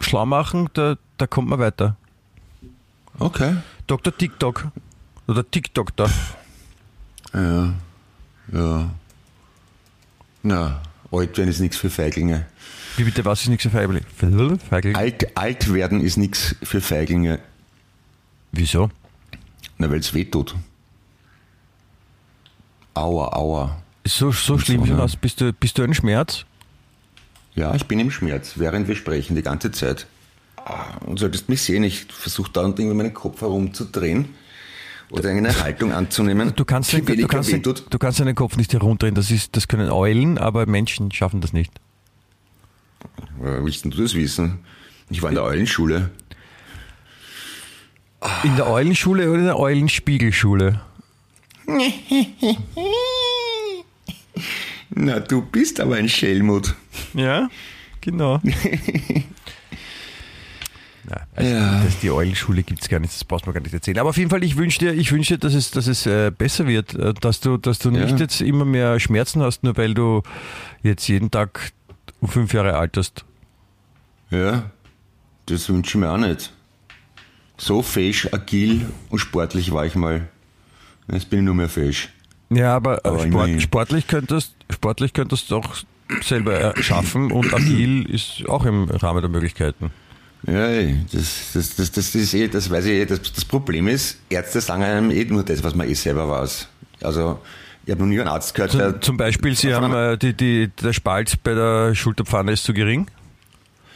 schlau 0.00 0.26
machen, 0.26 0.68
da, 0.72 0.96
da 1.18 1.26
kommt 1.28 1.48
man 1.48 1.60
weiter. 1.60 1.96
Okay. 3.20 3.54
Dr. 3.86 4.16
TikTok. 4.16 4.66
Oder 5.28 5.48
TikTok 5.48 5.94
da. 5.94 6.10
Ja. 7.34 7.74
Ja. 8.52 8.90
Na, 10.42 10.80
alt 11.12 11.36
werden 11.38 11.50
ist 11.50 11.60
nichts 11.60 11.76
für 11.76 11.90
Feiglinge. 11.90 12.46
Wie 12.98 13.04
bitte, 13.04 13.24
was 13.24 13.42
ist 13.42 13.48
nichts 13.48 13.62
für 13.62 13.70
Feigling? 13.70 14.02
Feigling? 14.68 14.96
Alt, 14.96 15.36
alt 15.36 15.72
werden 15.72 16.00
ist 16.00 16.16
nichts 16.16 16.56
für 16.64 16.80
Feiglinge. 16.80 17.38
Wieso? 18.50 18.90
Na, 19.78 19.88
weil 19.88 20.00
es 20.00 20.12
weh 20.14 20.24
tut. 20.24 20.56
Aua, 22.94 23.32
aua. 23.36 23.82
So, 24.04 24.32
so 24.32 24.58
schlimm 24.58 24.84
so, 24.84 24.94
aus. 24.94 25.14
Bist 25.14 25.40
du, 25.40 25.52
bist 25.52 25.78
du 25.78 25.84
ein 25.84 25.94
Schmerz? 25.94 26.44
Ja, 27.54 27.72
ich 27.76 27.86
bin 27.86 28.00
im 28.00 28.10
Schmerz, 28.10 28.54
während 28.56 28.88
wir 28.88 28.96
sprechen, 28.96 29.36
die 29.36 29.42
ganze 29.42 29.70
Zeit. 29.70 30.08
Ah, 30.56 30.96
Und 31.06 31.20
solltest 31.20 31.48
mich 31.48 31.62
sehen, 31.62 31.84
ich 31.84 32.06
versuche 32.06 32.50
da 32.52 32.62
irgendwie 32.62 32.94
meinen 32.94 33.14
Kopf 33.14 33.42
herumzudrehen 33.42 34.30
oder 35.10 35.30
eine 35.30 35.56
Haltung 35.60 35.92
anzunehmen. 35.92 36.52
Du 36.56 36.64
kannst, 36.64 36.92
den, 36.92 37.06
du, 37.06 37.28
kannst 37.28 37.50
den, 37.50 37.58
wehtut. 37.58 37.86
du 37.90 37.98
kannst 37.98 38.18
deinen 38.18 38.34
Kopf 38.34 38.56
nicht 38.56 38.72
herumdrehen. 38.72 39.14
Das, 39.14 39.30
ist, 39.30 39.56
das 39.56 39.68
können 39.68 39.88
Eulen, 39.88 40.36
aber 40.36 40.66
Menschen 40.66 41.12
schaffen 41.12 41.40
das 41.40 41.52
nicht. 41.52 41.72
Woher 43.38 43.64
willst 43.64 43.84
denn 43.84 43.90
du 43.90 44.02
das 44.02 44.14
wissen? 44.14 44.58
Ich 45.10 45.22
war 45.22 45.28
in 45.30 45.34
der 45.36 45.44
Eulenschule. 45.44 46.10
In 48.42 48.56
der 48.56 48.66
Eulenschule 48.68 49.28
oder 49.30 49.38
in 49.38 49.44
der 49.46 49.58
Eulenspiegelschule? 49.58 50.80
Na, 54.90 55.20
du 55.20 55.42
bist 55.42 55.80
aber 55.80 55.96
ein 55.96 56.08
Schelmut. 56.08 56.74
Ja, 57.14 57.48
genau. 58.00 58.40
Ja, 61.10 61.16
also 61.34 61.50
Ja. 61.50 61.82
Das, 61.84 62.00
die 62.00 62.10
Eulenschule 62.10 62.62
gibt 62.62 62.82
es 62.82 62.88
gar 62.90 63.00
nicht, 63.00 63.14
das 63.14 63.24
brauchst 63.24 63.46
du 63.46 63.48
mir 63.48 63.54
gar 63.54 63.62
nicht 63.62 63.72
erzählen. 63.72 63.98
Aber 63.98 64.10
auf 64.10 64.18
jeden 64.18 64.28
Fall, 64.28 64.44
ich 64.44 64.58
wünsche 64.58 64.78
dir, 64.80 64.92
ich 64.92 65.10
wünsche 65.10 65.34
dir, 65.34 65.38
dass 65.38 65.54
es, 65.54 65.70
dass 65.70 65.86
es 65.86 66.04
äh, 66.04 66.30
besser 66.36 66.66
wird, 66.66 66.92
äh, 66.94 67.14
dass 67.14 67.40
du, 67.40 67.56
dass 67.56 67.78
du 67.78 67.88
Ja. 67.90 68.04
nicht 68.04 68.20
jetzt 68.20 68.42
immer 68.42 68.66
mehr 68.66 69.00
Schmerzen 69.00 69.40
hast, 69.40 69.62
nur 69.64 69.74
weil 69.78 69.94
du 69.94 70.22
jetzt 70.82 71.08
jeden 71.08 71.30
Tag 71.30 71.72
um 72.20 72.28
fünf 72.28 72.52
Jahre 72.52 72.76
alt 72.76 72.96
hast. 72.96 73.24
Ja, 74.30 74.70
das 75.46 75.68
wünsche 75.68 75.90
ich 75.90 76.00
mir 76.00 76.10
auch 76.10 76.18
nicht. 76.18 76.52
So 77.56 77.82
fesch, 77.82 78.28
agil 78.32 78.86
und 79.10 79.18
sportlich 79.18 79.72
war 79.72 79.84
ich 79.86 79.94
mal. 79.94 80.28
Jetzt 81.10 81.30
bin 81.30 81.40
ich 81.40 81.44
nur 81.44 81.54
mehr 81.54 81.68
fesch. 81.68 82.10
Ja, 82.50 82.76
aber, 82.76 83.04
Aber 83.04 83.20
Sport, 83.20 83.62
sportlich 83.62 84.06
könntest, 84.06 84.54
sportlich 84.70 85.12
könntest 85.12 85.50
du 85.50 85.56
auch 85.56 85.74
selber 86.22 86.74
schaffen 86.80 87.30
und 87.32 87.52
agil 87.52 88.08
ist 88.08 88.48
auch 88.48 88.64
im 88.64 88.84
Rahmen 88.88 89.20
der 89.20 89.28
Möglichkeiten. 89.28 89.90
Ja, 90.46 90.68
das, 91.12 91.52
das, 91.52 91.74
das, 91.76 91.90
das 91.90 92.14
ist 92.14 92.32
eh, 92.34 92.48
das 92.48 92.70
weiß 92.70 92.84
ich 92.86 92.92
eh. 92.92 93.06
Das, 93.06 93.20
das 93.32 93.44
Problem 93.44 93.88
ist, 93.88 94.18
Ärzte 94.30 94.60
sagen 94.60 94.82
einem 94.82 95.10
eh 95.10 95.24
nur 95.24 95.42
das, 95.42 95.62
was 95.64 95.74
man 95.74 95.88
eh 95.88 95.94
selber 95.94 96.28
weiß. 96.28 96.68
Also, 97.02 97.40
ich 97.88 97.92
habe 97.92 98.02
noch 98.02 98.08
nie 98.10 98.20
einen 98.20 98.28
Arzt 98.28 98.54
gehört. 98.54 98.72
Zum, 98.72 99.00
zum 99.00 99.16
Beispiel, 99.16 99.56
Sie 99.56 99.74
haben 99.74 99.94
äh, 99.94 100.18
die, 100.18 100.34
die, 100.34 100.68
der 100.82 100.92
Spalt 100.92 101.42
bei 101.42 101.54
der 101.54 101.94
Schulterpfanne 101.94 102.52
ist 102.52 102.64
zu 102.64 102.74
gering. 102.74 103.06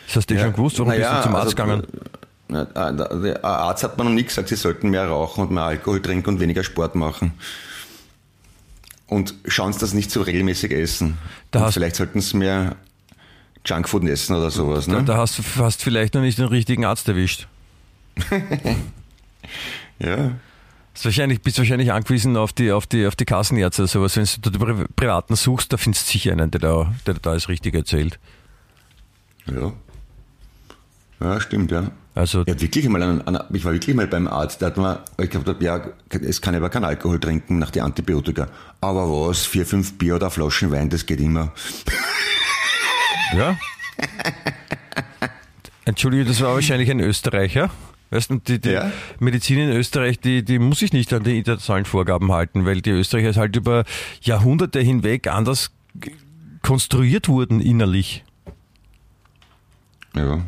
Das 0.07 0.17
hast 0.17 0.31
du 0.31 0.35
Ja, 0.35 0.45
schon 0.45 0.55
gewusst, 0.55 0.79
warum 0.79 0.93
bist 0.95 1.05
du 1.11 1.23
zum 1.23 1.35
Arzt 1.37 1.45
also, 1.45 1.51
gegangen? 1.51 1.83
Äh, 2.49 2.65
Der 2.75 2.93
der 3.19 3.45
Arzt 3.45 3.85
hat 3.85 3.99
mir 3.99 4.05
noch 4.05 4.11
nie 4.13 4.23
gesagt, 4.25 4.49
sie 4.49 4.57
sollten 4.57 4.89
mehr 4.89 5.07
rauchen 5.09 5.43
und 5.43 5.51
mehr 5.51 5.65
Alkohol 5.65 6.01
trinken 6.01 6.31
und 6.31 6.41
weniger 6.41 6.65
Sport 6.65 6.95
machen. 6.95 7.33
Und 9.09 9.35
schauen 9.47 9.75
Sie 9.75 9.79
das 9.79 9.93
nicht 9.93 10.11
so 10.11 10.23
regelmäßig 10.23 10.73
essen. 10.73 11.19
Da 11.51 11.71
vielleicht 11.71 11.97
sollten 11.97 12.23
Sie 12.23 12.35
mehr 12.39 12.77
Junkfood 13.67 14.05
essen 14.05 14.35
oder 14.37 14.51
sowas. 14.51 14.87
Da, 14.87 14.93
Ne? 14.93 15.05
da 15.05 15.19
hast 15.19 15.37
du 15.39 15.43
fast 15.43 15.83
vielleicht 15.83 16.15
noch 16.15 16.23
nicht 16.23 16.39
den 16.39 16.47
richtigen 16.47 16.87
Arzt 16.87 17.07
erwischt. 17.09 17.47
Ja. 19.99 20.33
Ist 20.95 21.05
wahrscheinlich, 21.05 21.41
bist 21.41 21.59
wahrscheinlich 21.59 21.93
angewiesen 21.93 22.37
auf 22.37 22.53
die, 22.53 22.71
auf 22.71 22.87
die, 22.87 23.07
auf 23.07 23.17
die 23.17 23.25
Kassenärzte 23.25 23.83
oder 23.83 23.89
sowas. 23.89 24.17
Wenn 24.17 24.27
du 24.43 24.51
die 24.51 24.59
Pri 24.59 24.85
Privaten 24.95 25.37
suchst, 25.37 25.73
da 25.73 25.77
findest 25.79 26.09
du 26.09 26.13
sicher 26.13 26.33
einen, 26.33 26.51
der 26.51 26.61
da, 26.61 26.95
der 27.07 27.15
da 27.15 27.31
alles 27.31 27.49
richtig 27.49 27.75
erzählt. 27.75 28.19
Ja. 29.47 29.73
Ja, 31.21 31.41
stimmt, 31.41 31.71
ja. 31.71 31.91
Also, 32.15 32.43
Ich, 32.43 32.53
hab 32.53 32.61
wirklich 32.61 32.89
mal 32.89 33.03
einen, 33.03 33.27
einen, 33.27 33.43
ich 33.55 33.65
war 33.65 33.73
wirklich 33.73 33.97
mal 33.97 34.07
beim 34.07 34.27
Arzt, 34.27 34.61
der 34.61 34.67
hat 34.69 34.77
mir 34.77 35.03
ich 35.19 35.31
gesagt, 35.31 35.63
ja, 35.63 35.81
es 36.11 36.43
kann 36.43 36.55
aber 36.55 36.69
kein 36.69 36.85
Alkohol 36.85 37.19
trinken 37.19 37.59
nach 37.59 37.71
den 37.71 37.83
Antibiotika. 37.83 38.49
Aber 38.83 39.09
was, 39.09 39.47
vier, 39.47 39.65
fünf 39.65 39.97
Bier 39.97 40.17
oder 40.17 40.31
Flaschen 40.31 40.71
Wein, 40.71 40.91
das 40.91 41.07
geht 41.07 41.21
immer. 41.21 41.53
ja. 43.35 43.57
Entschuldige, 45.87 46.27
das 46.27 46.41
war 46.43 46.55
wahrscheinlich 46.55 46.91
ein 46.91 47.01
Österreicher. 47.01 47.71
Weißt 48.13 48.29
du, 48.29 48.37
die, 48.37 48.61
die 48.61 48.73
ja. 48.73 48.93
Medizin 49.21 49.59
in 49.59 49.71
Österreich, 49.71 50.21
die, 50.21 50.45
die 50.45 50.59
muss 50.59 50.81
sich 50.81 50.93
nicht 50.93 51.11
an 51.15 51.25
die 51.25 51.39
internationalen 51.39 51.87
Vorgaben 51.87 52.31
halten, 52.31 52.67
weil 52.67 52.83
die 52.83 52.91
Österreicher 52.91 53.41
halt 53.41 53.57
über 53.57 53.85
Jahrhunderte 54.21 54.81
hinweg 54.81 55.29
anders 55.29 55.71
konstruiert 56.61 57.29
wurden 57.31 57.63
innerlich. 57.63 58.23
Ja. 60.15 60.45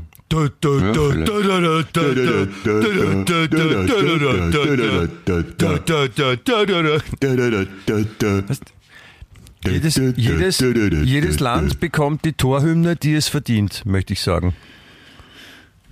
Jedes, 9.67 9.97
jedes, 9.97 10.59
jedes 10.61 11.41
Land 11.41 11.81
bekommt 11.81 12.27
die 12.27 12.35
Torhymne, 12.35 12.97
die 12.97 13.15
es 13.15 13.29
verdient, 13.29 13.87
möchte 13.87 14.13
ich 14.13 14.21
sagen. 14.21 14.55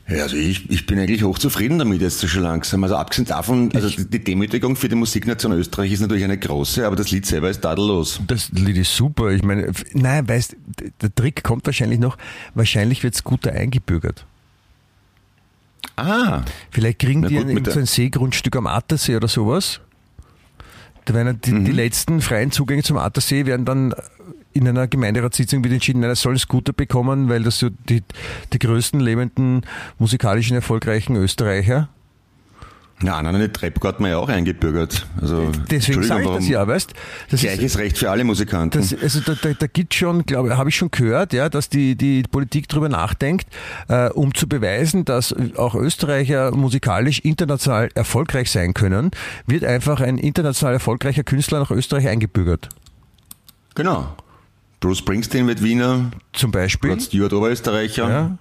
Ja, 0.09 0.25
also 0.25 0.37
ich, 0.37 0.69
ich 0.71 0.85
bin 0.87 0.99
eigentlich 0.99 1.23
hochzufrieden 1.23 1.79
damit 1.79 2.01
jetzt 2.03 2.19
so 2.19 2.27
schon 2.29 2.43
langsam. 2.43 2.83
Also 2.83 2.97
abgesehen 2.97 3.27
davon, 3.27 3.71
also 3.75 3.89
die 3.89 4.23
Demütigung 4.23 4.77
für 4.77 4.89
die 4.89 4.97
Musiknation 4.97 5.53
Österreich 5.53 5.93
ist 5.93 6.01
natürlich 6.01 6.25
eine 6.25 6.37
große, 6.39 6.85
aber 6.87 6.97
das 6.97 7.11
Lied 7.13 7.25
selber 7.25 7.49
ist 7.49 7.61
tadellos. 7.63 8.21
Das 8.27 8.51
Lied 8.51 8.77
ist 8.77 8.95
super. 8.95 9.31
Ich 9.31 9.43
meine, 9.43 9.71
nein, 9.95 10.29
weißt, 10.29 10.57
der 11.01 11.15
Trick 11.15 11.43
kommt 11.45 11.65
wahrscheinlich 11.67 12.01
noch. 12.01 12.19
Wahrscheinlich 12.55 13.03
wird 13.05 13.15
es 13.15 13.23
guter 13.25 13.53
eingebürgert. 13.53 14.27
Ah, 15.97 16.43
Vielleicht 16.71 16.99
kriegen 16.99 17.27
die 17.29 17.37
gut, 17.37 17.47
ein, 17.47 17.65
so 17.73 17.79
ein 17.79 17.87
Seegrundstück 17.87 18.57
am 18.57 18.67
Attersee 18.67 19.17
oder 19.17 19.29
sowas. 19.29 19.81
Da 21.05 21.15
werden 21.15 21.41
die, 21.45 21.53
Mhm. 21.53 21.65
die 21.65 21.73
letzten 21.73 22.21
freien 22.21 22.51
Zugänge 22.51 22.83
zum 22.83 22.97
Attersee 22.97 23.47
werden 23.47 23.65
dann 23.65 23.95
in 24.53 24.69
einer 24.69 24.87
Gemeinderatssitzung 24.87 25.65
wieder 25.65 25.75
entschieden, 25.75 26.01
nein, 26.01 26.11
das 26.11 26.21
soll 26.21 26.35
ein 26.35 26.39
Scooter 26.39 26.73
bekommen, 26.73 27.29
weil 27.29 27.43
das 27.43 27.59
so 27.59 27.71
die, 27.71 28.03
die 28.53 28.59
größten 28.59 29.01
lebenden 29.01 29.63
musikalischen 29.99 30.57
erfolgreichen 30.57 31.17
Österreicher. 31.17 31.89
na, 33.01 33.21
nein, 33.23 33.35
eine 33.35 33.53
Treppe 33.53 33.87
hat 33.89 34.01
man 34.01 34.11
ja 34.11 34.19
auch 34.19 34.29
eingebürgert. 34.29 35.07
Also, 35.21 35.51
Deswegen 35.71 36.03
sage 36.03 36.25
ich 36.25 36.31
das 36.31 36.49
ja, 36.49 36.67
weißt? 36.67 36.95
Das 37.31 37.43
ist, 37.43 37.49
Gleiches 37.49 37.79
Recht 37.79 37.99
für 37.99 38.11
alle 38.11 38.25
Musikanten. 38.25 38.81
Das, 38.81 38.95
also 39.03 39.21
da, 39.21 39.35
da, 39.41 39.53
da 39.55 39.67
gibt 39.67 39.95
schon, 39.95 40.25
glaube 40.25 40.57
habe 40.57 40.69
ich 40.69 40.77
schon 40.77 40.91
gehört, 40.91 41.33
ja, 41.33 41.49
dass 41.49 41.69
die, 41.69 41.97
die 41.97 42.23
Politik 42.23 42.69
darüber 42.69 42.89
nachdenkt, 42.89 43.49
äh, 43.89 44.09
um 44.11 44.35
zu 44.35 44.49
beweisen, 44.49 45.05
dass 45.05 45.35
auch 45.57 45.75
Österreicher 45.75 46.55
musikalisch 46.55 47.19
international 47.21 47.89
erfolgreich 47.95 48.51
sein 48.51 48.75
können, 48.75 49.11
wird 49.47 49.65
einfach 49.65 50.01
ein 50.01 50.19
international 50.19 50.75
erfolgreicher 50.75 51.25
Künstler 51.25 51.59
nach 51.59 51.71
Österreich 51.71 52.07
eingebürgert. 52.09 52.69
genau. 53.75 54.15
Bruce 54.83 54.99
Springsteen 54.99 55.47
wird 55.47 55.63
Wiener, 55.63 56.11
Zum 56.33 56.51
Beispiel. 56.51 56.91
Rod 56.91 57.01
Stewart 57.03 57.33
Oberösterreicher, 57.33 58.09
Ja. 58.11 58.39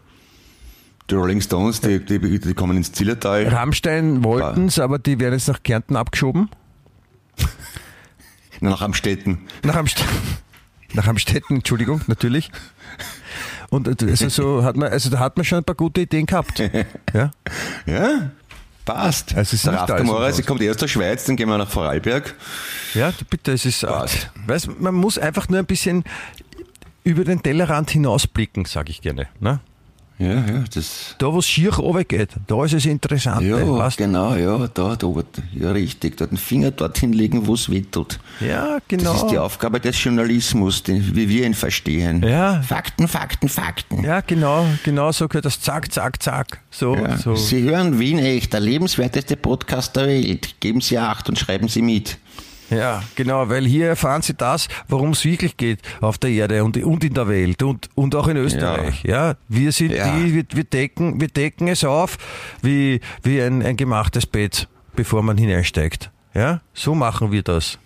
die 1.10 1.14
Rolling 1.16 1.39
Stones, 1.39 1.80
die, 1.82 2.04
die, 2.04 2.20
die 2.39 2.54
kommen 2.56 2.76
ins 2.76 2.92
Zillertal. 2.92 3.48
Rammstein 3.48 4.24
wollten 4.24 4.66
es, 4.66 4.80
aber 4.80 4.98
die 5.00 5.20
werden 5.20 5.36
jetzt 5.36 5.48
nach 5.48 5.62
Kärnten 5.64 5.96
abgeschoben. 5.96 6.50
Nach 8.60 8.82
Amstetten. 8.82 9.39
Nach 9.64 9.76
Amstetten. 9.76 10.12
Nach 10.94 11.08
Amstetten, 11.08 11.56
Entschuldigung, 11.58 12.02
natürlich. 12.08 12.52
Und 13.70 13.88
äh, 13.88 14.06
also 14.10 14.30
so 14.30 14.64
hat 14.64 14.76
man, 14.78 14.92
also 14.92 15.10
da 15.10 15.20
hat 15.20 15.38
man 15.38 15.46
schon 15.46 15.60
ein 15.60 15.64
paar 15.64 15.76
gute 15.76 16.02
Ideen 16.02 16.26
gehabt. 16.26 16.60
Ja. 17.14 17.32
Ja, 17.86 18.32
passt. 18.86 19.34
Es 19.36 19.54
ist 19.54 19.66
der 19.66 19.74
nicht 19.74 19.82
Raf 19.84 19.90
alles 19.92 20.02
Kamora, 20.08 20.32
sie 20.32 20.44
kommt 20.44 20.62
erst 20.62 20.78
aus 20.78 20.82
der 20.82 20.88
Schweiz, 20.88 21.26
dann 21.26 21.36
gehen 21.36 21.50
wir 21.50 21.58
nach 21.58 21.70
Vorarlberg. 21.70 22.36
Ja, 22.94 23.14
bitte, 23.30 23.54
es 23.54 23.66
ist, 23.66 23.82
Passt. 23.82 24.30
weißt, 24.48 24.80
man 24.80 24.96
muss 24.96 25.18
einfach 25.18 25.50
nur 25.50 25.60
ein 25.60 25.66
bisschen 25.66 26.04
über 27.04 27.24
den 27.24 27.42
Tellerrand 27.42 27.90
hinausblicken, 27.92 28.66
sage 28.66 28.92
ich 28.92 29.02
gerne. 29.02 29.28
Ne? 29.40 29.60
Ja, 30.22 30.34
ja, 30.34 30.63
das. 30.74 31.15
Da, 31.17 31.34
wo 31.34 31.39
es 31.39 31.47
schier 31.47 31.74
runtergeht, 31.74 32.30
da 32.47 32.63
ist 32.63 32.74
es 32.74 32.86
interessant. 32.86 33.41
Ja, 33.41 33.57
weißt? 33.67 33.97
genau, 33.97 34.36
ja, 34.36 34.67
da, 34.67 34.95
da, 34.95 35.13
ja, 35.53 35.72
richtig. 35.72 36.17
Da 36.17 36.28
den 36.28 36.38
Finger 36.38 36.69
dorthin 36.72 37.11
legen, 37.13 37.47
wo 37.47 37.55
es 37.55 37.69
wehtut. 37.72 38.19
ja, 38.39 38.78
genau. 38.88 39.13
Das 39.13 39.24
ist 39.24 39.32
die 39.32 39.39
Aufgabe 39.39 39.80
des 39.80 40.01
Journalismus, 40.03 40.84
den, 40.84 41.15
wie 41.15 41.28
wir 41.28 41.45
ihn 41.45 41.55
verstehen. 41.55 42.22
ja, 42.24 42.61
Fakten, 42.61 43.07
Fakten, 43.07 43.49
Fakten. 43.49 44.03
ja, 44.03 44.22
genau, 44.22 44.67
genau 44.84 45.11
so 45.11 45.28
gehört 45.28 45.45
das. 45.45 45.59
Zack, 45.59 45.91
zack, 45.91 46.22
zack. 46.22 46.59
So, 46.69 46.95
Ja. 46.95 47.17
so. 47.17 47.36
Sie 47.36 47.63
hören 47.63 47.99
Wien 47.99 48.19
echt, 48.19 48.53
der 48.53 48.59
lebenswerteste 48.59 49.36
Podcast 49.38 49.95
der 49.95 50.07
Welt. 50.07 50.59
Geben 50.59 50.82
Sie 50.82 50.97
Acht 50.99 51.30
und 51.30 51.39
schreiben 51.39 51.67
Sie 51.67 51.82
mit. 51.82 52.17
Ja, 52.72 53.03
genau, 53.15 53.49
weil 53.49 53.65
hier 53.65 53.88
erfahren 53.89 54.22
Sie 54.22 54.34
das, 54.34 54.67
worum 54.88 55.11
es 55.11 55.24
wirklich 55.26 55.57
geht 55.57 55.80
auf 55.99 56.17
der 56.17 56.30
Erde 56.32 56.63
und, 56.63 56.78
und 56.78 57.03
in 57.03 57.13
der 57.13 57.28
Welt 57.28 57.61
und, 57.63 57.89
und 57.95 58.15
auch 58.15 58.28
in 58.28 58.38
Österreich. 58.38 59.03
Ja, 59.03 59.36
wir 59.49 59.72
sind 59.72 59.91
Ja. 59.91 60.15
die, 60.17 60.34
wir, 60.34 60.45
wir, 60.53 60.63
decken, 60.63 61.19
wir 61.22 61.28
decken 61.28 61.67
es 61.67 61.84
auf 61.84 62.17
wie, 62.61 63.01
wie 63.24 63.41
ein, 63.41 63.61
ein 63.61 63.76
gemachtes 63.78 64.26
Bett, 64.26 64.67
bevor 64.95 65.22
man 65.22 65.38
hineinsteigt. 65.38 66.09
Ja, 66.34 66.61
so 66.74 66.95
machen 66.95 67.32
wir 67.32 67.43
das. 67.43 67.78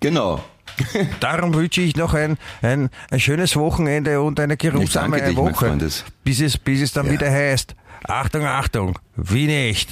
Genau. 0.00 0.44
Darum 1.20 1.52
wünsche 1.54 1.80
ich 1.82 1.96
noch 1.96 2.14
ein, 2.14 2.38
ein, 2.62 2.90
ein 3.10 3.20
schönes 3.20 3.56
Wochenende 3.56 4.20
und 4.20 4.40
eine 4.40 4.56
geruhsame 4.56 5.36
Woche, 5.36 5.76
bis 6.24 6.40
es, 6.40 6.56
bis 6.58 6.80
es 6.80 6.92
dann 6.92 7.06
Ja. 7.06 7.12
wieder 7.12 7.30
heißt, 7.30 7.74
Achtung, 8.04 8.44
Achtung, 8.46 8.98
wie 9.16 9.46
nicht. 9.46 9.90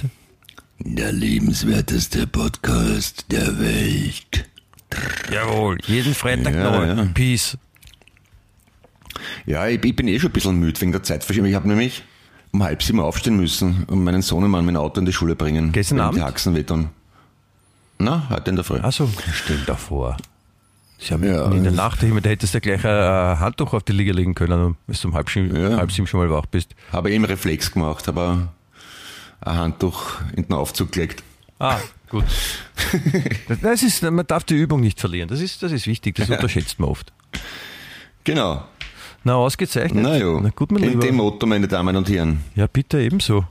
Der 0.80 1.12
lebenswerteste 1.12 2.26
Podcast 2.26 3.26
der 3.30 3.58
Welt. 3.58 4.48
Jawohl, 5.32 5.78
jeden 5.86 6.14
Freitag 6.14 6.54
Ja, 6.54 6.70
neu. 6.70 6.86
ja. 6.86 7.04
Peace. 7.14 7.58
Ja, 9.44 9.66
ich, 9.66 9.84
ich 9.84 9.96
bin 9.96 10.08
eh 10.08 10.18
schon 10.18 10.30
ein 10.30 10.32
bisschen 10.32 10.58
müde 10.60 10.80
wegen 10.80 10.92
der 10.92 11.02
Zeitverschiebung. 11.02 11.48
Ich 11.48 11.54
habe 11.56 11.68
nämlich 11.68 12.04
um 12.52 12.62
halb 12.62 12.82
sieben 12.82 13.00
aufstehen 13.00 13.36
müssen 13.36 13.84
und 13.84 14.04
meinen 14.04 14.22
Sohnemann 14.22 14.66
dem 14.66 14.76
Auto 14.76 15.00
in 15.00 15.06
die 15.06 15.12
Schule 15.12 15.34
bringen. 15.36 15.72
Gestern 15.72 16.00
Abend? 16.00 16.18
Die 16.18 16.22
Haxen 16.22 16.54
wehtun. 16.54 16.88
Na, 17.98 18.28
heute 18.30 18.50
in 18.50 18.56
der 18.56 18.64
Früh. 18.64 18.78
Also, 18.78 19.10
stell 19.34 19.58
dir 19.58 19.74
vor. 19.74 20.16
Sie 20.98 21.12
haben 21.12 21.24
Ja, 21.24 21.50
in 21.50 21.62
der 21.64 21.72
Nacht, 21.72 22.02
ich 22.02 22.08
meine, 22.08 22.22
da 22.22 22.30
hättest 22.30 22.54
du 22.54 22.60
gleich 22.60 22.84
ein 22.84 23.38
Handtuch 23.40 23.72
auf 23.74 23.82
die 23.82 23.92
Liege 23.92 24.12
legen 24.12 24.34
können, 24.34 24.76
bis 24.86 25.00
du 25.02 25.08
um 25.08 25.14
halb, 25.14 25.28
sieben- 25.28 25.54
Ja. 25.54 25.76
halb 25.76 25.92
sieben 25.92 26.06
schon 26.06 26.20
mal 26.20 26.30
wach 26.30 26.46
bist. 26.46 26.74
Habe 26.92 27.10
ich 27.10 27.16
im 27.16 27.24
Reflex 27.24 27.70
gemacht, 27.70 28.08
aber 28.08 28.52
ein 29.40 29.56
Handtuch 29.56 30.20
in 30.36 30.44
den 30.44 30.52
Aufzug 30.52 30.92
gelegt. 30.92 31.22
Ah, 31.58 31.78
Gut. 32.10 32.24
Das 33.62 33.82
ist, 33.82 34.02
man 34.02 34.26
darf 34.26 34.44
die 34.44 34.54
Übung 34.54 34.80
nicht 34.80 34.98
verlieren. 35.00 35.28
Das 35.28 35.40
ist, 35.40 35.62
das 35.62 35.72
ist 35.72 35.86
wichtig. 35.86 36.14
Das 36.16 36.30
unterschätzt 36.30 36.78
man 36.80 36.88
oft. 36.88 37.12
Genau. 38.24 38.64
Na, 39.24 39.34
ausgezeichnet. 39.34 40.02
Na 40.02 40.16
Na 40.40 40.50
gut, 40.50 40.70
mein 40.72 40.82
in 40.82 40.90
Lieber. 40.90 41.02
dem 41.02 41.16
Motto, 41.16 41.46
meine 41.46 41.68
Damen 41.68 41.96
und 41.96 42.08
Herren. 42.08 42.40
Ja, 42.54 42.66
bitte 42.66 43.00
ebenso. 43.00 43.44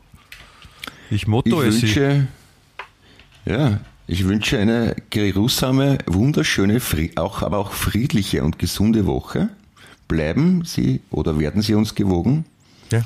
Ich 1.09 1.23
Ich 1.23 1.27
motto 1.27 1.61
es. 1.61 1.81
wünsche, 1.81 2.27
ja, 3.45 3.79
ich 4.07 4.25
wünsche 4.25 4.57
eine 4.57 4.95
geruhsame, 5.09 5.99
wunderschöne, 6.07 6.79
auch, 7.17 7.43
aber 7.43 7.57
auch 7.59 7.71
friedliche 7.73 8.43
und 8.43 8.57
gesunde 8.59 9.05
Woche. 9.05 9.49
Bleiben 10.07 10.63
Sie 10.65 11.01
oder 11.11 11.37
werden 11.37 11.61
Sie 11.61 11.75
uns 11.75 11.93
gewogen 11.93 12.45
Ja. 12.91 13.01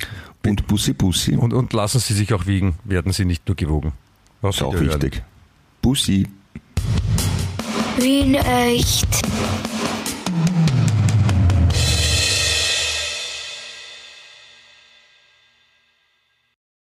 Und 0.45 0.67
Bussi 0.67 0.93
Bussi. 0.93 1.35
Und, 1.35 1.53
und 1.53 1.73
lassen 1.73 1.99
Sie 1.99 2.13
sich 2.13 2.33
auch 2.33 2.45
wiegen, 2.45 2.75
werden 2.83 3.11
Sie 3.11 3.25
nicht 3.25 3.47
nur 3.47 3.55
gewogen. 3.55 3.93
Auf 4.41 4.55
ist 4.55 4.63
auch 4.63 4.79
wichtig. 4.79 5.23
Bussi. 5.81 6.27
Wien 7.97 8.35
echt. 8.35 9.07